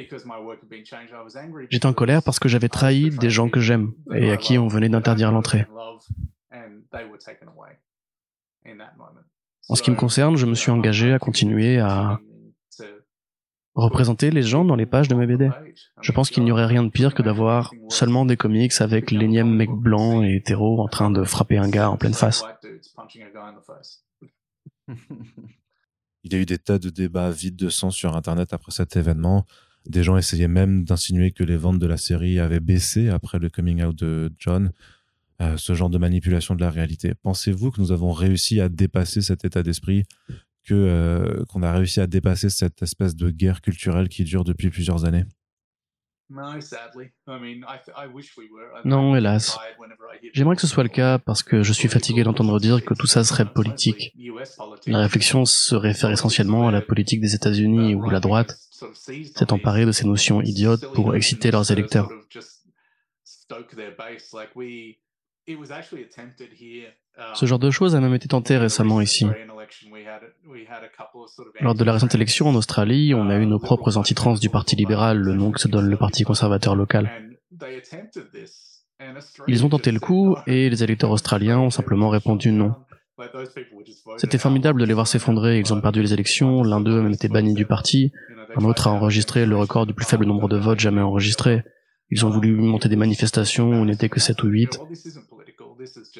J'étais 1.71 1.87
en 1.87 1.92
colère 1.92 2.23
parce 2.23 2.38
que 2.38 2.49
j'avais 2.49 2.68
trahi 2.68 3.11
des 3.11 3.31
gens 3.31 3.49
que 3.49 3.61
j'aime 3.61 3.92
et 4.12 4.31
à 4.31 4.37
qui 4.37 4.59
on 4.59 4.68
venait 4.68 4.88
d'interdire 4.88 5.33
l'entrée. 5.33 5.66
En 9.68 9.74
ce 9.74 9.83
qui 9.83 9.90
me 9.90 9.96
concerne, 9.96 10.37
je 10.37 10.46
me 10.46 10.55
suis 10.55 10.70
engagé 10.70 11.12
à 11.12 11.18
continuer 11.18 11.78
à 11.78 12.18
représenter 13.74 14.31
les 14.31 14.42
gens 14.42 14.64
dans 14.64 14.76
les 14.76 14.87
pages 14.87 15.09
de 15.09 15.14
mes 15.14 15.26
BD. 15.26 15.50
Je 16.00 16.12
pense 16.12 16.31
qu'il 16.31 16.44
n'y 16.44 16.52
aurait 16.52 16.66
rien 16.66 16.83
de 16.83 16.90
pire 16.90 17.14
que 17.14 17.22
d'avoir 17.22 17.72
seulement 17.88 18.26
des 18.26 18.37
comics 18.37 18.72
avec 18.81 19.11
l'énième 19.11 19.55
mec 19.55 19.70
blanc 19.70 20.22
et 20.22 20.37
hétéro 20.37 20.81
en 20.83 20.88
train 20.88 21.11
de 21.11 21.24
frapper 21.24 21.59
un 21.59 21.68
gars 21.68 21.90
en 21.90 21.96
pleine 21.96 22.14
face. 22.14 22.44
Il 26.24 26.33
y 26.33 26.37
a 26.37 26.38
eu 26.38 26.46
des 26.46 26.59
tas 26.59 26.78
de 26.78 26.88
débats 26.88 27.31
vides 27.31 27.57
de 27.57 27.68
sang 27.68 27.90
sur 27.90 28.16
Internet 28.16 28.52
après 28.52 28.70
cet 28.70 28.96
événement. 28.96 29.44
Des 29.87 30.05
gens 30.05 30.16
essayaient 30.16 30.46
même 30.46 30.85
d'insinuer 30.85 31.33
que 31.33 31.42
les 31.42 31.57
ventes 31.57 31.81
de 31.81 31.87
la 31.87 31.96
série 31.96 32.38
avaient 32.38 32.61
baissé 32.61 33.09
après 33.09 33.40
le 33.40 33.50
coming 33.50 33.83
out 33.83 33.96
de 33.96 34.33
John. 34.38 34.72
Euh, 35.42 35.57
ce 35.57 35.74
genre 35.74 35.90
de 35.90 35.98
manipulation 35.98 36.55
de 36.55 36.61
la 36.61 36.70
réalité. 36.70 37.14
Pensez-vous 37.22 37.72
que 37.72 37.81
nous 37.81 37.90
avons 37.90 38.12
réussi 38.12 38.61
à 38.61 38.68
dépasser 38.68 39.22
cet 39.22 39.44
état 39.44 39.64
d'esprit, 39.64 40.05
que 40.64 40.74
euh, 40.74 41.44
qu'on 41.48 41.62
a 41.62 41.72
réussi 41.72 42.00
à 42.00 42.07
dépasser 42.07 42.48
cette 42.48 42.81
espèce 42.83 43.16
de 43.16 43.28
guerre 43.31 43.61
culturelle 43.61 44.09
qui 44.09 44.22
dure 44.22 44.44
depuis 44.44 44.70
plusieurs 44.70 45.05
années? 45.05 45.24
Non, 48.85 49.16
hélas. 49.16 49.59
J'aimerais 50.33 50.55
que 50.55 50.62
ce 50.62 50.68
soit 50.68 50.85
le 50.85 50.88
cas 50.88 51.18
parce 51.18 51.42
que 51.42 51.64
je 51.64 51.72
suis 51.72 51.88
fatigué 51.88 52.22
d'entendre 52.22 52.61
dire 52.61 52.85
que 52.85 52.94
tout 52.94 53.09
ça 53.09 53.24
serait 53.24 53.44
politique. 53.52 54.14
La 54.87 55.00
réflexion 55.00 55.44
se 55.44 55.74
réfère 55.74 56.11
essentiellement 56.11 56.68
à 56.68 56.70
la 56.70 56.83
politique 56.83 57.20
des 57.20 57.35
États-Unis 57.35 57.96
où 57.96 58.09
la 58.09 58.20
droite 58.20 58.57
s'est 58.94 59.52
emparée 59.52 59.87
de 59.87 59.92
ces 59.92 60.07
notions 60.07 60.40
idiotes 60.40 60.92
pour 60.94 61.16
exciter 61.16 61.50
leurs 61.50 61.72
électeurs. 61.72 62.09
Ce 67.35 67.46
genre 67.46 67.59
de 67.59 67.70
choses 67.70 67.96
a 67.96 68.00
même 68.00 68.14
été 68.14 68.28
tenté 68.28 68.57
récemment 68.57 69.00
ici. 69.00 69.26
Lors 71.61 71.74
de 71.74 71.85
la 71.85 71.92
récente 71.92 72.14
élection 72.14 72.48
en 72.48 72.55
Australie, 72.55 73.14
on 73.14 73.28
a 73.28 73.37
eu 73.37 73.46
nos 73.46 73.59
propres 73.59 73.96
antitrans 73.96 74.35
du 74.35 74.48
Parti 74.50 74.76
libéral, 74.76 75.18
le 75.18 75.35
nom 75.35 75.50
que 75.50 75.61
se 75.61 75.68
donne 75.68 75.88
le 75.88 75.96
Parti 75.96 76.24
conservateur 76.24 76.76
local. 76.76 77.11
Ils 79.48 79.64
ont 79.64 79.68
tenté 79.68 79.90
le 79.90 80.00
coup 80.00 80.37
et 80.46 80.70
les 80.70 80.85
électeurs 80.85 81.11
australiens 81.11 81.59
ont 81.59 81.70
simplement 81.70 82.09
répondu 82.09 82.52
non. 82.52 82.74
C'était 84.16 84.38
formidable 84.38 84.81
de 84.81 84.87
les 84.87 84.94
voir 84.94 85.07
s'effondrer, 85.07 85.59
ils 85.59 85.72
ont 85.72 85.81
perdu 85.81 86.02
les 86.02 86.12
élections, 86.12 86.62
l'un 86.62 86.81
d'eux 86.81 86.98
a 86.98 87.02
même 87.02 87.12
été 87.12 87.28
banni 87.28 87.55
du 87.55 87.66
parti, 87.66 88.12
un 88.57 88.64
autre 88.64 88.88
a 88.88 88.90
enregistré 88.90 89.44
le 89.44 89.57
record 89.57 89.87
du 89.87 89.94
plus 89.94 90.07
faible 90.07 90.24
nombre 90.24 90.48
de 90.48 90.57
votes 90.57 90.81
jamais 90.81 91.00
enregistré. 91.00 91.62
Ils 92.11 92.26
ont 92.26 92.31
voulu 92.31 92.52
monter 92.52 92.88
des 92.90 92.96
manifestations 92.96 93.70
où 93.70 93.85
n'était 93.85 94.11
que 94.11 94.20
7 94.20 94.42
ou 94.42 94.48
8. 94.48 94.81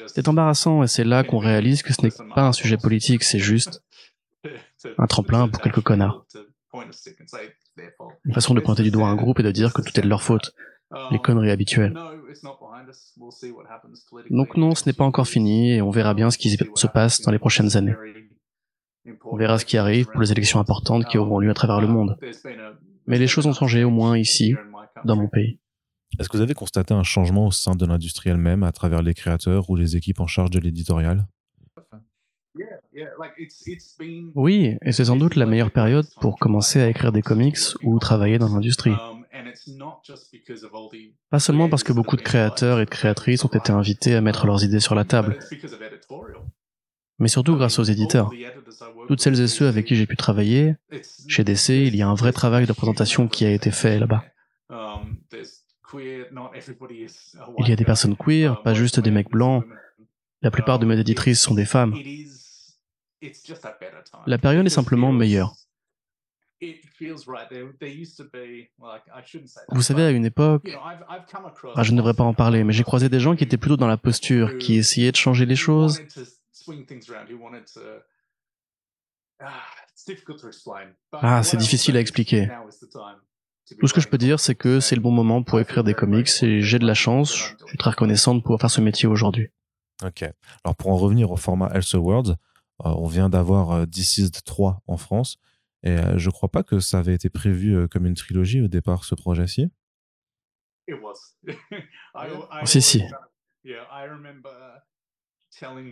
C'est 0.07 0.27
embarrassant 0.27 0.83
et 0.83 0.87
c'est 0.87 1.03
là 1.03 1.23
qu'on 1.23 1.39
réalise 1.39 1.83
que 1.83 1.93
ce 1.93 2.01
n'est 2.01 2.11
pas 2.35 2.47
un 2.47 2.53
sujet 2.53 2.77
politique, 2.77 3.23
c'est 3.23 3.39
juste 3.39 3.83
un 4.97 5.07
tremplin 5.07 5.47
pour 5.47 5.61
quelques 5.61 5.81
connards. 5.81 6.25
Une 8.25 8.33
façon 8.33 8.53
de 8.53 8.59
pointer 8.59 8.83
du 8.83 8.91
doigt 8.91 9.07
un 9.07 9.15
groupe 9.15 9.39
et 9.39 9.43
de 9.43 9.51
dire 9.51 9.73
que 9.73 9.81
tout 9.81 9.97
est 9.97 10.03
de 10.03 10.09
leur 10.09 10.23
faute. 10.23 10.53
Les 11.11 11.19
conneries 11.19 11.49
habituelles. 11.49 11.97
Donc 14.29 14.57
non, 14.57 14.75
ce 14.75 14.85
n'est 14.85 14.93
pas 14.93 15.03
encore 15.03 15.27
fini 15.27 15.73
et 15.73 15.81
on 15.81 15.89
verra 15.89 16.13
bien 16.13 16.29
ce 16.29 16.37
qui 16.37 16.49
se 16.51 16.87
passe 16.87 17.21
dans 17.21 17.31
les 17.31 17.39
prochaines 17.39 17.75
années. 17.77 17.95
On 19.25 19.35
verra 19.35 19.57
ce 19.57 19.65
qui 19.65 19.77
arrive 19.77 20.05
pour 20.05 20.21
les 20.21 20.31
élections 20.31 20.59
importantes 20.59 21.05
qui 21.05 21.17
auront 21.17 21.39
lieu 21.39 21.49
à 21.49 21.53
travers 21.53 21.81
le 21.81 21.87
monde. 21.87 22.17
Mais 23.07 23.17
les 23.17 23.27
choses 23.27 23.47
ont 23.47 23.53
changé 23.53 23.83
au 23.83 23.89
moins 23.89 24.17
ici, 24.17 24.55
dans 25.03 25.15
mon 25.15 25.27
pays. 25.27 25.59
Est-ce 26.19 26.29
que 26.29 26.37
vous 26.37 26.43
avez 26.43 26.53
constaté 26.53 26.93
un 26.93 27.03
changement 27.03 27.47
au 27.47 27.51
sein 27.51 27.75
de 27.75 27.85
l'industrie 27.85 28.29
elle-même 28.29 28.63
à 28.63 28.71
travers 28.71 29.01
les 29.01 29.13
créateurs 29.13 29.69
ou 29.69 29.75
les 29.75 29.95
équipes 29.95 30.19
en 30.19 30.27
charge 30.27 30.51
de 30.51 30.59
l'éditorial? 30.59 31.25
Oui, 34.35 34.77
et 34.81 34.91
c'est 34.91 35.05
sans 35.05 35.15
doute 35.15 35.35
la 35.35 35.45
meilleure 35.45 35.71
période 35.71 36.05
pour 36.21 36.37
commencer 36.37 36.79
à 36.79 36.87
écrire 36.87 37.11
des 37.11 37.23
comics 37.23 37.57
ou 37.83 37.97
travailler 37.97 38.37
dans 38.37 38.49
l'industrie. 38.49 38.93
Pas 41.29 41.39
seulement 41.39 41.69
parce 41.69 41.83
que 41.83 41.93
beaucoup 41.93 42.15
de 42.15 42.21
créateurs 42.21 42.79
et 42.79 42.85
de 42.85 42.89
créatrices 42.89 43.43
ont 43.45 43.49
été 43.49 43.71
invités 43.71 44.15
à 44.15 44.21
mettre 44.21 44.45
leurs 44.45 44.63
idées 44.63 44.79
sur 44.79 44.93
la 44.93 45.05
table, 45.05 45.39
mais 47.17 47.27
surtout 47.27 47.55
grâce 47.55 47.79
aux 47.79 47.83
éditeurs. 47.83 48.31
Toutes 49.07 49.21
celles 49.21 49.39
et 49.41 49.47
ceux 49.47 49.67
avec 49.67 49.85
qui 49.85 49.95
j'ai 49.95 50.05
pu 50.05 50.15
travailler, 50.15 50.75
chez 51.27 51.43
DC, 51.43 51.69
il 51.69 51.95
y 51.95 52.01
a 52.01 52.07
un 52.07 52.15
vrai 52.15 52.31
travail 52.31 52.67
de 52.67 52.73
présentation 52.73 53.27
qui 53.27 53.45
a 53.45 53.51
été 53.51 53.71
fait 53.71 53.99
là-bas. 53.99 54.23
Il 55.93 57.67
y 57.67 57.71
a 57.71 57.75
des 57.75 57.85
personnes 57.85 58.15
queer, 58.15 58.61
pas 58.63 58.73
juste 58.73 58.99
des 58.99 59.11
mecs 59.11 59.29
blancs. 59.29 59.63
La 60.41 60.51
plupart 60.51 60.79
de 60.79 60.85
mes 60.85 60.99
éditrices 60.99 61.41
sont 61.41 61.53
des 61.53 61.65
femmes. 61.65 61.95
La 64.25 64.37
période 64.37 64.65
est 64.65 64.69
simplement 64.69 65.11
meilleure. 65.11 65.55
Vous 69.69 69.81
savez, 69.81 70.03
à 70.03 70.11
une 70.11 70.25
époque, 70.25 70.69
ah, 71.75 71.83
je 71.83 71.91
ne 71.91 71.97
devrais 71.97 72.13
pas 72.13 72.23
en 72.23 72.33
parler, 72.33 72.63
mais 72.63 72.73
j'ai 72.73 72.83
croisé 72.83 73.09
des 73.09 73.19
gens 73.19 73.35
qui 73.35 73.43
étaient 73.43 73.57
plutôt 73.57 73.77
dans 73.77 73.87
la 73.87 73.97
posture, 73.97 74.57
qui 74.57 74.75
essayaient 74.75 75.11
de 75.11 75.17
changer 75.17 75.45
les 75.45 75.55
choses. 75.55 76.01
Ah, 81.11 81.43
c'est 81.43 81.57
difficile 81.57 81.97
à 81.97 81.99
expliquer. 81.99 82.49
Tout 83.79 83.87
ce 83.87 83.93
que 83.93 84.01
je 84.01 84.07
peux 84.07 84.17
dire, 84.17 84.39
c'est 84.39 84.55
que 84.55 84.79
c'est 84.79 84.95
le 84.95 85.01
bon 85.01 85.11
moment 85.11 85.41
pour 85.41 85.59
écrire 85.59 85.83
des 85.83 85.93
comics 85.93 86.29
et 86.43 86.61
j'ai 86.61 86.79
de 86.79 86.85
la 86.85 86.93
chance, 86.93 87.55
je 87.61 87.65
suis 87.67 87.77
très 87.77 87.91
reconnaissant 87.91 88.35
de 88.35 88.41
pouvoir 88.41 88.59
faire 88.59 88.69
ce 88.69 88.81
métier 88.81 89.07
aujourd'hui. 89.07 89.49
Ok. 90.03 90.23
Alors 90.63 90.75
pour 90.75 90.91
en 90.91 90.97
revenir 90.97 91.31
au 91.31 91.37
format 91.37 91.69
Elseworlds, 91.73 92.31
euh, 92.31 92.35
on 92.97 93.07
vient 93.07 93.29
d'avoir 93.29 93.71
euh, 93.71 93.85
Deceased 93.85 94.43
3 94.43 94.81
en 94.87 94.97
France 94.97 95.37
et 95.83 95.91
euh, 95.91 96.17
je 96.17 96.29
crois 96.29 96.49
pas 96.49 96.63
que 96.63 96.79
ça 96.79 96.99
avait 96.99 97.13
été 97.13 97.29
prévu 97.29 97.87
comme 97.89 98.05
une 98.05 98.15
trilogie 98.15 98.61
au 98.61 98.67
départ, 98.67 99.05
ce 99.05 99.15
projet-ci. 99.15 99.69
si, 102.65 102.81
si. 102.81 103.03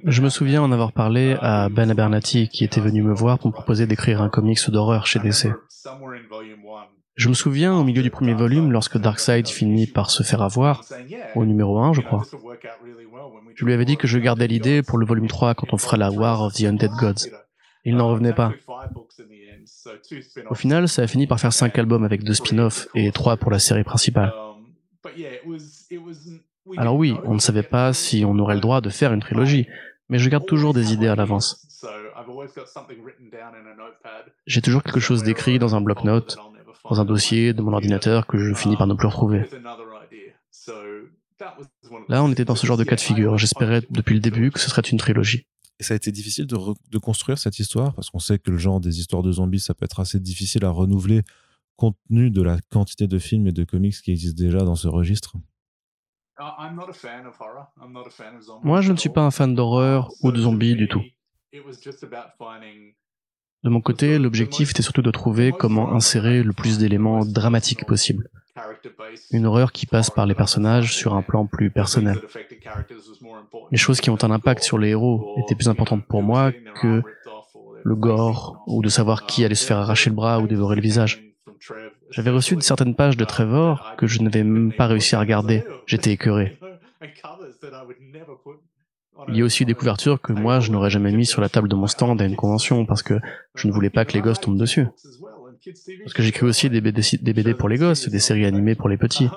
Je 0.03 0.21
me 0.21 0.29
souviens 0.29 0.61
en 0.61 0.71
avoir 0.71 0.91
parlé 0.91 1.37
à 1.39 1.69
Ben 1.69 1.89
Abernathy 1.89 2.49
qui 2.49 2.63
était 2.63 2.81
venu 2.81 3.03
me 3.03 3.13
voir 3.13 3.37
pour 3.37 3.47
me 3.47 3.53
proposer 3.53 3.85
d'écrire 3.85 4.21
un 4.21 4.29
comics 4.29 4.69
d'horreur 4.69 5.05
chez 5.05 5.19
DC. 5.19 5.47
Je 7.21 7.29
me 7.29 7.35
souviens 7.35 7.75
au 7.75 7.83
milieu 7.83 8.01
du 8.01 8.09
premier 8.09 8.33
volume, 8.33 8.71
lorsque 8.71 8.97
Darkseid 8.97 9.47
finit 9.47 9.85
par 9.85 10.09
se 10.09 10.23
faire 10.23 10.41
avoir, 10.41 10.83
au 11.35 11.45
numéro 11.45 11.77
1, 11.77 11.93
je 11.93 12.01
crois. 12.01 12.23
Je 13.53 13.63
lui 13.63 13.73
avais 13.73 13.85
dit 13.85 13.95
que 13.95 14.07
je 14.07 14.17
gardais 14.17 14.47
l'idée 14.47 14.81
pour 14.81 14.97
le 14.97 15.05
volume 15.05 15.27
3 15.27 15.53
quand 15.53 15.71
on 15.71 15.77
fera 15.77 15.97
la 15.97 16.09
War 16.09 16.41
of 16.41 16.53
the 16.53 16.63
Undead 16.63 16.89
Gods. 16.99 17.29
Il 17.85 17.95
n'en 17.95 18.09
revenait 18.09 18.33
pas. 18.33 18.53
Au 20.49 20.55
final, 20.55 20.87
ça 20.87 21.03
a 21.03 21.07
fini 21.07 21.27
par 21.27 21.39
faire 21.39 21.53
5 21.53 21.77
albums 21.77 22.03
avec 22.03 22.23
deux 22.23 22.33
spin-offs 22.33 22.87
et 22.95 23.11
3 23.11 23.37
pour 23.37 23.51
la 23.51 23.59
série 23.59 23.83
principale. 23.83 24.33
Alors 26.75 26.95
oui, 26.95 27.13
on 27.25 27.35
ne 27.35 27.39
savait 27.39 27.61
pas 27.61 27.93
si 27.93 28.25
on 28.25 28.39
aurait 28.39 28.55
le 28.55 28.61
droit 28.61 28.81
de 28.81 28.89
faire 28.89 29.13
une 29.13 29.21
trilogie, 29.21 29.67
mais 30.09 30.17
je 30.17 30.27
garde 30.27 30.47
toujours 30.47 30.73
des 30.73 30.91
idées 30.91 31.07
à 31.07 31.15
l'avance. 31.15 31.67
J'ai 34.47 34.61
toujours 34.61 34.81
quelque 34.81 34.99
chose 34.99 35.21
d'écrit 35.21 35.59
dans 35.59 35.75
un 35.75 35.81
bloc-notes 35.81 36.39
dans 36.89 37.01
un 37.01 37.05
dossier 37.05 37.53
de 37.53 37.61
mon 37.61 37.73
ordinateur 37.73 38.27
que 38.27 38.37
je 38.37 38.53
finis 38.53 38.77
par 38.77 38.87
ne 38.87 38.93
plus 38.93 39.07
retrouver. 39.07 39.45
Là, 42.07 42.23
on 42.23 42.31
était 42.31 42.45
dans 42.45 42.55
ce 42.55 42.65
genre 42.65 42.77
de 42.77 42.83
cas 42.83 42.95
de 42.95 43.01
figure. 43.01 43.37
J'espérais 43.37 43.81
depuis 43.89 44.13
le 44.13 44.19
début 44.19 44.51
que 44.51 44.59
ce 44.59 44.69
serait 44.69 44.81
une 44.81 44.97
trilogie. 44.97 45.47
Et 45.79 45.83
ça 45.83 45.95
a 45.95 45.97
été 45.97 46.11
difficile 46.11 46.45
de, 46.45 46.55
de 46.55 46.97
construire 46.99 47.39
cette 47.39 47.57
histoire? 47.57 47.95
Parce 47.95 48.11
qu'on 48.11 48.19
sait 48.19 48.37
que 48.37 48.51
le 48.51 48.57
genre 48.57 48.79
des 48.79 48.99
histoires 48.99 49.23
de 49.23 49.31
zombies, 49.31 49.59
ça 49.59 49.73
peut 49.73 49.85
être 49.85 49.99
assez 49.99 50.19
difficile 50.19 50.63
à 50.63 50.69
renouveler 50.69 51.23
compte 51.75 51.97
tenu 52.07 52.29
de 52.29 52.43
la 52.43 52.59
quantité 52.69 53.07
de 53.07 53.17
films 53.17 53.47
et 53.47 53.51
de 53.51 53.63
comics 53.63 53.99
qui 54.03 54.11
existent 54.11 54.43
déjà 54.43 54.59
dans 54.59 54.75
ce 54.75 54.87
registre. 54.87 55.33
Moi, 58.63 58.81
je 58.81 58.91
ne 58.91 58.97
suis 58.97 59.09
pas 59.09 59.21
un 59.21 59.31
fan 59.31 59.55
d'horreur 59.55 60.11
ou 60.21 60.31
de 60.31 60.39
zombies 60.39 60.75
du 60.75 60.87
tout. 60.87 61.01
De 63.63 63.69
mon 63.69 63.81
côté, 63.81 64.17
l'objectif 64.17 64.71
était 64.71 64.81
surtout 64.81 65.03
de 65.03 65.11
trouver 65.11 65.51
comment 65.51 65.93
insérer 65.93 66.41
le 66.41 66.51
plus 66.51 66.79
d'éléments 66.79 67.25
dramatiques 67.25 67.85
possible. 67.85 68.29
Une 69.31 69.45
horreur 69.45 69.71
qui 69.71 69.85
passe 69.85 70.09
par 70.09 70.25
les 70.25 70.33
personnages 70.33 70.95
sur 70.95 71.13
un 71.13 71.21
plan 71.21 71.45
plus 71.45 71.69
personnel. 71.69 72.19
Les 73.71 73.77
choses 73.77 74.01
qui 74.01 74.09
ont 74.09 74.23
un 74.23 74.31
impact 74.31 74.63
sur 74.63 74.77
les 74.77 74.89
héros 74.89 75.35
étaient 75.37 75.55
plus 75.55 75.69
importantes 75.69 76.05
pour 76.05 76.23
moi 76.23 76.51
que 76.51 77.01
le 77.83 77.95
gore 77.95 78.63
ou 78.67 78.81
de 78.81 78.89
savoir 78.89 79.25
qui 79.25 79.45
allait 79.45 79.55
se 79.55 79.65
faire 79.65 79.77
arracher 79.77 80.09
le 80.09 80.15
bras 80.15 80.39
ou 80.39 80.47
dévorer 80.47 80.75
le 80.75 80.81
visage. 80.81 81.23
J'avais 82.09 82.31
reçu 82.31 82.55
de 82.55 82.61
certaines 82.61 82.95
pages 82.95 83.17
de 83.17 83.25
Trevor 83.25 83.95
que 83.97 84.07
je 84.07 84.21
n'avais 84.21 84.43
même 84.43 84.73
pas 84.73 84.87
réussi 84.87 85.15
à 85.15 85.19
regarder. 85.19 85.63
J'étais 85.85 86.11
écœuré. 86.11 86.57
Il 89.27 89.37
y 89.37 89.41
a 89.41 89.45
aussi 89.45 89.65
des 89.65 89.73
couvertures 89.73 90.21
que 90.21 90.33
moi 90.33 90.59
je 90.59 90.71
n'aurais 90.71 90.89
jamais 90.89 91.11
mis 91.11 91.25
sur 91.25 91.41
la 91.41 91.49
table 91.49 91.69
de 91.69 91.75
mon 91.75 91.87
stand 91.87 92.21
à 92.21 92.25
une 92.25 92.35
convention 92.35 92.85
parce 92.85 93.03
que 93.03 93.19
je 93.55 93.67
ne 93.67 93.73
voulais 93.73 93.89
pas 93.89 94.05
que 94.05 94.13
les 94.13 94.21
gosses 94.21 94.39
tombent 94.39 94.57
dessus. 94.57 94.87
Parce 96.03 96.13
que 96.13 96.23
j'écris 96.23 96.45
aussi 96.45 96.69
des 96.69 96.81
BD, 96.81 97.01
des 97.21 97.33
BD 97.33 97.53
pour 97.53 97.69
les 97.69 97.77
gosses, 97.77 98.09
des 98.09 98.19
séries 98.19 98.45
animées 98.45 98.75
pour 98.75 98.89
les 98.89 98.97
petits. 98.97 99.29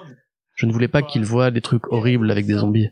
Je 0.55 0.67
ne 0.67 0.73
voulais 0.73 0.89
pas 0.89 1.03
qu'ils 1.03 1.25
voient 1.25 1.51
des 1.51 1.61
trucs 1.61 1.93
horribles 1.93 2.31
avec 2.31 2.47
des 2.47 2.55
zombies. 2.55 2.89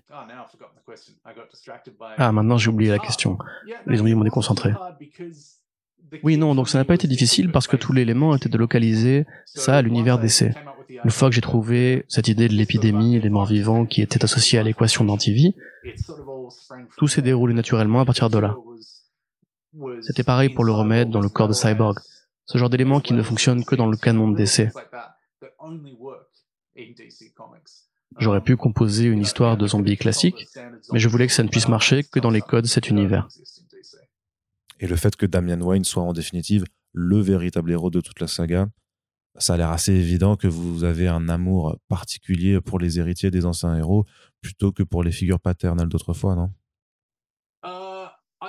Ah, 2.18 2.32
maintenant 2.32 2.58
j'ai 2.58 2.68
oublié 2.68 2.90
la 2.90 2.98
question. 2.98 3.38
Les 3.86 3.96
zombies 3.96 4.14
m'ont 4.14 4.24
déconcentré. 4.24 4.72
Oui, 6.22 6.36
non, 6.36 6.54
donc 6.54 6.68
ça 6.68 6.76
n'a 6.76 6.84
pas 6.84 6.94
été 6.94 7.08
difficile 7.08 7.50
parce 7.50 7.66
que 7.66 7.76
tout 7.76 7.92
l'élément 7.92 8.34
était 8.36 8.50
de 8.50 8.58
localiser 8.58 9.24
ça 9.46 9.76
à 9.78 9.82
l'univers 9.82 10.18
d'essai. 10.18 10.54
Une 11.04 11.10
fois 11.10 11.28
que 11.28 11.34
j'ai 11.34 11.40
trouvé 11.40 12.04
cette 12.08 12.28
idée 12.28 12.48
de 12.48 12.54
l'épidémie 12.54 13.16
et 13.16 13.20
des 13.20 13.30
morts 13.30 13.46
vivants 13.46 13.86
qui 13.86 14.02
était 14.02 14.24
associée 14.24 14.58
à 14.58 14.62
l'équation 14.62 15.04
d'antivie, 15.04 15.54
tout 16.96 17.08
s'est 17.08 17.22
déroulé 17.22 17.54
naturellement 17.54 18.00
à 18.00 18.04
partir 18.04 18.30
de 18.30 18.38
là. 18.38 18.56
C'était 20.02 20.24
pareil 20.24 20.50
pour 20.50 20.64
le 20.64 20.72
remède 20.72 21.10
dans 21.10 21.20
le 21.20 21.28
corps 21.28 21.48
de 21.48 21.54
Cyborg. 21.54 21.98
Ce 22.44 22.58
genre 22.58 22.68
d'élément 22.68 23.00
qui 23.00 23.14
ne 23.14 23.22
fonctionne 23.22 23.64
que 23.64 23.74
dans 23.74 23.86
le 23.86 23.96
canon 23.96 24.28
de 24.28 24.36
DC. 24.36 24.68
J'aurais 28.18 28.42
pu 28.42 28.56
composer 28.56 29.04
une 29.06 29.20
histoire 29.20 29.56
de 29.56 29.66
zombies 29.66 29.96
classique, 29.96 30.46
mais 30.92 30.98
je 30.98 31.08
voulais 31.08 31.26
que 31.26 31.32
ça 31.32 31.42
ne 31.42 31.48
puisse 31.48 31.68
marcher 31.68 32.04
que 32.04 32.20
dans 32.20 32.30
les 32.30 32.42
codes 32.42 32.64
de 32.64 32.68
cet 32.68 32.88
univers. 32.90 33.28
Et 34.80 34.86
le 34.86 34.96
fait 34.96 35.16
que 35.16 35.26
Damian 35.26 35.60
Wayne 35.60 35.84
soit 35.84 36.02
en 36.02 36.12
définitive 36.12 36.64
le 36.92 37.20
véritable 37.20 37.70
héros 37.70 37.90
de 37.90 38.00
toute 38.00 38.20
la 38.20 38.26
saga, 38.26 38.68
ça 39.36 39.54
a 39.54 39.56
l'air 39.56 39.70
assez 39.70 39.92
évident 39.92 40.36
que 40.36 40.48
vous 40.48 40.84
avez 40.84 41.08
un 41.08 41.28
amour 41.28 41.78
particulier 41.88 42.60
pour 42.60 42.78
les 42.78 42.98
héritiers 42.98 43.30
des 43.30 43.46
anciens 43.46 43.76
héros 43.76 44.04
plutôt 44.40 44.72
que 44.72 44.82
pour 44.82 45.02
les 45.02 45.12
figures 45.12 45.40
paternelles 45.40 45.88
d'autrefois, 45.88 46.34
non? 46.34 46.50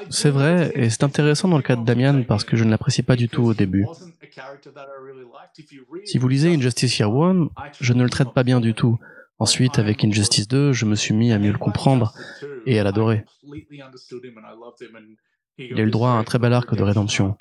C'est 0.09 0.31
vrai, 0.31 0.71
et 0.75 0.89
c'est 0.89 1.03
intéressant 1.03 1.47
dans 1.47 1.57
le 1.57 1.63
cas 1.63 1.75
de 1.75 1.86
Damian 1.86 2.23
parce 2.23 2.43
que 2.43 2.57
je 2.57 2.63
ne 2.63 2.71
l'apprécie 2.71 3.03
pas 3.03 3.15
du 3.15 3.29
tout 3.29 3.43
au 3.43 3.53
début. 3.53 3.86
Si 6.05 6.17
vous 6.17 6.27
lisez 6.27 6.53
Injustice 6.53 6.97
Year 6.97 7.13
One, 7.13 7.49
je 7.79 7.93
ne 7.93 8.03
le 8.03 8.09
traite 8.09 8.34
pas 8.34 8.43
bien 8.43 8.59
du 8.59 8.73
tout. 8.73 8.97
Ensuite, 9.39 9.79
avec 9.79 10.03
Injustice 10.03 10.47
2, 10.47 10.73
je 10.73 10.86
me 10.86 10.95
suis 10.95 11.13
mis 11.13 11.31
à 11.31 11.39
mieux 11.39 11.51
le 11.51 11.57
comprendre 11.57 12.13
et 12.65 12.79
à 12.79 12.84
l'adorer. 12.84 13.23
Il 15.57 15.79
a 15.79 15.81
eu 15.81 15.86
le 15.86 15.91
droit 15.91 16.09
à 16.09 16.13
un 16.13 16.23
très 16.23 16.39
bel 16.39 16.53
arc 16.53 16.75
de 16.75 16.84
rédemption. 16.84 17.38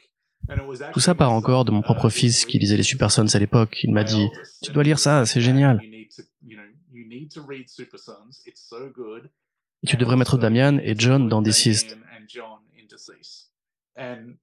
Tout 0.93 1.01
ça 1.01 1.14
part 1.14 1.32
encore 1.32 1.64
de 1.64 1.70
mon 1.70 1.82
propre 1.82 2.09
fils 2.09 2.45
qui 2.45 2.59
lisait 2.59 2.76
les 2.76 2.82
Super 2.82 3.11
Sons 3.11 3.34
à 3.34 3.38
l'époque. 3.38 3.80
Il 3.84 3.93
m'a 3.93 4.05
dit 4.05 4.28
Tu 4.62 4.72
dois 4.72 4.82
lire 4.82 4.99
ça, 4.99 5.24
c'est 5.26 5.40
génial. 5.40 5.80
Tu 9.86 9.97
devrais 9.97 10.16
mettre 10.16 10.38
Damian 10.38 10.78
et 10.78 10.95
John 10.97 11.28
dans 11.28 11.43
Deceased. 11.43 11.99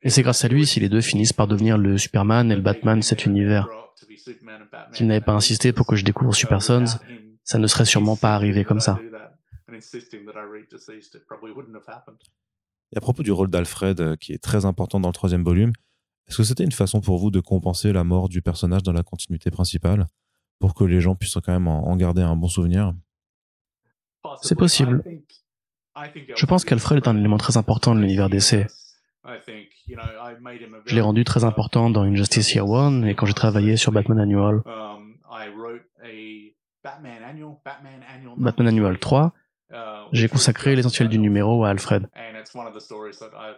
Et 0.01 0.09
c'est 0.09 0.21
grâce 0.21 0.45
à 0.45 0.47
lui 0.47 0.65
si 0.65 0.79
les 0.79 0.89
deux 0.89 1.01
finissent 1.01 1.33
par 1.33 1.47
devenir 1.47 1.77
le 1.77 1.97
Superman 1.97 2.51
et 2.51 2.55
le 2.55 2.61
Batman 2.61 2.99
de 2.99 3.03
cet 3.03 3.25
univers. 3.25 3.67
S'il 4.93 5.07
n'avait 5.07 5.21
pas 5.21 5.33
insisté 5.33 5.73
pour 5.73 5.85
que 5.85 5.95
je 5.95 6.05
découvre 6.05 6.33
Super 6.35 6.61
Sons, 6.61 6.99
ça 7.43 7.57
ne 7.57 7.67
serait 7.67 7.85
sûrement 7.85 8.15
pas 8.15 8.35
arrivé 8.35 8.63
comme 8.63 8.79
ça. 8.79 8.99
Et 12.91 12.97
à 12.97 13.01
propos 13.01 13.23
du 13.23 13.31
rôle 13.31 13.49
d'Alfred, 13.49 14.01
euh, 14.01 14.15
qui 14.15 14.33
est 14.33 14.43
très 14.43 14.65
important 14.65 14.99
dans 14.99 15.09
le 15.09 15.13
troisième 15.13 15.43
volume, 15.43 15.73
est-ce 16.29 16.37
que 16.37 16.43
c'était 16.43 16.63
une 16.63 16.71
façon 16.71 17.01
pour 17.01 17.17
vous 17.17 17.31
de 17.31 17.39
compenser 17.39 17.91
la 17.91 18.03
mort 18.03 18.29
du 18.29 18.41
personnage 18.41 18.83
dans 18.83 18.93
la 18.93 19.01
continuité 19.03 19.49
principale, 19.49 20.05
pour 20.59 20.75
que 20.75 20.83
les 20.83 21.01
gens 21.01 21.15
puissent 21.15 21.37
quand 21.43 21.51
même 21.51 21.67
en 21.67 21.95
garder 21.95 22.21
un 22.21 22.35
bon 22.35 22.47
souvenir? 22.47 22.93
C'est 24.43 24.57
possible. 24.57 25.03
Je 26.35 26.45
pense 26.45 26.65
qu'Alfred 26.65 27.03
est 27.03 27.07
un 27.07 27.17
élément 27.17 27.37
très 27.37 27.57
important 27.57 27.95
de 27.95 28.01
l'univers 28.01 28.29
d'essai. 28.29 28.67
Je 30.85 30.95
l'ai 30.95 31.01
rendu 31.01 31.23
très 31.23 31.43
important 31.43 31.89
dans 31.89 32.03
Injustice 32.03 32.53
Year 32.53 32.69
One 32.69 33.05
et 33.05 33.15
quand 33.15 33.25
j'ai 33.25 33.33
travaillé 33.33 33.75
sur 33.75 33.91
Batman 33.91 34.19
Annual. 34.19 34.61
Batman 38.37 38.67
Annual 38.67 38.99
3, 38.99 39.33
j'ai 40.11 40.27
consacré 40.27 40.75
l'essentiel 40.75 41.09
du 41.09 41.19
numéro 41.19 41.63
à 41.63 41.69
Alfred. 41.69 42.07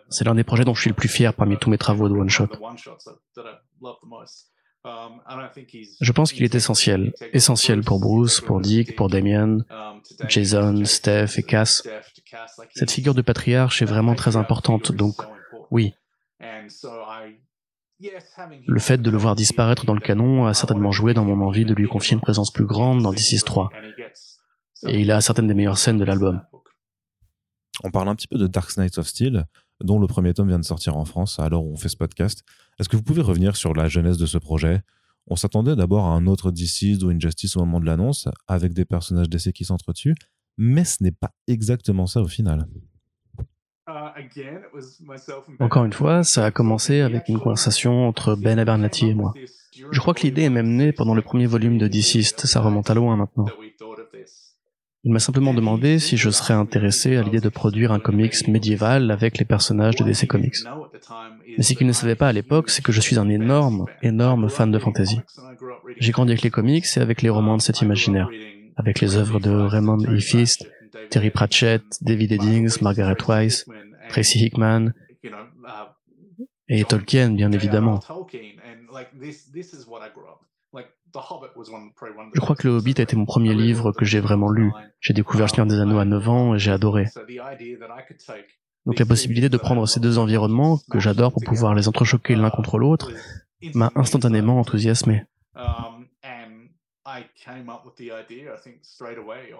C'est 0.10 0.26
l'un 0.26 0.36
des 0.36 0.44
projets 0.44 0.66
dont 0.66 0.74
je 0.74 0.82
suis 0.82 0.90
le 0.90 0.96
plus 0.96 1.10
fier 1.10 1.34
parmi 1.34 1.58
tous 1.58 1.70
mes 1.70 1.78
travaux 1.78 2.10
de 2.10 2.14
one-shot. 2.14 2.48
Je 6.02 6.12
pense 6.12 6.34
qu'il 6.34 6.44
est 6.44 6.56
essentiel. 6.56 7.14
Essentiel 7.34 7.82
pour 7.82 8.00
Bruce, 8.00 8.42
pour 8.42 8.60
Dick, 8.62 8.96
pour 8.96 9.10
Damien, 9.10 9.60
Jason, 10.28 10.84
Steph 10.86 11.38
et 11.38 11.44
Cass. 11.44 11.88
Cette 12.74 12.92
figure 12.92 13.14
de 13.14 13.22
patriarche 13.22 13.82
est 13.82 13.86
vraiment 13.86 14.16
très 14.16 14.36
importante, 14.36 14.92
donc 14.92 15.16
oui. 15.70 15.94
Le 18.68 18.80
fait 18.80 18.98
de 18.98 19.12
le 19.12 19.18
voir 19.18 19.36
disparaître 19.36 19.86
dans 19.86 19.94
le 19.94 20.00
canon 20.00 20.48
a 20.48 20.56
certainement 20.56 20.92
joué 20.92 21.14
dans 21.14 21.24
mon 21.24 21.46
envie 21.46 21.66
de 21.66 21.76
lui 21.76 21.88
confier 21.88 22.16
une 22.16 22.22
présence 22.22 22.52
plus 22.52 22.66
grande 22.66 23.04
dans 23.04 23.12
DC 23.12 23.44
3 23.46 23.70
et 24.88 25.02
il 25.02 25.12
a 25.12 25.22
certaines 25.22 25.48
des 25.48 25.54
meilleures 25.54 25.78
scènes 25.78 25.98
de 25.98 26.06
l'album. 26.06 26.42
On 27.84 27.92
parle 27.92 28.10
un 28.10 28.16
petit 28.16 28.28
peu 28.28 28.38
de 28.38 28.48
Dark 28.48 28.76
Knight 28.78 28.98
of 28.98 29.08
Steel, 29.08 29.46
dont 29.80 30.00
le 30.00 30.08
premier 30.08 30.34
tome 30.34 30.50
vient 30.50 30.60
de 30.60 30.66
sortir 30.66 30.98
en 30.98 31.06
France 31.06 31.40
où 31.40 31.56
on 31.56 31.76
fait 31.76 31.90
ce 31.90 31.98
podcast. 31.98 32.44
Est-ce 32.80 32.90
que 32.90 32.96
vous 32.96 33.04
pouvez 33.04 33.22
revenir 33.22 33.56
sur 33.56 33.74
la 33.74 33.88
jeunesse 33.88 34.18
de 34.18 34.26
ce 34.26 34.38
projet? 34.38 34.82
On 35.28 35.36
s'attendait 35.36 35.76
d'abord 35.76 36.06
à 36.06 36.10
un 36.10 36.28
autre 36.28 36.52
DC 36.52 37.02
ou 37.04 37.10
Injustice 37.10 37.56
au 37.56 37.60
moment 37.62 37.80
de 37.80 37.86
l'annonce, 37.86 38.28
avec 38.48 38.74
des 38.74 38.86
personnages 38.86 39.30
DC 39.30 39.54
qui 39.54 39.66
s'entretuent, 39.66 40.16
mais 40.58 40.84
ce 40.84 41.04
n'est 41.04 41.12
pas 41.12 41.32
exactement 41.48 42.08
ça 42.08 42.22
au 42.22 42.28
final. 42.28 42.68
Encore 45.60 45.86
une 45.86 45.94
fois, 45.94 46.24
ça 46.24 46.46
a 46.46 46.52
commencé 46.52 47.02
avec 47.02 47.28
une 47.30 47.40
conversation 47.40 48.08
entre 48.08 48.36
Ben 48.36 48.60
Abernathy 48.60 49.10
et 49.10 49.14
moi. 49.14 49.34
Je 49.92 50.00
crois 50.00 50.14
que 50.14 50.22
l'idée 50.22 50.44
est 50.44 50.50
même 50.50 50.76
née 50.76 50.92
pendant 50.92 51.16
le 51.16 51.22
premier 51.22 51.46
volume 51.46 51.78
de 51.78 51.88
Deceased, 51.88 52.40
ça 52.40 52.62
remonte 52.62 52.90
à 52.90 52.94
loin 52.94 53.16
maintenant. 53.16 53.46
Il 55.04 55.12
m'a 55.12 55.20
simplement 55.20 55.54
demandé 55.54 55.98
si 55.98 56.16
je 56.16 56.30
serais 56.30 56.54
intéressé 56.54 57.16
à 57.16 57.24
l'idée 57.24 57.40
de 57.40 57.50
produire 57.50 57.92
un 57.92 58.00
comics 58.00 58.48
médiéval 58.48 59.10
avec 59.10 59.40
les 59.40 59.46
personnages 59.46 59.96
de 59.96 60.04
DC 60.04 60.28
Comics. 60.28 60.58
Mais 61.58 61.64
ce 61.64 61.74
qu'il 61.74 61.88
ne 61.88 61.92
savait 61.92 62.16
pas 62.16 62.28
à 62.28 62.34
l'époque, 62.34 62.70
c'est 62.70 62.84
que 62.84 62.92
je 62.92 63.02
suis 63.02 63.18
un 63.18 63.28
énorme, 63.28 63.86
énorme 64.04 64.48
fan 64.50 64.70
de 64.72 64.78
fantasy. 64.78 65.20
J'ai 65.98 66.12
grandi 66.12 66.34
avec 66.34 66.44
les 66.44 66.52
comics 66.52 66.86
et 66.96 67.00
avec 67.00 67.24
les 67.24 67.30
romans 67.30 67.58
de 67.58 67.62
cet 67.62 67.82
imaginaire, 67.82 68.30
avec 68.76 69.02
les 69.02 69.16
œuvres 69.16 69.40
de 69.40 69.50
Raymond 69.50 70.06
E. 70.06 70.20
Feast, 70.20 70.70
Terry 71.10 71.32
Pratchett, 71.32 71.84
David 72.02 72.34
Eddings, 72.34 72.78
Margaret 72.82 73.18
Weiss, 73.28 73.66
Tracy 74.10 74.46
Hickman, 74.46 74.94
et 76.70 76.86
Tolkien, 76.86 77.32
bien 77.32 77.52
évidemment. 77.52 78.00
Je 82.34 82.40
crois 82.40 82.56
que 82.56 82.68
Le 82.68 82.74
Hobbit 82.74 82.96
a 82.98 83.02
été 83.02 83.16
mon 83.16 83.26
premier 83.26 83.54
livre 83.54 83.92
que 83.92 84.06
j'ai 84.06 84.20
vraiment 84.20 84.50
lu. 84.50 84.72
J'ai 85.00 85.14
découvert 85.14 85.50
Seigneur 85.50 85.68
des 85.68 85.80
Anneaux 85.80 86.00
à 86.00 86.06
9 86.06 86.30
ans 86.30 86.56
et 86.56 86.60
j'ai 86.60 86.72
adoré. 86.72 87.08
Donc 88.86 88.98
la 88.98 89.06
possibilité 89.06 89.50
de 89.50 89.58
prendre 89.58 89.86
ces 89.88 90.00
deux 90.00 90.18
environnements, 90.18 90.80
que 90.90 91.00
j'adore 91.00 91.32
pour 91.32 91.44
pouvoir 91.44 91.76
les 91.76 91.88
entrechoquer 91.88 92.36
l'un 92.36 92.50
contre 92.50 92.78
l'autre, 92.78 93.12
m'a 93.76 93.92
instantanément 93.96 94.60
enthousiasmé. 94.60 95.24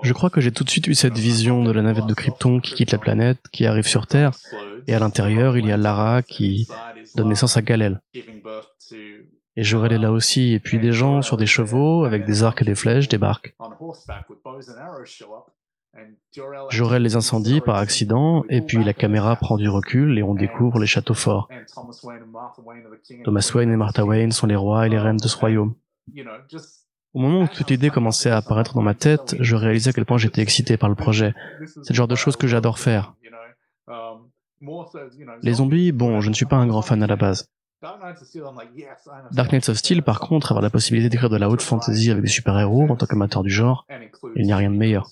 Je 0.04 0.14
crois 0.14 0.30
que 0.30 0.42
j'ai 0.42 0.52
tout 0.52 0.64
de 0.64 0.70
suite 0.70 0.88
eu 0.88 0.96
cette 0.96 1.18
vision 1.18 1.64
de 1.64 1.72
la 1.72 1.82
navette 1.82 2.06
de 2.06 2.14
Krypton 2.14 2.60
qui 2.60 2.74
quitte 2.74 2.92
la 2.92 2.98
planète, 2.98 3.40
qui 3.52 3.66
arrive 3.66 3.88
sur 3.88 4.08
Terre, 4.08 4.32
et 4.88 4.94
à 4.94 5.00
l'intérieur 5.00 5.58
il 5.58 5.66
y 5.66 5.72
a 5.72 5.78
Lara 5.78 6.22
qui 6.22 6.68
donne 7.16 7.30
naissance 7.30 7.58
à 7.58 7.62
Galel. 7.62 8.02
Et 9.62 9.76
relais 9.76 10.00
là 10.00 10.12
aussi, 10.12 10.54
et 10.54 10.60
puis 10.60 10.80
des 10.80 10.92
gens 10.92 11.22
sur 11.22 11.38
des 11.38 11.46
chevaux, 11.46 12.04
avec 12.04 12.26
des 12.26 12.42
arcs 12.42 12.64
et 12.64 12.66
des 12.66 12.74
flèches, 12.74 13.08
débarquent. 13.08 13.56
Jorel 16.70 17.04
les 17.04 17.16
incendie 17.16 17.62
par 17.62 17.76
accident, 17.76 18.44
et 18.50 18.62
puis 18.62 18.84
la 18.84 18.94
caméra 18.94 19.36
prend 19.36 19.58
du 19.58 19.70
recul 19.70 20.18
et 20.18 20.24
on 20.24 20.34
découvre 20.34 20.80
les 20.80 20.88
châteaux 20.88 21.14
forts. 21.14 21.48
Thomas 23.24 23.52
Wayne 23.54 23.72
et 23.72 23.76
Martha 23.78 24.04
Wayne 24.04 24.32
sont 24.32 24.48
les 24.48 24.56
rois 24.56 24.88
et 24.88 24.90
les 24.90 24.98
reines 24.98 25.18
de 25.18 25.28
ce 25.28 25.38
royaume. 25.38 25.76
Au 27.14 27.20
moment 27.20 27.42
où 27.44 27.48
toute 27.48 27.70
l'idée 27.70 27.92
commençait 27.92 28.32
à 28.32 28.38
apparaître 28.38 28.74
dans 28.74 28.82
ma 28.82 28.96
tête, 28.96 29.36
je 29.40 29.56
réalisais 29.56 29.92
à 29.92 29.94
quel 29.94 30.06
point 30.06 30.18
j'étais 30.18 30.42
excité 30.42 30.76
par 30.76 30.90
le 30.90 30.96
projet. 30.96 31.36
C'est 31.84 31.92
le 31.92 31.96
genre 31.96 32.08
de 32.08 32.16
choses 32.16 32.36
que 32.36 32.48
j'adore 32.48 32.80
faire. 32.80 33.14
Les 35.44 35.54
zombies, 35.54 35.92
bon, 35.92 36.20
je 36.20 36.30
ne 36.30 36.34
suis 36.34 36.48
pas 36.48 36.56
un 36.56 36.66
grand 36.66 36.82
fan 36.82 37.04
à 37.04 37.08
la 37.08 37.16
base. 37.16 37.48
Dark 37.82 39.52
Knights 39.52 39.70
of 39.70 39.78
Steel, 39.78 40.04
par 40.04 40.20
contre, 40.20 40.52
avoir 40.52 40.62
la 40.62 40.70
possibilité 40.70 41.10
d'écrire 41.10 41.30
de 41.30 41.38
la 41.38 41.50
haute 41.50 41.62
fantasy 41.62 42.12
avec 42.12 42.24
des 42.24 42.30
super-héros 42.30 42.88
en 42.90 42.96
tant 42.96 43.08
qu'amateur 43.08 43.42
du 43.42 43.50
genre, 43.50 43.88
il 44.36 44.46
n'y 44.46 44.54
a 44.54 44.58
rien 44.58 44.70
de 44.70 44.78
meilleur. 44.78 45.10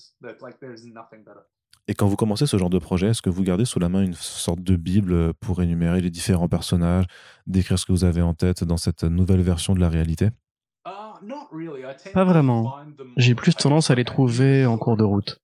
Et 1.88 1.94
quand 1.94 2.06
vous 2.06 2.14
commencez 2.14 2.46
ce 2.46 2.56
genre 2.56 2.70
de 2.70 2.78
projet, 2.78 3.08
est-ce 3.08 3.22
que 3.22 3.30
vous 3.30 3.42
gardez 3.42 3.64
sous 3.64 3.80
la 3.80 3.88
main 3.88 4.02
une 4.02 4.14
sorte 4.14 4.60
de 4.60 4.76
bible 4.76 5.34
pour 5.34 5.60
énumérer 5.62 6.00
les 6.00 6.10
différents 6.10 6.48
personnages, 6.48 7.06
décrire 7.46 7.78
ce 7.78 7.86
que 7.86 7.92
vous 7.92 8.04
avez 8.04 8.22
en 8.22 8.34
tête 8.34 8.62
dans 8.62 8.76
cette 8.76 9.02
nouvelle 9.02 9.42
version 9.42 9.74
de 9.74 9.80
la 9.80 9.88
réalité? 9.88 10.28
Pas 12.14 12.24
vraiment. 12.24 12.76
J'ai 13.16 13.34
plus 13.34 13.54
tendance 13.54 13.90
à 13.90 13.96
les 13.96 14.04
trouver 14.04 14.64
en 14.66 14.78
cours 14.78 14.96
de 14.96 15.04
route. 15.04 15.40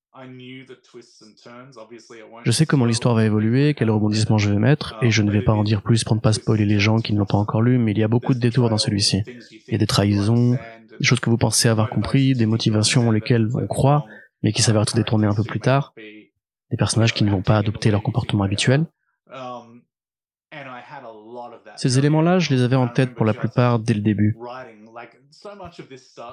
Je 2.45 2.51
sais 2.51 2.67
comment 2.67 2.85
l'histoire 2.85 3.15
va 3.15 3.25
évoluer, 3.25 3.75
quel 3.75 3.91
rebondissement 3.91 4.39
je 4.39 4.51
vais 4.51 4.59
mettre, 4.59 4.97
et 5.03 5.11
je 5.11 5.23
ne 5.23 5.31
vais 5.31 5.43
pas 5.43 5.53
en 5.53 5.65
dire 5.65 5.83
plus 5.83 6.05
pour 6.05 6.17
ne 6.17 6.21
pas 6.21 6.33
spoiler 6.33 6.65
les 6.65 6.79
gens 6.79 6.99
qui 6.99 7.13
ne 7.13 7.19
l'ont 7.19 7.27
pas 7.27 7.39
encore 7.39 7.63
lu, 7.63 7.79
mais 7.79 7.93
il 7.93 7.99
y 7.99 8.03
a 8.03 8.09
beaucoup 8.09 8.35
de 8.35 8.39
détours 8.39 8.71
dans 8.71 8.79
celui-ci. 8.79 9.23
Il 9.69 9.73
y 9.73 9.75
a 9.75 9.79
des 9.79 9.87
trahisons, 9.87 10.59
des 10.99 11.05
choses 11.05 11.21
que 11.21 11.31
vous 11.31 11.37
pensez 11.39 11.69
avoir 11.69 11.89
compris, 11.91 12.35
des 12.35 12.47
motivations 12.47 13.11
lesquelles 13.11 13.49
on 13.55 13.67
croit, 13.67 14.07
mais 14.43 14.53
qui 14.53 14.63
s'avèrent 14.63 14.83
être 14.83 14.97
détournées 14.97 15.27
un 15.27 15.35
peu 15.35 15.45
plus 15.45 15.61
tard, 15.61 15.95
des 15.97 16.77
personnages 16.77 17.15
qui 17.15 17.25
ne 17.25 17.31
vont 17.31 17.43
pas 17.43 17.59
adopter 17.59 17.91
leur 17.91 18.03
comportement 18.03 18.45
habituel. 18.45 18.87
Ces 21.77 21.99
éléments-là, 21.99 22.39
je 22.39 22.55
les 22.55 22.63
avais 22.63 22.77
en 22.77 22.89
tête 22.89 23.15
pour 23.15 23.27
la 23.27 23.35
plupart 23.35 23.79
dès 23.79 23.95
le 23.95 24.01
début. 24.01 24.37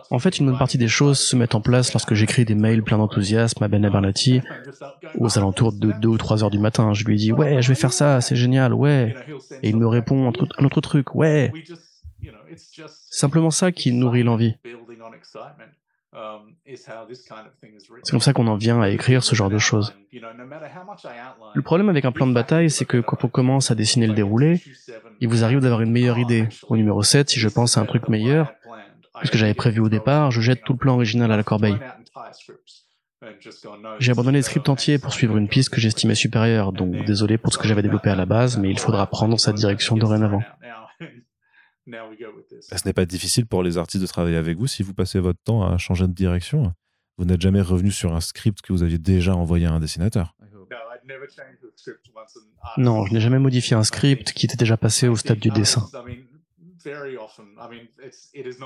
En 0.10 0.20
fait, 0.20 0.40
une 0.40 0.48
bonne 0.48 0.58
partie 0.58 0.78
des 0.78 0.88
choses 0.88 1.20
se 1.20 1.36
mettent 1.36 1.56
en 1.56 1.62
place 1.62 1.94
lorsque 1.94 2.14
j'écris 2.14 2.46
des 2.46 2.56
mails 2.56 2.84
pleins 2.84 2.98
d'enthousiasme 2.98 3.64
à 3.64 3.68
Ben 3.68 3.84
Abernathy 3.86 4.42
aux 5.18 5.38
alentours 5.38 5.74
de 5.74 5.92
2 5.92 6.08
ou 6.08 6.18
3 6.18 6.44
heures 6.44 6.52
du 6.52 6.60
matin. 6.60 6.94
Je 6.94 7.04
lui 7.06 7.16
dis 7.18 7.32
ouais, 7.32 7.62
je 7.62 7.70
vais 7.70 7.76
faire 7.76 7.94
ça, 7.94 8.22
c'est 8.22 8.36
génial, 8.36 8.74
ouais. 8.74 9.16
Et 9.62 9.70
il 9.70 9.78
me 9.78 9.88
répond 9.88 10.32
un 10.32 10.66
autre 10.66 10.82
truc, 10.82 11.16
ouais. 11.16 11.52
Simplement 13.10 13.52
ça 13.52 13.72
qui 13.72 13.92
nourrit 13.92 14.24
l'envie. 14.24 14.56
C'est 18.04 18.12
comme 18.12 18.22
ça 18.22 18.34
qu'on 18.34 18.46
en 18.46 18.56
vient 18.56 18.80
à 18.82 18.90
écrire 18.90 19.24
ce 19.24 19.34
genre 19.34 19.50
de 19.50 19.58
choses. 19.58 19.96
Le 20.12 21.62
problème 21.62 21.90
avec 21.90 22.06
un 22.06 22.12
plan 22.12 22.28
de 22.28 22.34
bataille, 22.34 22.70
c'est 22.70 22.86
que 22.86 22.98
quand 22.98 23.24
on 23.24 23.28
commence 23.28 23.72
à 23.72 23.76
dessiner 23.76 24.06
le 24.06 24.14
déroulé, 24.14 24.62
il 25.22 25.28
vous 25.28 25.44
arrive 25.44 25.60
d'avoir 25.60 25.82
une 25.82 25.92
meilleure 25.92 26.20
idée. 26.20 26.48
Au 26.68 26.78
numéro 26.78 27.02
7, 27.02 27.32
si 27.32 27.40
je 27.40 27.50
pense 27.50 27.78
à 27.78 27.82
un 27.82 27.86
truc 27.86 28.10
meilleur, 28.10 28.54
ce 29.24 29.32
que 29.32 29.38
j'avais 29.38 29.54
prévu 29.54 29.80
au 29.80 29.90
départ, 29.90 30.32
je 30.32 30.42
jette 30.42 30.64
tout 30.64 30.74
le 30.74 30.80
plan 30.80 30.96
original 30.96 31.32
à 31.32 31.38
la 31.38 31.44
corbeille. 31.44 31.78
J'ai 34.00 34.12
abandonné 34.12 34.40
le 34.40 34.44
script 34.44 34.68
entier 34.70 34.98
pour 34.98 35.14
suivre 35.14 35.38
une 35.38 35.48
piste 35.48 35.70
que 35.70 35.80
j'estimais 35.80 36.16
supérieure, 36.16 36.74
donc 36.74 37.06
désolé 37.06 37.38
pour 37.38 37.54
ce 37.54 37.58
que 37.58 37.68
j'avais 37.68 37.82
développé 37.82 38.10
à 38.10 38.16
la 38.16 38.26
base, 38.26 38.58
mais 38.58 38.70
il 38.70 38.80
faudra 38.80 39.08
prendre 39.08 39.40
cette 39.40 39.56
direction 39.56 39.96
dorénavant. 39.96 40.42
Ce 41.88 42.86
n'est 42.86 42.94
pas 42.94 43.06
difficile 43.06 43.46
pour 43.46 43.64
les 43.64 43.78
artistes 43.78 44.02
de 44.02 44.08
travailler 44.08 44.38
avec 44.38 44.58
vous 44.58 44.68
si 44.68 44.84
vous 44.84 44.94
passez 44.94 45.20
votre 45.20 45.40
temps 45.44 45.64
à 45.64 45.78
changer 45.78 46.08
de 46.08 46.14
direction? 46.14 46.74
Vous 47.18 47.26
n'êtes 47.26 47.42
jamais 47.42 47.62
revenu 47.62 47.92
sur 47.92 48.16
un 48.16 48.22
script 48.22 48.62
que 48.62 48.74
vous 48.74 48.84
aviez 48.84 48.98
déjà 48.98 49.36
envoyé 49.36 49.68
à 49.68 49.72
un 49.72 49.80
dessinateur. 49.80 50.36
Non, 52.78 53.06
je 53.06 53.14
n'ai 53.14 53.20
jamais 53.20 53.40
modifié 53.40 53.76
un 53.76 53.84
script 53.84 54.32
qui 54.32 54.46
était 54.46 54.56
déjà 54.56 54.78
passé 54.78 55.08
au 55.08 55.16
stade 55.16 55.40
du 55.40 55.50
dessin. 55.50 55.88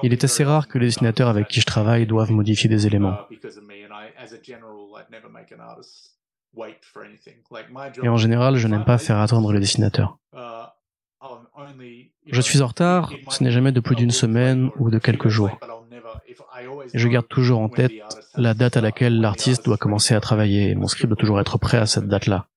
Il 0.03 0.13
est 0.13 0.23
assez 0.23 0.43
rare 0.43 0.67
que 0.67 0.77
les 0.77 0.87
dessinateurs 0.87 1.29
avec 1.29 1.47
qui 1.47 1.61
je 1.61 1.65
travaille 1.65 2.05
doivent 2.07 2.31
modifier 2.31 2.69
des 2.69 2.87
éléments. 2.87 3.17
Et 8.03 8.09
en 8.09 8.17
général, 8.17 8.55
je 8.55 8.67
n'aime 8.67 8.85
pas 8.85 8.97
faire 8.97 9.17
attendre 9.17 9.51
les 9.53 9.59
dessinateurs. 9.59 10.17
Je 12.25 12.41
suis 12.41 12.61
en 12.61 12.67
retard, 12.67 13.11
ce 13.29 13.43
n'est 13.43 13.51
jamais 13.51 13.71
de 13.71 13.79
plus 13.79 13.95
d'une 13.95 14.11
semaine 14.11 14.69
ou 14.77 14.89
de 14.89 14.99
quelques 14.99 15.29
jours. 15.29 15.57
Et 16.93 16.97
je 16.97 17.07
garde 17.07 17.27
toujours 17.27 17.59
en 17.59 17.69
tête 17.69 17.91
la 18.35 18.53
date 18.53 18.77
à 18.77 18.81
laquelle 18.81 19.19
l'artiste 19.19 19.65
doit 19.65 19.77
commencer 19.77 20.13
à 20.13 20.21
travailler. 20.21 20.75
Mon 20.75 20.87
script 20.87 21.09
doit 21.09 21.17
toujours 21.17 21.39
être 21.39 21.57
prêt 21.57 21.77
à 21.77 21.85
cette 21.85 22.07
date-là. 22.07 22.47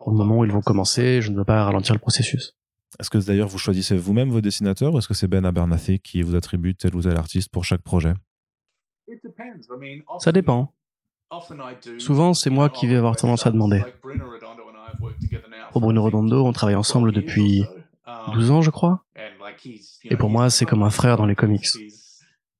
Au 0.00 0.12
moment 0.12 0.38
où 0.38 0.44
ils 0.44 0.52
vont 0.52 0.60
commencer, 0.60 1.20
je 1.20 1.30
ne 1.30 1.38
veux 1.38 1.44
pas 1.44 1.64
ralentir 1.64 1.94
le 1.94 2.00
processus. 2.00 2.56
Est-ce 2.98 3.10
que 3.10 3.18
d'ailleurs 3.18 3.48
vous 3.48 3.58
choisissez 3.58 3.96
vous-même 3.96 4.30
vos 4.30 4.40
dessinateurs 4.40 4.94
ou 4.94 4.98
est-ce 4.98 5.08
que 5.08 5.14
c'est 5.14 5.28
Ben 5.28 5.44
Abernathy 5.44 6.00
qui 6.00 6.22
vous 6.22 6.34
attribue 6.34 6.74
tel 6.74 6.94
ou 6.96 7.02
tel 7.02 7.16
artiste 7.16 7.50
pour 7.50 7.64
chaque 7.64 7.82
projet? 7.82 8.14
Ça 10.18 10.32
dépend. 10.32 10.72
Souvent, 11.98 12.34
c'est 12.34 12.50
moi 12.50 12.68
qui 12.70 12.86
vais 12.86 12.96
avoir 12.96 13.16
tendance 13.16 13.46
à 13.46 13.50
demander. 13.50 13.82
Pour 15.72 15.80
Bruno 15.80 16.02
Redondo, 16.02 16.46
on 16.46 16.52
travaille 16.52 16.76
ensemble 16.76 17.12
depuis 17.12 17.64
12 18.32 18.50
ans, 18.50 18.62
je 18.62 18.70
crois. 18.70 19.04
Et 20.04 20.16
pour 20.16 20.30
moi, 20.30 20.50
c'est 20.50 20.64
comme 20.64 20.82
un 20.82 20.90
frère 20.90 21.16
dans 21.16 21.26
les 21.26 21.34
comics. 21.34 21.66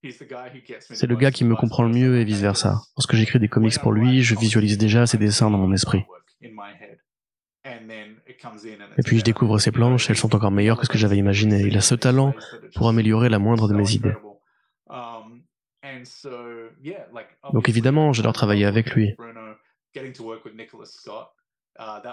C'est 0.03 1.07
le 1.07 1.17
gars 1.17 1.31
qui 1.31 1.45
me 1.45 1.57
comprend 1.57 1.83
le 1.83 1.89
mieux 1.89 2.21
et 2.21 2.25
vice-versa. 2.25 2.83
Lorsque 2.97 3.15
j'écris 3.15 3.39
des 3.39 3.49
comics 3.49 3.79
pour 3.81 3.93
lui, 3.93 4.23
je 4.23 4.35
visualise 4.37 4.79
déjà 4.79 5.07
ses 5.07 5.19
dessins 5.19 5.51
dans 5.51 5.59
mon 5.59 5.73
esprit. 5.73 6.05
Et 8.99 9.03
puis 9.03 9.19
je 9.19 9.25
découvre 9.25 9.59
ses 9.59 9.73
planches, 9.73 10.11
elles 10.11 10.17
sont 10.17 10.35
encore 10.35 10.51
meilleures 10.51 10.79
que 10.79 10.87
ce 10.87 10.91
que 10.91 10.99
j'avais 10.99 11.17
imaginé. 11.17 11.61
Il 11.61 11.77
a 11.77 11.81
ce 11.81 11.95
talent 11.95 12.35
pour 12.75 12.89
améliorer 12.89 13.29
la 13.29 13.39
moindre 13.39 13.69
de 13.69 13.75
mes 13.75 13.93
idées. 13.93 14.15
Donc 17.53 17.69
évidemment, 17.69 18.13
j'adore 18.13 18.33
travailler 18.33 18.65
avec 18.65 18.93
lui. 18.93 19.17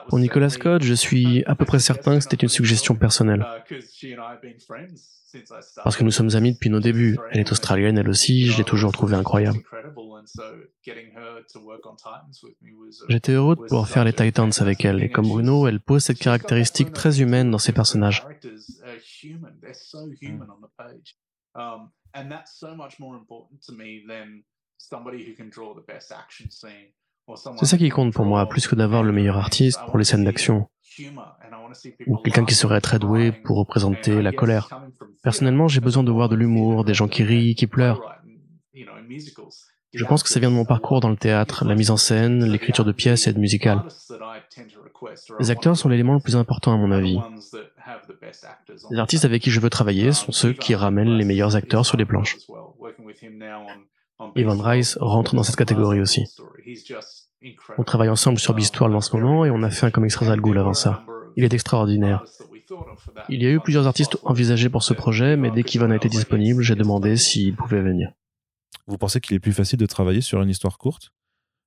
Pour 0.10 0.20
Nicolas 0.20 0.50
Scott, 0.50 0.84
je 0.84 0.94
suis 0.94 1.44
à 1.46 1.56
peu 1.56 1.66
près 1.66 1.80
certain 1.80 2.18
que 2.18 2.24
c'était 2.24 2.38
une 2.38 2.50
suggestion 2.50 2.96
personnelle. 2.96 3.46
Parce 5.84 5.98
que 5.98 6.04
nous 6.04 6.12
sommes 6.12 6.36
amis 6.36 6.54
depuis 6.54 6.70
nos 6.70 6.80
débuts. 6.80 7.18
Elle 7.32 7.40
est 7.40 7.52
australienne, 7.52 7.98
elle 7.98 8.10
aussi, 8.10 8.48
je 8.48 8.58
l'ai 8.58 8.64
toujours 8.64 8.92
trouvée 8.92 9.16
incroyable. 9.16 9.58
J'étais 13.10 13.32
heureux 13.32 13.56
de 13.56 13.62
pouvoir 13.62 13.90
faire 13.90 14.04
les 14.04 14.14
Titans 14.14 14.52
avec 14.60 14.86
elle, 14.86 15.04
et 15.04 15.10
comme 15.10 15.28
Bruno, 15.28 15.68
elle 15.68 15.80
pose 15.80 16.04
cette 16.04 16.20
caractéristique 16.20 16.94
très 16.94 17.22
humaine 17.22 17.50
dans 17.50 17.58
ses 17.58 17.74
personnages. 17.74 18.26
C'est 27.58 27.66
ça 27.66 27.78
qui 27.78 27.90
compte 27.90 28.14
pour 28.14 28.26
moi, 28.26 28.48
plus 28.48 28.68
que 28.68 28.76
d'avoir 28.76 29.04
le 29.04 29.12
meilleur 29.12 29.38
artiste 29.38 29.80
pour 29.88 29.98
les 29.98 30.04
scènes 30.04 30.24
d'action, 30.24 30.68
ou 32.08 32.18
quelqu'un 32.18 32.46
qui 32.46 32.56
serait 32.56 32.82
très 32.82 33.00
doué 33.00 33.32
pour 33.32 33.58
représenter 33.58 34.22
la 34.22 34.32
colère. 34.32 34.70
Personnellement, 35.24 35.68
j'ai 35.68 35.80
besoin 35.80 36.04
de 36.04 36.12
voir 36.12 36.30
de 36.30 36.36
l'humour, 36.36 36.84
des 36.84 36.94
gens 36.94 37.08
qui 37.08 37.24
rient, 37.24 37.56
qui 37.56 37.68
pleurent. 37.68 38.02
Je 39.94 40.06
pense 40.06 40.24
que 40.24 40.30
ça 40.30 40.40
vient 40.40 40.50
de 40.50 40.56
mon 40.56 40.66
parcours 40.66 41.00
dans 41.02 41.10
le 41.10 41.18
théâtre, 41.18 41.66
la 41.66 41.76
mise 41.76 41.92
en 41.92 41.98
scène, 41.98 42.46
l'écriture 42.46 42.84
de 42.84 42.92
pièces 42.92 43.28
et 43.28 43.34
de 43.34 43.40
musicales. 43.40 43.84
Les 45.40 45.52
acteurs 45.52 45.78
sont 45.78 45.88
l'élément 45.88 46.16
le 46.16 46.20
plus 46.20 46.36
important 46.36 46.74
à 46.74 46.78
mon 46.78 46.92
avis. 46.92 47.20
Les 48.90 48.98
artistes 48.98 49.26
avec 49.26 49.42
qui 49.42 49.52
je 49.52 49.60
veux 49.60 49.70
travailler 49.70 50.12
sont 50.14 50.32
ceux 50.32 50.54
qui 50.54 50.74
ramènent 50.74 51.16
les 51.16 51.26
meilleurs 51.26 51.56
acteurs 51.56 51.86
sur 51.86 51.98
les 51.98 52.06
planches. 52.06 52.38
Ivan 54.36 54.58
Rice 54.60 54.98
rentre 55.00 55.36
dans 55.36 55.44
cette 55.44 55.56
catégorie 55.56 56.02
aussi. 56.02 56.26
On 57.78 57.84
travaille 57.84 58.10
ensemble 58.10 58.40
sur 58.40 58.54
Beastworld 58.54 58.96
en 58.96 59.02
ce 59.02 59.16
moment 59.16 59.46
et 59.46 59.52
on 59.52 59.64
a 59.64 59.70
fait 59.70 59.86
un 59.86 59.92
comics 59.92 60.14
Razal 60.14 60.40
Ghoul 60.40 60.58
avant 60.58 60.74
ça. 60.74 61.04
Il 61.36 61.44
est 61.44 61.54
extraordinaire. 61.54 62.24
Il 63.30 63.42
y 63.44 63.46
a 63.46 63.52
eu 63.52 63.60
plusieurs 63.60 63.88
artistes 63.88 64.18
envisagés 64.24 64.70
pour 64.70 64.84
ce 64.84 64.94
projet, 64.94 65.36
mais 65.36 65.52
dès 65.52 65.64
qu'Ivan 65.64 65.92
a 65.92 65.96
été 65.96 66.10
disponible, 66.10 66.64
j'ai 66.64 66.76
demandé 66.76 67.18
s'il 67.18 67.56
pouvait 67.56 67.82
venir. 67.82 68.12
Vous 68.88 68.98
pensez 68.98 69.20
qu'il 69.20 69.36
est 69.36 69.40
plus 69.40 69.54
facile 69.54 69.80
de 69.80 69.86
travailler 69.86 70.22
sur 70.22 70.42
une 70.42 70.50
histoire 70.50 70.78
courte 70.78 71.12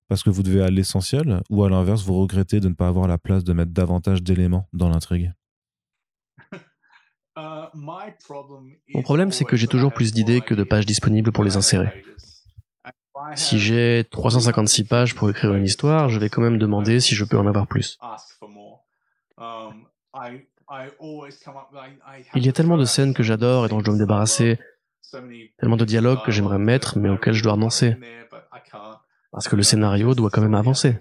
parce 0.09 0.23
que 0.23 0.31
vous 0.31 0.43
devez 0.43 0.63
à 0.63 0.71
l'essentiel 0.71 1.43
ou 1.51 1.65
à 1.65 1.71
l'inverse, 1.71 2.05
vous 2.05 2.21
regrettez 2.21 2.61
de 2.61 2.69
ne 2.69 2.75
pas 2.75 2.89
avoir 2.89 3.09
la 3.09 3.19
place 3.19 3.43
de 3.45 3.53
mettre 3.53 3.73
davantage 3.73 4.23
d'éléments 4.23 4.69
dans 4.73 4.89
l'intrigue? 4.89 5.33
Mon 7.37 9.03
problème, 9.03 9.33
c'est 9.33 9.45
que 9.45 9.57
j'ai 9.57 9.67
toujours 9.67 9.93
plus 9.93 10.13
d'idées 10.13 10.41
que 10.41 10.55
de 10.55 10.63
pages 10.63 10.87
disponibles 10.87 11.33
pour 11.33 11.45
les 11.45 11.57
insérer. 11.57 12.05
Si 13.35 13.59
j'ai 13.59 14.05
356 14.11 14.85
pages 14.85 15.15
pour 15.15 15.31
écrire 15.31 15.55
une 15.55 15.65
histoire, 15.65 16.09
je 16.09 16.19
vais 16.19 16.29
quand 16.29 16.43
même 16.43 16.59
demander 16.59 17.01
si 17.01 17.15
je 17.15 17.25
peux 17.25 17.39
en 17.39 17.47
avoir 17.47 17.67
plus. 17.67 17.99
Il 22.35 22.45
y 22.45 22.49
a 22.49 22.53
tellement 22.53 22.77
de 22.77 22.85
scènes 22.85 23.15
que 23.15 23.23
j'adore 23.23 23.67
et 23.67 23.69
dont 23.69 23.79
je 23.81 23.85
dois 23.85 23.95
me 23.95 23.99
débarrasser, 23.99 24.59
tellement 25.59 25.77
de 25.77 25.85
dialogues 25.85 26.23
que 26.25 26.31
j'aimerais 26.33 26.59
mettre 26.59 26.99
mais 26.99 27.09
auxquels 27.09 27.35
je 27.35 27.43
dois 27.43 27.53
renoncer. 27.53 27.97
Parce 29.31 29.49
que 29.49 29.57
le 29.57 29.63
scénario 29.63 30.15
doit 30.15 30.31
quand 30.31 30.41
même 30.41 30.55
avancer. 30.55 30.97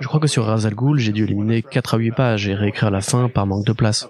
Je 0.00 0.06
crois 0.06 0.20
que 0.20 0.26
sur 0.26 0.44
Razal 0.44 0.74
Ghul, 0.74 0.98
j'ai 0.98 1.12
dû 1.12 1.24
éliminer 1.24 1.62
4 1.62 1.94
à 1.94 1.98
8 1.98 2.12
pages 2.12 2.48
et 2.48 2.54
réécrire 2.54 2.90
la 2.90 3.00
fin 3.00 3.28
par 3.28 3.46
manque 3.46 3.66
de 3.66 3.72
place. 3.72 4.08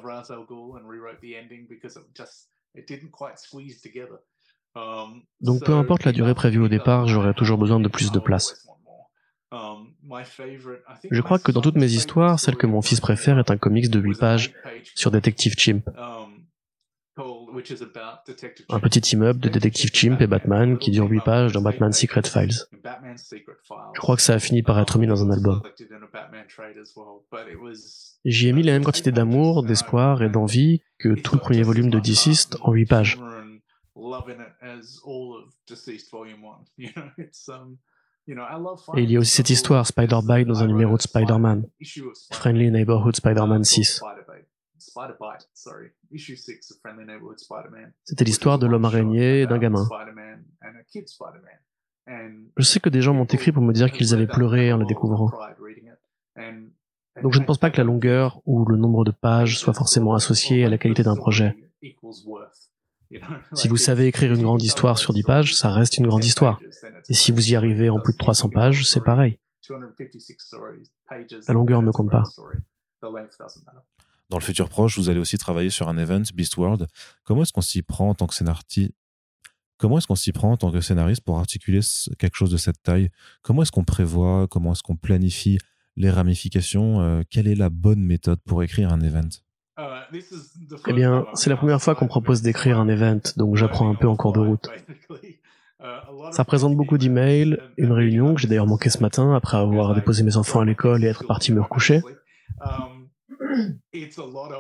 Donc 5.40 5.64
peu 5.64 5.74
importe 5.74 6.04
la 6.04 6.12
durée 6.12 6.34
prévue 6.34 6.60
au 6.60 6.68
départ, 6.68 7.06
j'aurai 7.06 7.34
toujours 7.34 7.58
besoin 7.58 7.80
de 7.80 7.88
plus 7.88 8.12
de 8.12 8.18
place. 8.18 8.66
Je 11.10 11.20
crois 11.20 11.38
que 11.38 11.52
dans 11.52 11.60
toutes 11.60 11.76
mes 11.76 11.92
histoires, 11.92 12.38
celle 12.38 12.56
que 12.56 12.66
mon 12.66 12.82
fils 12.82 13.00
préfère 13.00 13.38
est 13.38 13.50
un 13.50 13.56
comics 13.56 13.90
de 13.90 13.98
8 13.98 14.18
pages 14.18 14.52
sur 14.94 15.10
Detective 15.10 15.54
Chimp. 15.56 15.88
Un 18.68 18.80
petit 18.80 19.00
immeuble 19.14 19.40
de 19.40 19.48
Détective 19.48 19.90
Chimp 19.92 20.20
et 20.20 20.26
Batman 20.26 20.76
qui 20.76 20.90
dure 20.90 21.08
8 21.08 21.20
pages 21.24 21.52
dans 21.52 21.62
Batman 21.62 21.92
Secret 21.92 22.22
Files. 22.24 22.66
Je 23.94 24.00
crois 24.00 24.16
que 24.16 24.22
ça 24.22 24.34
a 24.34 24.38
fini 24.38 24.62
par 24.62 24.78
être 24.78 24.98
mis 24.98 25.06
dans 25.06 25.24
un 25.24 25.30
album. 25.30 25.62
J'y 28.24 28.48
ai 28.48 28.52
mis 28.52 28.62
la 28.62 28.72
même 28.72 28.84
quantité 28.84 29.12
d'amour, 29.12 29.62
d'espoir 29.62 30.22
et 30.22 30.28
d'envie 30.28 30.82
que 30.98 31.14
tout 31.14 31.34
le 31.34 31.40
premier 31.40 31.62
volume 31.62 31.88
de 31.88 31.98
Deceased 31.98 32.56
en 32.60 32.72
8 32.72 32.86
pages. 32.86 33.18
Et 38.96 39.02
il 39.02 39.10
y 39.10 39.16
a 39.16 39.20
aussi 39.20 39.30
cette 39.30 39.50
histoire, 39.50 39.86
Spider-Bite 39.86 40.46
dans 40.48 40.62
un 40.62 40.66
numéro 40.66 40.96
de 40.96 41.02
Spider-Man, 41.02 41.68
Friendly 42.32 42.70
Neighborhood 42.70 43.16
Spider-Man 43.16 43.64
6. 43.64 44.02
C'était 48.04 48.24
l'histoire 48.24 48.58
de 48.58 48.66
l'homme 48.66 48.84
araignée 48.84 49.42
et 49.42 49.46
d'un 49.46 49.58
gamin. 49.58 49.88
Je 52.56 52.62
sais 52.62 52.80
que 52.80 52.88
des 52.88 53.02
gens 53.02 53.14
m'ont 53.14 53.24
écrit 53.24 53.52
pour 53.52 53.62
me 53.62 53.72
dire 53.72 53.90
qu'ils 53.92 54.12
avaient 54.14 54.26
pleuré 54.26 54.72
en 54.72 54.78
le 54.78 54.86
découvrant. 54.86 55.30
Donc 57.22 57.32
je 57.32 57.40
ne 57.40 57.44
pense 57.44 57.58
pas 57.58 57.70
que 57.70 57.78
la 57.78 57.84
longueur 57.84 58.40
ou 58.44 58.64
le 58.66 58.76
nombre 58.76 59.04
de 59.04 59.10
pages 59.10 59.58
soit 59.58 59.72
forcément 59.72 60.14
associé 60.14 60.64
à 60.64 60.68
la 60.68 60.78
qualité 60.78 61.02
d'un 61.02 61.16
projet. 61.16 61.56
Si 63.54 63.68
vous 63.68 63.76
savez 63.76 64.06
écrire 64.06 64.32
une 64.32 64.42
grande 64.42 64.62
histoire 64.62 64.98
sur 64.98 65.12
10 65.12 65.22
pages, 65.22 65.54
ça 65.54 65.70
reste 65.70 65.98
une 65.98 66.06
grande 66.06 66.24
histoire. 66.24 66.60
Et 67.08 67.14
si 67.14 67.32
vous 67.32 67.50
y 67.50 67.56
arrivez 67.56 67.88
en 67.88 68.00
plus 68.00 68.12
de 68.12 68.18
300 68.18 68.50
pages, 68.50 68.88
c'est 68.88 69.02
pareil. 69.02 69.38
La 71.48 71.54
longueur 71.54 71.82
ne 71.82 71.90
compte 71.90 72.10
pas. 72.10 72.24
Dans 74.28 74.38
le 74.38 74.42
futur 74.42 74.68
proche, 74.68 74.98
vous 74.98 75.08
allez 75.08 75.20
aussi 75.20 75.38
travailler 75.38 75.70
sur 75.70 75.88
un 75.88 75.98
event, 75.98 76.22
Beastworld. 76.34 76.88
Comment 77.24 77.42
est-ce 77.42 77.52
qu'on 77.52 77.60
s'y 77.60 77.82
prend 77.82 78.10
en 78.10 78.14
tant 78.14 78.26
que 78.26 78.34
scénariste 78.34 78.92
Comment 79.78 79.98
est-ce 79.98 80.06
qu'on 80.06 80.16
s'y 80.16 80.32
prend 80.32 80.52
en 80.52 80.56
tant 80.56 80.72
que 80.72 80.80
scénariste 80.80 81.22
pour 81.22 81.38
articuler 81.38 81.80
quelque 82.18 82.36
chose 82.36 82.50
de 82.50 82.56
cette 82.56 82.82
taille? 82.82 83.10
Comment 83.42 83.62
est-ce 83.62 83.72
qu'on 83.72 83.84
prévoit? 83.84 84.46
Comment 84.48 84.72
est-ce 84.72 84.82
qu'on 84.82 84.96
planifie 84.96 85.58
les 85.96 86.10
ramifications? 86.10 87.00
Euh, 87.02 87.22
Quelle 87.28 87.46
est 87.46 87.54
la 87.54 87.68
bonne 87.68 88.00
méthode 88.00 88.40
pour 88.46 88.62
écrire 88.62 88.90
un 88.90 89.00
event? 89.02 89.28
Eh 90.86 90.92
bien, 90.92 91.26
c'est 91.34 91.50
la 91.50 91.56
première 91.56 91.82
fois 91.82 91.94
qu'on 91.94 92.06
propose 92.06 92.42
d'écrire 92.42 92.78
un 92.78 92.88
event, 92.88 93.20
donc 93.36 93.56
j'apprends 93.56 93.90
un 93.90 93.94
peu 93.94 94.08
en 94.08 94.16
cours 94.16 94.32
de 94.32 94.40
route. 94.40 94.70
Ça 96.32 96.44
présente 96.44 96.74
beaucoup 96.74 96.98
d'emails, 96.98 97.58
une 97.76 97.92
réunion 97.92 98.34
que 98.34 98.40
j'ai 98.40 98.48
d'ailleurs 98.48 98.66
manqué 98.66 98.90
ce 98.90 98.98
matin 98.98 99.34
après 99.34 99.56
avoir 99.56 99.94
déposé 99.94 100.22
mes 100.22 100.36
enfants 100.36 100.60
à 100.60 100.64
l'école 100.64 101.04
et 101.04 101.08
être 101.08 101.26
parti 101.26 101.52
me 101.52 101.60
recoucher. 101.60 102.02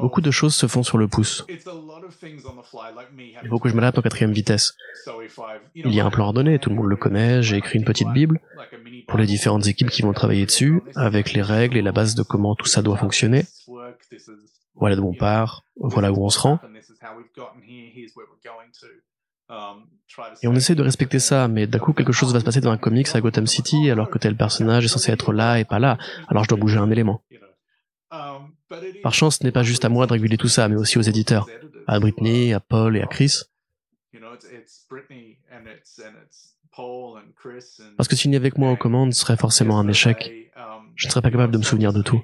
Beaucoup 0.00 0.20
de 0.20 0.30
choses 0.30 0.54
se 0.54 0.66
font 0.66 0.82
sur 0.82 0.98
le 0.98 1.08
pouce. 1.08 1.44
Il 1.48 3.48
faut 3.48 3.58
que 3.58 3.68
je 3.68 3.74
m'adapte 3.74 3.98
en 3.98 4.02
quatrième 4.02 4.32
vitesse. 4.32 4.76
Il 5.74 5.92
y 5.92 6.00
a 6.00 6.06
un 6.06 6.10
plan 6.10 6.26
ordonné, 6.26 6.58
tout 6.58 6.70
le 6.70 6.76
monde 6.76 6.86
le 6.86 6.96
connaît, 6.96 7.42
j'ai 7.42 7.56
écrit 7.56 7.78
une 7.78 7.84
petite 7.84 8.08
bible 8.10 8.40
pour 9.08 9.18
les 9.18 9.26
différentes 9.26 9.66
équipes 9.66 9.90
qui 9.90 10.02
vont 10.02 10.12
travailler 10.12 10.46
dessus, 10.46 10.82
avec 10.94 11.32
les 11.32 11.42
règles 11.42 11.76
et 11.76 11.82
la 11.82 11.92
base 11.92 12.14
de 12.14 12.22
comment 12.22 12.54
tout 12.54 12.66
ça 12.66 12.82
doit 12.82 12.96
fonctionner. 12.96 13.44
Voilà 14.76 14.96
d'où 14.96 15.06
on 15.06 15.14
part, 15.14 15.62
voilà 15.76 16.12
où 16.12 16.24
on 16.24 16.28
se 16.28 16.38
rend. 16.38 16.60
Et 20.42 20.48
on 20.48 20.54
essaie 20.54 20.74
de 20.74 20.82
respecter 20.82 21.18
ça, 21.18 21.48
mais 21.48 21.66
d'un 21.66 21.78
coup 21.78 21.92
quelque 21.92 22.12
chose 22.12 22.32
va 22.32 22.40
se 22.40 22.44
passer 22.44 22.60
dans 22.60 22.70
un 22.70 22.78
comics 22.78 23.08
à 23.14 23.20
Gotham 23.20 23.46
City 23.46 23.90
alors 23.90 24.10
que 24.10 24.18
tel 24.18 24.36
personnage 24.36 24.84
est 24.84 24.88
censé 24.88 25.12
être 25.12 25.32
là 25.32 25.58
et 25.60 25.64
pas 25.64 25.78
là, 25.78 25.98
alors 26.28 26.44
je 26.44 26.48
dois 26.48 26.58
bouger 26.58 26.78
un 26.78 26.90
élément. 26.90 27.22
Par 29.02 29.14
chance, 29.14 29.38
ce 29.38 29.44
n'est 29.44 29.52
pas 29.52 29.62
juste 29.62 29.84
à 29.84 29.88
moi 29.88 30.06
de 30.06 30.12
réguler 30.12 30.36
tout 30.36 30.48
ça, 30.48 30.68
mais 30.68 30.76
aussi 30.76 30.98
aux 30.98 31.02
éditeurs, 31.02 31.46
à 31.86 32.00
Britney, 32.00 32.52
à 32.52 32.60
Paul 32.60 32.96
et 32.96 33.02
à 33.02 33.06
Chris. 33.06 33.42
Parce 37.96 38.08
que 38.08 38.16
s'il 38.16 38.30
n'y 38.30 38.36
avait 38.36 38.50
que 38.50 38.58
moi 38.60 38.72
aux 38.72 38.76
commandes, 38.76 39.14
ce 39.14 39.20
serait 39.20 39.36
forcément 39.36 39.78
un 39.78 39.88
échec. 39.88 40.50
Je 40.94 41.06
ne 41.06 41.10
serais 41.10 41.22
pas 41.22 41.30
capable 41.30 41.52
de 41.52 41.58
me 41.58 41.62
souvenir 41.62 41.92
de 41.92 42.02
tout. 42.02 42.22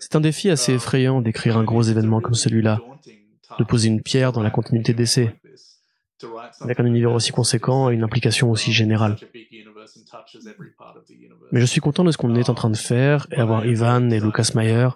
C'est 0.00 0.16
un 0.16 0.20
défi 0.20 0.50
assez 0.50 0.74
effrayant 0.74 1.20
d'écrire 1.20 1.56
un 1.56 1.64
gros 1.64 1.82
événement 1.82 2.20
comme 2.20 2.34
celui-là, 2.34 2.80
de 3.58 3.64
poser 3.64 3.88
une 3.88 4.02
pierre 4.02 4.32
dans 4.32 4.42
la 4.42 4.50
continuité 4.50 4.94
d'essai, 4.94 5.34
avec 6.60 6.80
un 6.80 6.86
univers 6.86 7.12
aussi 7.12 7.32
conséquent 7.32 7.90
et 7.90 7.94
une 7.94 8.04
implication 8.04 8.50
aussi 8.50 8.72
générale. 8.72 9.16
Mais 11.52 11.60
je 11.60 11.66
suis 11.66 11.80
content 11.80 12.04
de 12.04 12.10
ce 12.10 12.18
qu'on 12.18 12.34
est 12.34 12.48
en 12.48 12.54
train 12.54 12.70
de 12.70 12.76
faire 12.76 13.26
et 13.30 13.36
avoir 13.36 13.66
Ivan 13.66 14.10
et 14.10 14.20
Lucas 14.20 14.52
Mayer, 14.54 14.88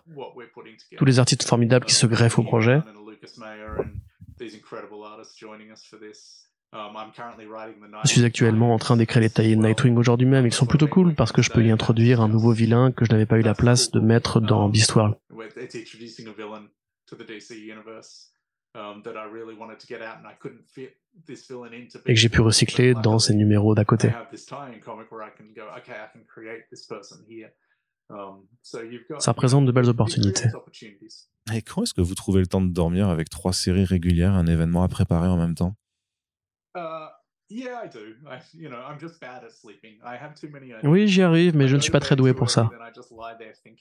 tous 0.96 1.04
les 1.04 1.18
artistes 1.18 1.44
formidables 1.44 1.84
qui 1.84 1.94
se 1.94 2.06
greffent 2.06 2.38
au 2.38 2.44
projet. 2.44 2.80
Um, 6.70 6.94
je 8.04 8.08
suis 8.08 8.24
actuellement 8.24 8.74
en 8.74 8.78
train 8.78 8.98
d'écrire 8.98 9.22
les 9.22 9.30
taillés 9.30 9.56
de 9.56 9.62
Nightwing 9.62 9.96
aujourd'hui 9.96 10.26
même. 10.26 10.44
Ils 10.46 10.52
sont 10.52 10.66
plutôt 10.66 10.86
cool 10.86 11.14
parce 11.14 11.32
que 11.32 11.40
je 11.40 11.50
peux 11.50 11.64
y 11.64 11.70
introduire 11.70 12.20
un 12.20 12.28
nouveau 12.28 12.52
vilain 12.52 12.92
que 12.92 13.06
je 13.06 13.10
n'avais 13.10 13.24
pas 13.24 13.38
eu 13.38 13.42
la 13.42 13.54
place 13.54 13.90
de 13.90 14.00
mettre 14.00 14.40
dans 14.40 14.66
um, 14.66 14.70
Beastworld. 14.70 15.16
Et 22.04 22.14
que 22.14 22.20
j'ai 22.20 22.28
pu 22.28 22.42
recycler 22.42 22.92
dans 22.92 23.18
ces 23.18 23.34
numéros 23.34 23.74
d'à 23.74 23.86
côté. 23.86 24.12
Um, 28.10 28.46
Ça 29.18 29.34
présente 29.34 29.64
de 29.64 29.72
belles 29.72 29.88
opportunités. 29.88 30.48
Et 31.54 31.62
quand 31.62 31.82
est-ce 31.82 31.94
que 31.94 32.02
vous 32.02 32.14
trouvez 32.14 32.40
le 32.40 32.46
temps 32.46 32.60
de 32.60 32.70
dormir 32.70 33.08
avec 33.08 33.30
trois 33.30 33.54
séries 33.54 33.86
régulières, 33.86 34.34
un 34.34 34.46
événement 34.46 34.82
à 34.82 34.88
préparer 34.88 35.28
en 35.28 35.38
même 35.38 35.54
temps? 35.54 35.74
Oui, 40.84 41.08
j'y 41.08 41.22
arrive, 41.22 41.56
mais 41.56 41.66
je 41.66 41.76
ne 41.76 41.80
suis 41.80 41.90
pas 41.90 42.00
très 42.00 42.14
doué 42.14 42.34
pour 42.34 42.50
ça. 42.50 42.70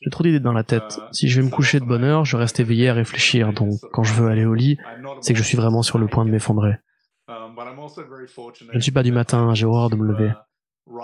J'ai 0.01 0.09
trop 0.09 0.23
d'idées 0.23 0.39
dans 0.39 0.53
la 0.53 0.63
tête. 0.63 0.97
Uh, 0.97 1.01
si 1.11 1.27
je 1.27 1.41
vais 1.41 1.47
me 1.47 1.51
coucher 1.51 1.81
de 1.81 1.85
bonne 1.85 2.05
heure, 2.05 2.23
je 2.23 2.37
reste 2.37 2.61
éveillé 2.61 2.87
à 2.87 2.93
réfléchir, 2.93 3.51
donc 3.51 3.73
quand 3.91 4.03
je 4.03 4.13
veux 4.13 4.29
aller 4.29 4.45
au 4.45 4.53
lit, 4.53 4.77
c'est 5.21 5.33
que 5.33 5.39
je 5.39 5.43
suis 5.43 5.57
vraiment 5.57 5.81
sur 5.81 5.97
le 5.97 6.07
point 6.07 6.23
de 6.23 6.31
m'effondrer. 6.31 6.77
Um, 7.27 7.55
je 8.71 8.75
ne 8.75 8.79
suis 8.79 8.93
pas 8.93 9.03
du 9.03 9.11
matin, 9.11 9.53
j'ai 9.53 9.65
horreur 9.65 9.89
de 9.89 9.97
me 9.97 10.07
lever. 10.07 10.31
Uh, 10.89 11.01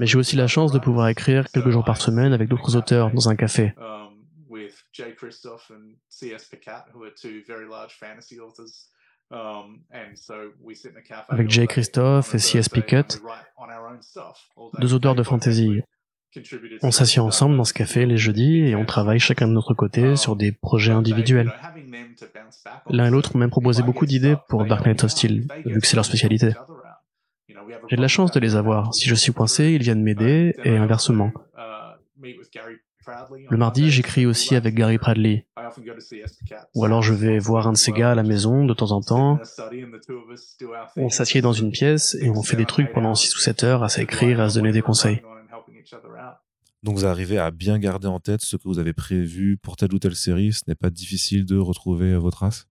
mais 0.00 0.06
j'ai 0.06 0.18
aussi 0.18 0.34
la 0.34 0.48
chance 0.48 0.72
de 0.72 0.80
pouvoir 0.80 1.06
écrire 1.08 1.48
quelques 1.48 1.70
jours 1.70 1.84
par 1.84 1.98
semaine 1.98 2.32
avec 2.32 2.48
d'autres 2.48 2.74
auteurs 2.74 3.12
dans 3.12 3.28
un 3.28 3.36
café. 3.36 3.72
Um, 9.30 9.80
Avec 11.28 11.50
Jay 11.50 11.66
Christophe 11.66 12.34
et 12.34 12.38
C.S. 12.38 12.70
Pickett, 12.70 13.20
deux 14.80 14.94
auteurs 14.94 15.14
de 15.14 15.22
fantasy. 15.22 15.82
On 16.82 16.90
s'assied 16.90 17.20
ensemble 17.20 17.56
dans 17.56 17.64
ce 17.64 17.74
café 17.74 18.06
les 18.06 18.16
jeudis 18.16 18.60
et 18.60 18.74
on 18.74 18.86
travaille 18.86 19.18
chacun 19.18 19.46
de 19.46 19.52
notre 19.52 19.74
côté 19.74 20.02
um, 20.02 20.16
sur 20.16 20.34
des 20.34 20.52
projets 20.52 20.92
individuels. 20.92 21.52
L'un 22.88 23.06
et 23.06 23.10
l'autre 23.10 23.36
ont 23.36 23.38
même 23.38 23.50
proposé 23.50 23.82
beaucoup 23.82 24.06
d'idées 24.06 24.36
pour 24.48 24.64
Dark 24.64 24.86
Knight 24.86 25.04
Hostile, 25.04 25.46
vu 25.66 25.80
que 25.80 25.86
c'est 25.86 25.96
leur 25.96 26.04
spécialité. 26.06 26.52
J'ai 27.88 27.96
de 27.96 28.02
la 28.02 28.08
chance 28.08 28.30
de 28.32 28.40
les 28.40 28.56
avoir. 28.56 28.94
Si 28.94 29.08
je 29.08 29.14
suis 29.14 29.32
coincé, 29.32 29.72
ils 29.72 29.82
viennent 29.82 30.02
m'aider 30.02 30.54
et 30.64 30.76
inversement. 30.76 31.32
Le 33.50 33.56
mardi, 33.56 33.90
j'écris 33.90 34.26
aussi 34.26 34.54
avec 34.54 34.74
Gary 34.74 34.98
Bradley. 34.98 35.46
Ou 36.74 36.84
alors 36.84 37.02
je 37.02 37.14
vais 37.14 37.38
voir 37.38 37.66
un 37.66 37.72
de 37.72 37.76
ces 37.76 37.92
gars 37.92 38.12
à 38.12 38.14
la 38.14 38.22
maison 38.22 38.64
de 38.64 38.74
temps 38.74 38.92
en 38.92 39.00
temps. 39.00 39.38
On 40.96 41.08
s'assied 41.08 41.40
dans 41.40 41.52
une 41.52 41.70
pièce 41.70 42.16
et 42.20 42.30
on 42.30 42.42
fait 42.42 42.56
des 42.56 42.66
trucs 42.66 42.92
pendant 42.92 43.14
6 43.14 43.34
ou 43.36 43.38
7 43.38 43.64
heures 43.64 43.82
à 43.82 43.88
s'écrire, 43.88 44.40
à 44.40 44.50
se 44.50 44.56
donner 44.56 44.72
des 44.72 44.82
conseils. 44.82 45.22
Donc 46.82 46.96
vous 46.96 47.06
arrivez 47.06 47.38
à 47.38 47.50
bien 47.50 47.78
garder 47.78 48.06
en 48.06 48.20
tête 48.20 48.42
ce 48.42 48.56
que 48.56 48.62
vous 48.64 48.78
avez 48.78 48.92
prévu 48.92 49.56
pour 49.56 49.76
telle 49.76 49.92
ou 49.92 49.98
telle 49.98 50.14
série. 50.14 50.52
Ce 50.52 50.62
n'est 50.68 50.74
pas 50.74 50.90
difficile 50.90 51.44
de 51.44 51.56
retrouver 51.56 52.16
vos 52.16 52.30
traces 52.30 52.68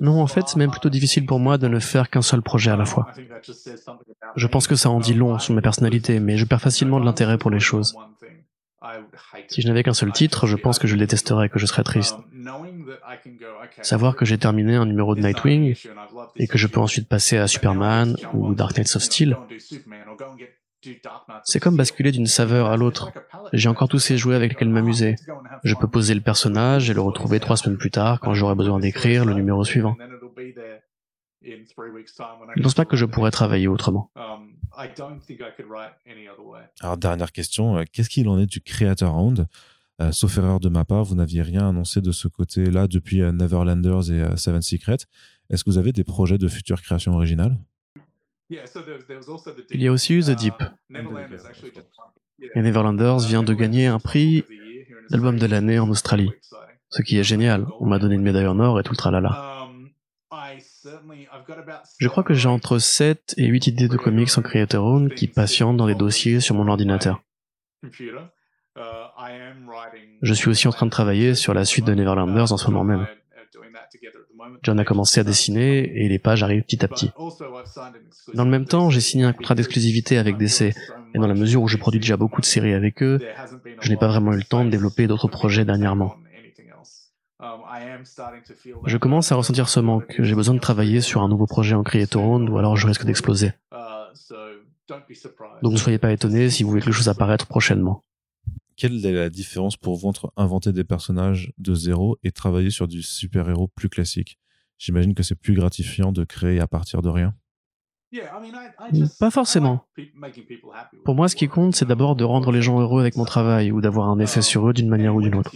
Non, 0.00 0.20
en 0.20 0.26
fait, 0.26 0.48
c'est 0.48 0.56
même 0.56 0.70
plutôt 0.70 0.90
difficile 0.90 1.26
pour 1.26 1.38
moi 1.38 1.58
de 1.58 1.68
ne 1.68 1.78
faire 1.78 2.10
qu'un 2.10 2.22
seul 2.22 2.42
projet 2.42 2.70
à 2.70 2.76
la 2.76 2.86
fois. 2.86 3.06
Je 4.36 4.46
pense 4.46 4.66
que 4.66 4.74
ça 4.74 4.90
en 4.90 5.00
dit 5.00 5.14
long 5.14 5.38
sur 5.38 5.54
ma 5.54 5.62
personnalité, 5.62 6.18
mais 6.18 6.36
je 6.36 6.44
perds 6.44 6.60
facilement 6.60 6.98
de 6.98 7.04
l'intérêt 7.04 7.38
pour 7.38 7.50
les 7.50 7.60
choses. 7.60 7.96
Si 9.48 9.60
je 9.60 9.68
n'avais 9.68 9.82
qu'un 9.82 9.94
seul 9.94 10.12
titre, 10.12 10.46
je 10.46 10.56
pense 10.56 10.78
que 10.78 10.86
je 10.86 10.94
le 10.94 11.00
détesterais, 11.00 11.48
que 11.48 11.58
je 11.58 11.66
serais 11.66 11.82
triste. 11.82 12.16
Savoir 13.82 14.14
que 14.16 14.24
j'ai 14.24 14.38
terminé 14.38 14.76
un 14.76 14.86
numéro 14.86 15.14
de 15.14 15.20
Nightwing 15.20 15.74
et 16.36 16.46
que 16.46 16.58
je 16.58 16.66
peux 16.66 16.80
ensuite 16.80 17.08
passer 17.08 17.36
à 17.38 17.48
Superman 17.48 18.16
ou 18.34 18.54
Dark 18.54 18.76
Knights 18.76 18.96
of 18.96 19.02
Steel, 19.02 19.36
c'est 21.44 21.60
comme 21.60 21.76
basculer 21.76 22.12
d'une 22.12 22.26
saveur 22.26 22.68
à 22.68 22.76
l'autre. 22.76 23.12
J'ai 23.52 23.68
encore 23.68 23.88
tous 23.88 23.98
ces 23.98 24.16
jouets 24.16 24.36
avec 24.36 24.52
lesquels 24.52 24.68
m'amuser. 24.68 25.16
Je 25.64 25.74
peux 25.74 25.88
poser 25.88 26.14
le 26.14 26.20
personnage 26.20 26.88
et 26.88 26.94
le 26.94 27.00
retrouver 27.00 27.40
trois 27.40 27.56
semaines 27.56 27.78
plus 27.78 27.90
tard 27.90 28.20
quand 28.20 28.34
j'aurai 28.34 28.54
besoin 28.54 28.78
d'écrire 28.78 29.24
le 29.24 29.34
numéro 29.34 29.64
suivant. 29.64 29.96
Je 31.42 31.50
ne 32.56 32.62
pense 32.62 32.74
pas 32.74 32.84
que 32.84 32.96
je 32.96 33.04
pourrais 33.04 33.30
travailler 33.30 33.68
autrement. 33.68 34.10
Alors, 36.80 36.96
dernière 36.96 37.32
question, 37.32 37.78
euh, 37.78 37.84
qu'est-ce 37.92 38.08
qu'il 38.08 38.28
en 38.28 38.38
est 38.38 38.46
du 38.46 38.60
Creator 38.60 39.12
Round? 39.12 39.46
Euh, 40.00 40.12
Sauf 40.12 40.38
erreur 40.38 40.60
de 40.60 40.68
ma 40.68 40.84
part, 40.84 41.04
vous 41.04 41.16
n'aviez 41.16 41.42
rien 41.42 41.68
annoncé 41.68 42.00
de 42.00 42.12
ce 42.12 42.28
côté-là 42.28 42.86
depuis 42.86 43.20
euh, 43.20 43.32
Neverlanders 43.32 44.12
et 44.12 44.36
Seven 44.36 44.62
Secrets. 44.62 44.98
Est-ce 45.50 45.64
que 45.64 45.70
vous 45.70 45.78
avez 45.78 45.92
des 45.92 46.04
projets 46.04 46.38
de 46.38 46.46
futures 46.46 46.80
créations 46.80 47.14
originales? 47.14 47.56
Il 49.70 49.82
y 49.82 49.88
a 49.88 49.92
aussi 49.92 50.14
eu 50.14 50.22
The 50.22 50.30
Deep. 50.30 50.54
Et 52.54 52.62
Neverlanders 52.62 53.18
vient 53.18 53.42
de 53.42 53.52
gagner 53.54 53.86
un 53.86 53.98
prix 53.98 54.44
d'album 55.10 55.38
de 55.38 55.46
l'année 55.46 55.78
en 55.78 55.88
Australie. 55.90 56.30
Ce 56.90 57.02
qui 57.02 57.18
est 57.18 57.24
génial. 57.24 57.66
On 57.80 57.86
m'a 57.86 57.98
donné 57.98 58.14
une 58.14 58.22
médaille 58.22 58.46
en 58.46 58.60
or 58.60 58.78
et 58.78 58.82
tout 58.82 58.92
le 58.92 58.96
tralala. 58.96 59.57
Je 61.98 62.08
crois 62.08 62.22
que 62.22 62.34
j'ai 62.34 62.48
entre 62.48 62.78
7 62.78 63.34
et 63.36 63.46
8 63.46 63.68
idées 63.68 63.88
de 63.88 63.96
comics 63.96 64.36
en 64.36 64.42
Creator 64.42 64.84
Own 64.84 65.10
qui 65.10 65.28
patientent 65.28 65.76
dans 65.76 65.86
des 65.86 65.94
dossiers 65.94 66.40
sur 66.40 66.54
mon 66.54 66.68
ordinateur. 66.68 67.22
Je 70.22 70.34
suis 70.34 70.48
aussi 70.48 70.68
en 70.68 70.72
train 70.72 70.86
de 70.86 70.90
travailler 70.90 71.34
sur 71.34 71.54
la 71.54 71.64
suite 71.64 71.86
de 71.86 71.94
Neverlanders 71.94 72.52
en 72.52 72.56
ce 72.56 72.70
moment 72.70 72.84
même. 72.84 73.06
John 74.62 74.78
a 74.78 74.84
commencé 74.84 75.20
à 75.20 75.24
dessiner 75.24 76.04
et 76.04 76.08
les 76.08 76.18
pages 76.18 76.42
arrivent 76.42 76.62
petit 76.62 76.84
à 76.84 76.88
petit. 76.88 77.10
Dans 78.34 78.44
le 78.44 78.50
même 78.50 78.66
temps, 78.66 78.90
j'ai 78.90 79.00
signé 79.00 79.24
un 79.24 79.32
contrat 79.32 79.54
d'exclusivité 79.54 80.18
avec 80.18 80.36
DC, 80.36 80.62
et 80.62 81.18
dans 81.18 81.26
la 81.26 81.34
mesure 81.34 81.62
où 81.62 81.68
je 81.68 81.76
produis 81.76 82.00
déjà 82.00 82.16
beaucoup 82.16 82.40
de 82.40 82.46
séries 82.46 82.74
avec 82.74 83.02
eux, 83.02 83.18
je 83.80 83.88
n'ai 83.90 83.96
pas 83.96 84.08
vraiment 84.08 84.32
eu 84.32 84.36
le 84.36 84.44
temps 84.44 84.64
de 84.64 84.70
développer 84.70 85.06
d'autres 85.06 85.28
projets 85.28 85.64
dernièrement. 85.64 86.16
Je 87.40 88.96
commence 88.96 89.30
à 89.30 89.36
ressentir 89.36 89.68
ce 89.68 89.80
manque. 89.80 90.14
J'ai 90.18 90.34
besoin 90.34 90.54
de 90.54 90.60
travailler 90.60 91.00
sur 91.00 91.22
un 91.22 91.28
nouveau 91.28 91.46
projet 91.46 91.74
en 91.74 91.82
Creator 91.82 92.40
ou 92.40 92.58
alors 92.58 92.76
je 92.76 92.86
risque 92.86 93.04
d'exploser. 93.04 93.52
Donc 95.62 95.72
ne 95.72 95.76
soyez 95.76 95.98
pas 95.98 96.12
étonnés 96.12 96.50
si 96.50 96.62
vous 96.62 96.70
voulez 96.70 96.82
quelque 96.82 96.94
chose 96.94 97.08
apparaître 97.08 97.46
prochainement. 97.46 98.04
Quelle 98.76 99.04
est 99.04 99.12
la 99.12 99.30
différence 99.30 99.76
pour 99.76 99.96
vous 99.96 100.08
entre 100.08 100.32
inventer 100.36 100.72
des 100.72 100.84
personnages 100.84 101.52
de 101.58 101.74
zéro 101.74 102.16
et 102.22 102.30
travailler 102.30 102.70
sur 102.70 102.88
du 102.88 103.02
super-héros 103.02 103.68
plus 103.68 103.88
classique? 103.88 104.38
J'imagine 104.78 105.14
que 105.14 105.24
c'est 105.24 105.34
plus 105.34 105.54
gratifiant 105.54 106.12
de 106.12 106.24
créer 106.24 106.60
à 106.60 106.68
partir 106.68 107.02
de 107.02 107.08
rien. 107.08 107.34
Pas 109.18 109.30
forcément. 109.30 109.84
Pour 111.04 111.14
moi, 111.14 111.28
ce 111.28 111.36
qui 111.36 111.48
compte, 111.48 111.74
c'est 111.74 111.84
d'abord 111.84 112.16
de 112.16 112.24
rendre 112.24 112.52
les 112.52 112.62
gens 112.62 112.80
heureux 112.80 113.00
avec 113.00 113.16
mon 113.16 113.24
travail 113.24 113.70
ou 113.70 113.80
d'avoir 113.80 114.08
un 114.08 114.18
effet 114.18 114.42
sur 114.42 114.68
eux 114.68 114.72
d'une 114.72 114.88
manière 114.88 115.14
ou 115.14 115.22
d'une 115.22 115.34
autre. 115.34 115.52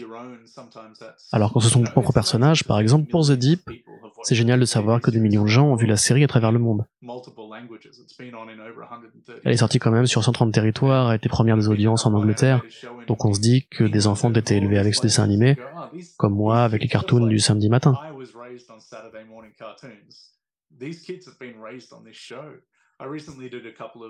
Alors 1.32 1.52
quand 1.52 1.60
ce 1.60 1.70
sont 1.70 1.82
vos 1.82 1.90
propres 1.90 2.12
personnages, 2.12 2.64
par 2.64 2.78
exemple 2.78 3.08
pour 3.10 3.26
The 3.26 3.32
Deep, 3.32 3.70
c'est 4.22 4.34
génial 4.34 4.60
de 4.60 4.64
savoir 4.64 5.00
que 5.00 5.10
des 5.10 5.18
millions 5.18 5.44
de 5.44 5.48
gens 5.48 5.66
ont 5.66 5.76
vu 5.76 5.86
la 5.86 5.96
série 5.96 6.24
à 6.24 6.28
travers 6.28 6.52
le 6.52 6.58
monde. 6.58 6.84
Elle 9.44 9.52
est 9.52 9.56
sortie 9.56 9.78
quand 9.78 9.90
même 9.90 10.06
sur 10.06 10.22
130 10.22 10.52
territoires, 10.52 11.08
a 11.08 11.16
été 11.16 11.28
première 11.28 11.56
des 11.56 11.68
audiences 11.68 12.06
en 12.06 12.12
Angleterre, 12.12 12.62
donc 13.06 13.24
on 13.24 13.32
se 13.32 13.40
dit 13.40 13.66
que 13.68 13.84
des 13.84 14.06
enfants 14.06 14.28
ont 14.28 14.32
été 14.32 14.56
élevés 14.56 14.78
avec 14.78 14.94
ce 14.94 15.02
dessin 15.02 15.24
animé, 15.24 15.56
comme 16.18 16.34
moi 16.34 16.62
avec 16.62 16.82
les 16.82 16.88
cartoons 16.88 17.26
du 17.26 17.38
samedi 17.38 17.68
matin. 17.68 17.98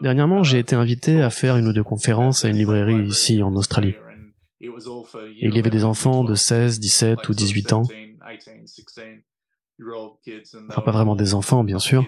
Dernièrement, 0.02 0.42
j'ai 0.42 0.58
été 0.58 0.74
invité 0.76 1.22
à 1.22 1.30
faire 1.30 1.56
une 1.56 1.68
ou 1.68 1.72
deux 1.72 1.84
conférences 1.84 2.44
à 2.44 2.48
une 2.48 2.56
librairie 2.56 3.02
ici 3.06 3.42
en 3.42 3.54
Australie. 3.54 3.94
Et 4.60 4.68
il 5.40 5.54
y 5.54 5.58
avait 5.58 5.70
des 5.70 5.84
enfants 5.84 6.24
de 6.24 6.34
16, 6.34 6.78
17 6.78 7.28
ou 7.28 7.34
18 7.34 7.72
ans. 7.72 7.82
Enfin, 10.68 10.82
pas 10.82 10.90
vraiment 10.92 11.16
des 11.16 11.34
enfants, 11.34 11.64
bien 11.64 11.78
sûr. 11.78 12.06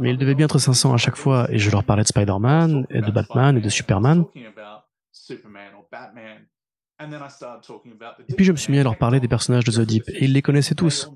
Mais 0.00 0.10
ils 0.10 0.18
devaient 0.18 0.34
bien 0.34 0.46
être 0.46 0.58
500 0.58 0.94
à 0.94 0.96
chaque 0.96 1.16
fois, 1.16 1.50
et 1.50 1.58
je 1.58 1.70
leur 1.70 1.84
parlais 1.84 2.02
de 2.02 2.08
Spider-Man, 2.08 2.86
et 2.90 3.00
de 3.00 3.10
Batman, 3.10 3.56
et 3.56 3.60
de 3.60 3.68
Superman. 3.68 4.24
Et 8.28 8.34
puis 8.36 8.44
je 8.44 8.52
me 8.52 8.56
suis 8.56 8.72
mis 8.72 8.78
à 8.78 8.82
leur 8.82 8.96
parler 8.96 9.20
des 9.20 9.28
personnages 9.28 9.64
de 9.64 9.72
The 9.72 9.86
Deep, 9.86 10.08
et 10.08 10.24
ils 10.24 10.32
les 10.32 10.42
connaissaient 10.42 10.74
tous. 10.74 11.10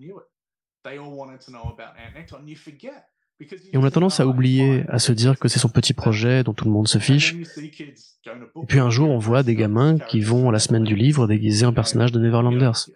Et 3.38 3.76
on 3.76 3.84
a 3.84 3.90
tendance 3.90 4.20
à 4.20 4.26
oublier, 4.26 4.84
à 4.88 4.98
se 4.98 5.12
dire 5.12 5.38
que 5.38 5.48
c'est 5.48 5.58
son 5.58 5.68
petit 5.68 5.92
projet 5.92 6.42
dont 6.42 6.54
tout 6.54 6.64
le 6.64 6.70
monde 6.70 6.88
se 6.88 6.98
fiche. 6.98 7.34
Et 7.34 8.66
puis 8.66 8.78
un 8.78 8.90
jour, 8.90 9.10
on 9.10 9.18
voit 9.18 9.42
des 9.42 9.54
gamins 9.54 9.98
qui 9.98 10.20
vont 10.20 10.48
à 10.48 10.52
la 10.52 10.58
semaine 10.58 10.84
du 10.84 10.96
livre 10.96 11.26
déguisés 11.26 11.66
en 11.66 11.72
personnage 11.72 12.12
de 12.12 12.18
Neverlanders. 12.18 12.88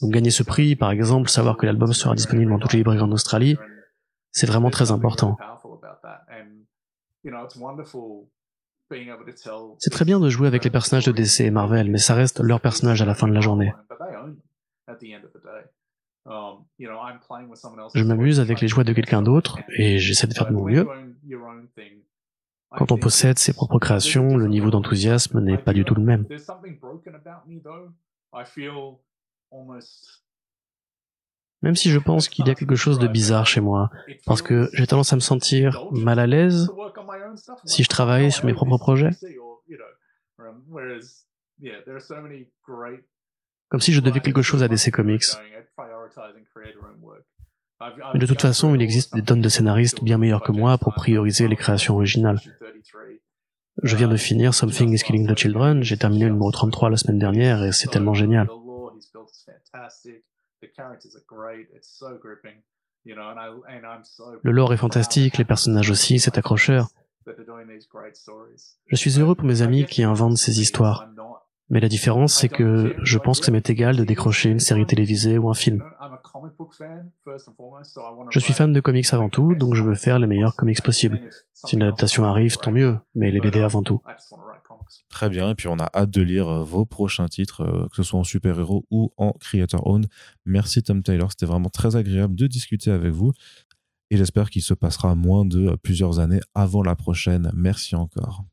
Donc 0.00 0.12
gagner 0.12 0.30
ce 0.30 0.42
prix, 0.42 0.76
par 0.76 0.90
exemple, 0.90 1.28
savoir 1.28 1.56
que 1.56 1.66
l'album 1.66 1.92
sera 1.92 2.14
disponible 2.14 2.50
dans 2.50 2.58
toutes 2.58 2.72
les 2.72 2.78
librairies 2.78 3.00
en 3.00 3.12
Australie, 3.12 3.56
c'est 4.30 4.46
vraiment 4.46 4.70
très 4.70 4.90
important. 4.92 5.36
C'est 9.78 9.90
très 9.90 10.04
bien 10.04 10.20
de 10.20 10.28
jouer 10.28 10.46
avec 10.46 10.62
les 10.64 10.70
personnages 10.70 11.06
de 11.06 11.12
DC 11.12 11.40
et 11.40 11.50
Marvel, 11.50 11.90
mais 11.90 11.98
ça 11.98 12.14
reste 12.14 12.40
leur 12.40 12.60
personnage 12.60 13.02
à 13.02 13.04
la 13.04 13.14
fin 13.14 13.26
de 13.26 13.34
la 13.34 13.40
journée. 13.40 13.72
Je 17.94 18.02
m'amuse 18.02 18.40
avec 18.40 18.60
les 18.60 18.68
jouets 18.68 18.84
de 18.84 18.92
quelqu'un 18.92 19.22
d'autre 19.22 19.58
et 19.76 19.98
j'essaie 19.98 20.26
de 20.26 20.34
faire 20.34 20.48
de 20.48 20.52
mon 20.52 20.64
mieux. 20.64 20.86
Quand 22.70 22.90
on 22.90 22.98
possède 22.98 23.38
ses 23.38 23.52
propres 23.52 23.78
créations, 23.78 24.36
le 24.36 24.48
niveau 24.48 24.70
d'enthousiasme 24.70 25.40
n'est 25.40 25.58
pas 25.58 25.72
du 25.72 25.84
tout 25.84 25.94
le 25.94 26.02
même. 26.02 26.26
Même 31.62 31.74
si 31.74 31.90
je 31.90 31.98
pense 31.98 32.28
qu'il 32.28 32.46
y 32.46 32.50
a 32.50 32.54
quelque 32.54 32.76
chose 32.76 32.98
de 32.98 33.06
bizarre 33.06 33.46
chez 33.46 33.60
moi, 33.60 33.90
parce 34.26 34.42
que 34.42 34.68
j'ai 34.72 34.86
tendance 34.86 35.12
à 35.12 35.16
me 35.16 35.20
sentir 35.20 35.86
mal 35.92 36.18
à 36.18 36.26
l'aise 36.26 36.70
si 37.64 37.82
je 37.82 37.88
travaille 37.88 38.30
sur 38.30 38.44
mes 38.44 38.52
propres 38.52 38.78
projets. 38.78 39.10
Comme 43.68 43.80
si 43.80 43.92
je 43.92 44.00
devais 44.00 44.20
quelque 44.20 44.42
chose 44.42 44.62
à 44.62 44.68
DC 44.68 44.90
Comics. 44.90 45.24
Mais 48.14 48.20
de 48.20 48.26
toute 48.26 48.40
façon, 48.40 48.74
il 48.74 48.82
existe 48.82 49.14
des 49.14 49.22
tonnes 49.22 49.40
de 49.40 49.48
scénaristes 49.48 50.02
bien 50.02 50.18
meilleurs 50.18 50.42
que 50.42 50.52
moi 50.52 50.78
pour 50.78 50.94
prioriser 50.94 51.48
les 51.48 51.56
créations 51.56 51.94
originales. 51.94 52.40
Je 53.82 53.96
viens 53.96 54.08
de 54.08 54.16
finir 54.16 54.54
Something 54.54 54.92
is 54.92 55.00
Killing 55.00 55.26
the 55.26 55.36
Children, 55.38 55.82
j'ai 55.82 55.98
terminé 55.98 56.24
le 56.24 56.30
numéro 56.30 56.50
33 56.50 56.88
la 56.90 56.96
semaine 56.96 57.18
dernière 57.18 57.62
et 57.62 57.72
c'est 57.72 57.88
tellement 57.88 58.14
génial. 58.14 58.48
Le 64.42 64.50
lore 64.52 64.72
est 64.72 64.78
fantastique, 64.78 65.36
les 65.36 65.44
personnages 65.44 65.90
aussi, 65.90 66.18
c'est 66.18 66.38
accrocheur. 66.38 66.88
Je 68.86 68.96
suis 68.96 69.20
heureux 69.20 69.34
pour 69.34 69.44
mes 69.44 69.60
amis 69.62 69.84
qui 69.84 70.02
inventent 70.02 70.38
ces 70.38 70.60
histoires. 70.60 71.08
Mais 71.68 71.80
la 71.80 71.88
différence, 71.88 72.34
c'est 72.34 72.48
que 72.48 72.94
je 73.02 73.18
pense 73.18 73.40
que 73.40 73.46
ça 73.46 73.52
m'est 73.52 73.68
égal 73.68 73.96
de 73.96 74.04
décrocher 74.04 74.50
une 74.50 74.60
série 74.60 74.86
télévisée 74.86 75.36
ou 75.36 75.50
un 75.50 75.54
film. 75.54 75.82
Je 78.30 78.38
suis 78.38 78.52
fan 78.52 78.72
de 78.72 78.80
comics 78.80 79.12
avant 79.12 79.28
tout, 79.28 79.54
donc 79.54 79.74
je 79.74 79.82
veux 79.82 79.94
faire 79.94 80.18
les 80.18 80.26
meilleurs 80.26 80.54
comics 80.54 80.80
possibles. 80.82 81.20
Si 81.52 81.74
une 81.74 81.82
adaptation 81.82 82.24
arrive, 82.24 82.56
tant 82.58 82.70
mieux, 82.70 82.98
mais 83.14 83.30
les 83.30 83.40
BD 83.40 83.60
avant 83.62 83.82
tout. 83.82 84.00
Très 85.08 85.28
bien, 85.28 85.50
et 85.50 85.54
puis 85.54 85.66
on 85.68 85.78
a 85.78 85.90
hâte 85.94 86.10
de 86.10 86.22
lire 86.22 86.48
euh, 86.48 86.62
vos 86.62 86.84
prochains 86.84 87.26
titres, 87.26 87.62
euh, 87.62 87.88
que 87.88 87.96
ce 87.96 88.02
soit 88.04 88.20
en 88.20 88.24
super-héros 88.24 88.84
ou 88.90 89.12
en 89.16 89.32
creator-owned. 89.32 90.06
Merci 90.44 90.82
Tom 90.82 91.02
Taylor, 91.02 91.30
c'était 91.30 91.46
vraiment 91.46 91.70
très 91.70 91.96
agréable 91.96 92.36
de 92.36 92.46
discuter 92.46 92.90
avec 92.90 93.12
vous, 93.12 93.32
et 94.10 94.16
j'espère 94.16 94.50
qu'il 94.50 94.62
se 94.62 94.74
passera 94.74 95.14
moins 95.14 95.44
de 95.44 95.70
euh, 95.70 95.76
plusieurs 95.76 96.20
années 96.20 96.40
avant 96.54 96.82
la 96.82 96.94
prochaine. 96.94 97.50
Merci 97.54 97.96
encore. 97.96 98.44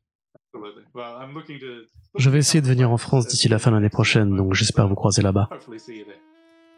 Je 2.15 2.29
vais 2.29 2.39
essayer 2.39 2.61
de 2.61 2.67
venir 2.67 2.91
en 2.91 2.97
France 2.97 3.27
d'ici 3.27 3.49
la 3.49 3.59
fin 3.59 3.71
de 3.71 3.75
l'année 3.75 3.89
prochaine, 3.89 4.35
donc 4.35 4.53
j'espère 4.53 4.87
vous 4.87 4.95
croiser 4.95 5.21
là-bas. 5.21 5.49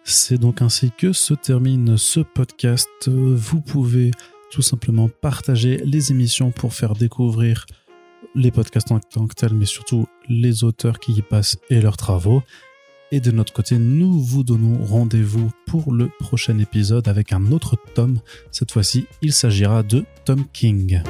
C'est 0.04 0.38
donc 0.38 0.62
ainsi 0.62 0.92
que 0.98 1.14
se 1.14 1.34
termine 1.34 1.98
ce 1.98 2.20
podcast. 2.20 3.08
Vous 3.08 3.62
pouvez 3.62 4.12
tout 4.52 4.62
simplement 4.62 5.10
partager 5.10 5.78
les 5.84 6.12
émissions 6.12 6.52
pour 6.52 6.74
faire 6.74 6.94
découvrir 6.94 7.66
les 8.36 8.52
podcasts 8.52 8.92
en 8.92 9.00
tant 9.00 9.28
que 9.28 9.34
tels, 9.34 9.54
mais 9.54 9.66
surtout 9.66 10.08
les 10.30 10.64
auteurs 10.64 11.00
qui 11.00 11.14
y 11.14 11.22
passent 11.22 11.58
et 11.70 11.82
leurs 11.82 11.98
travaux. 11.98 12.44
Et 13.12 13.20
de 13.20 13.32
notre 13.32 13.54
côté, 13.54 13.78
nous 13.78 14.20
vous 14.22 14.44
donnons 14.44 14.84
rendez-vous 14.84 15.52
pour 15.68 15.92
le 15.92 16.10
prochain 16.20 16.58
épisode 16.60 17.08
avec 17.08 17.34
un 17.34 17.52
autre 17.52 17.78
tome. 17.94 18.20
Cette 18.52 18.72
fois-ci, 18.72 19.08
il 19.22 19.34
s'agira 19.34 19.84
de 19.84 20.06
Tom 20.26 20.46
King. 20.54 21.02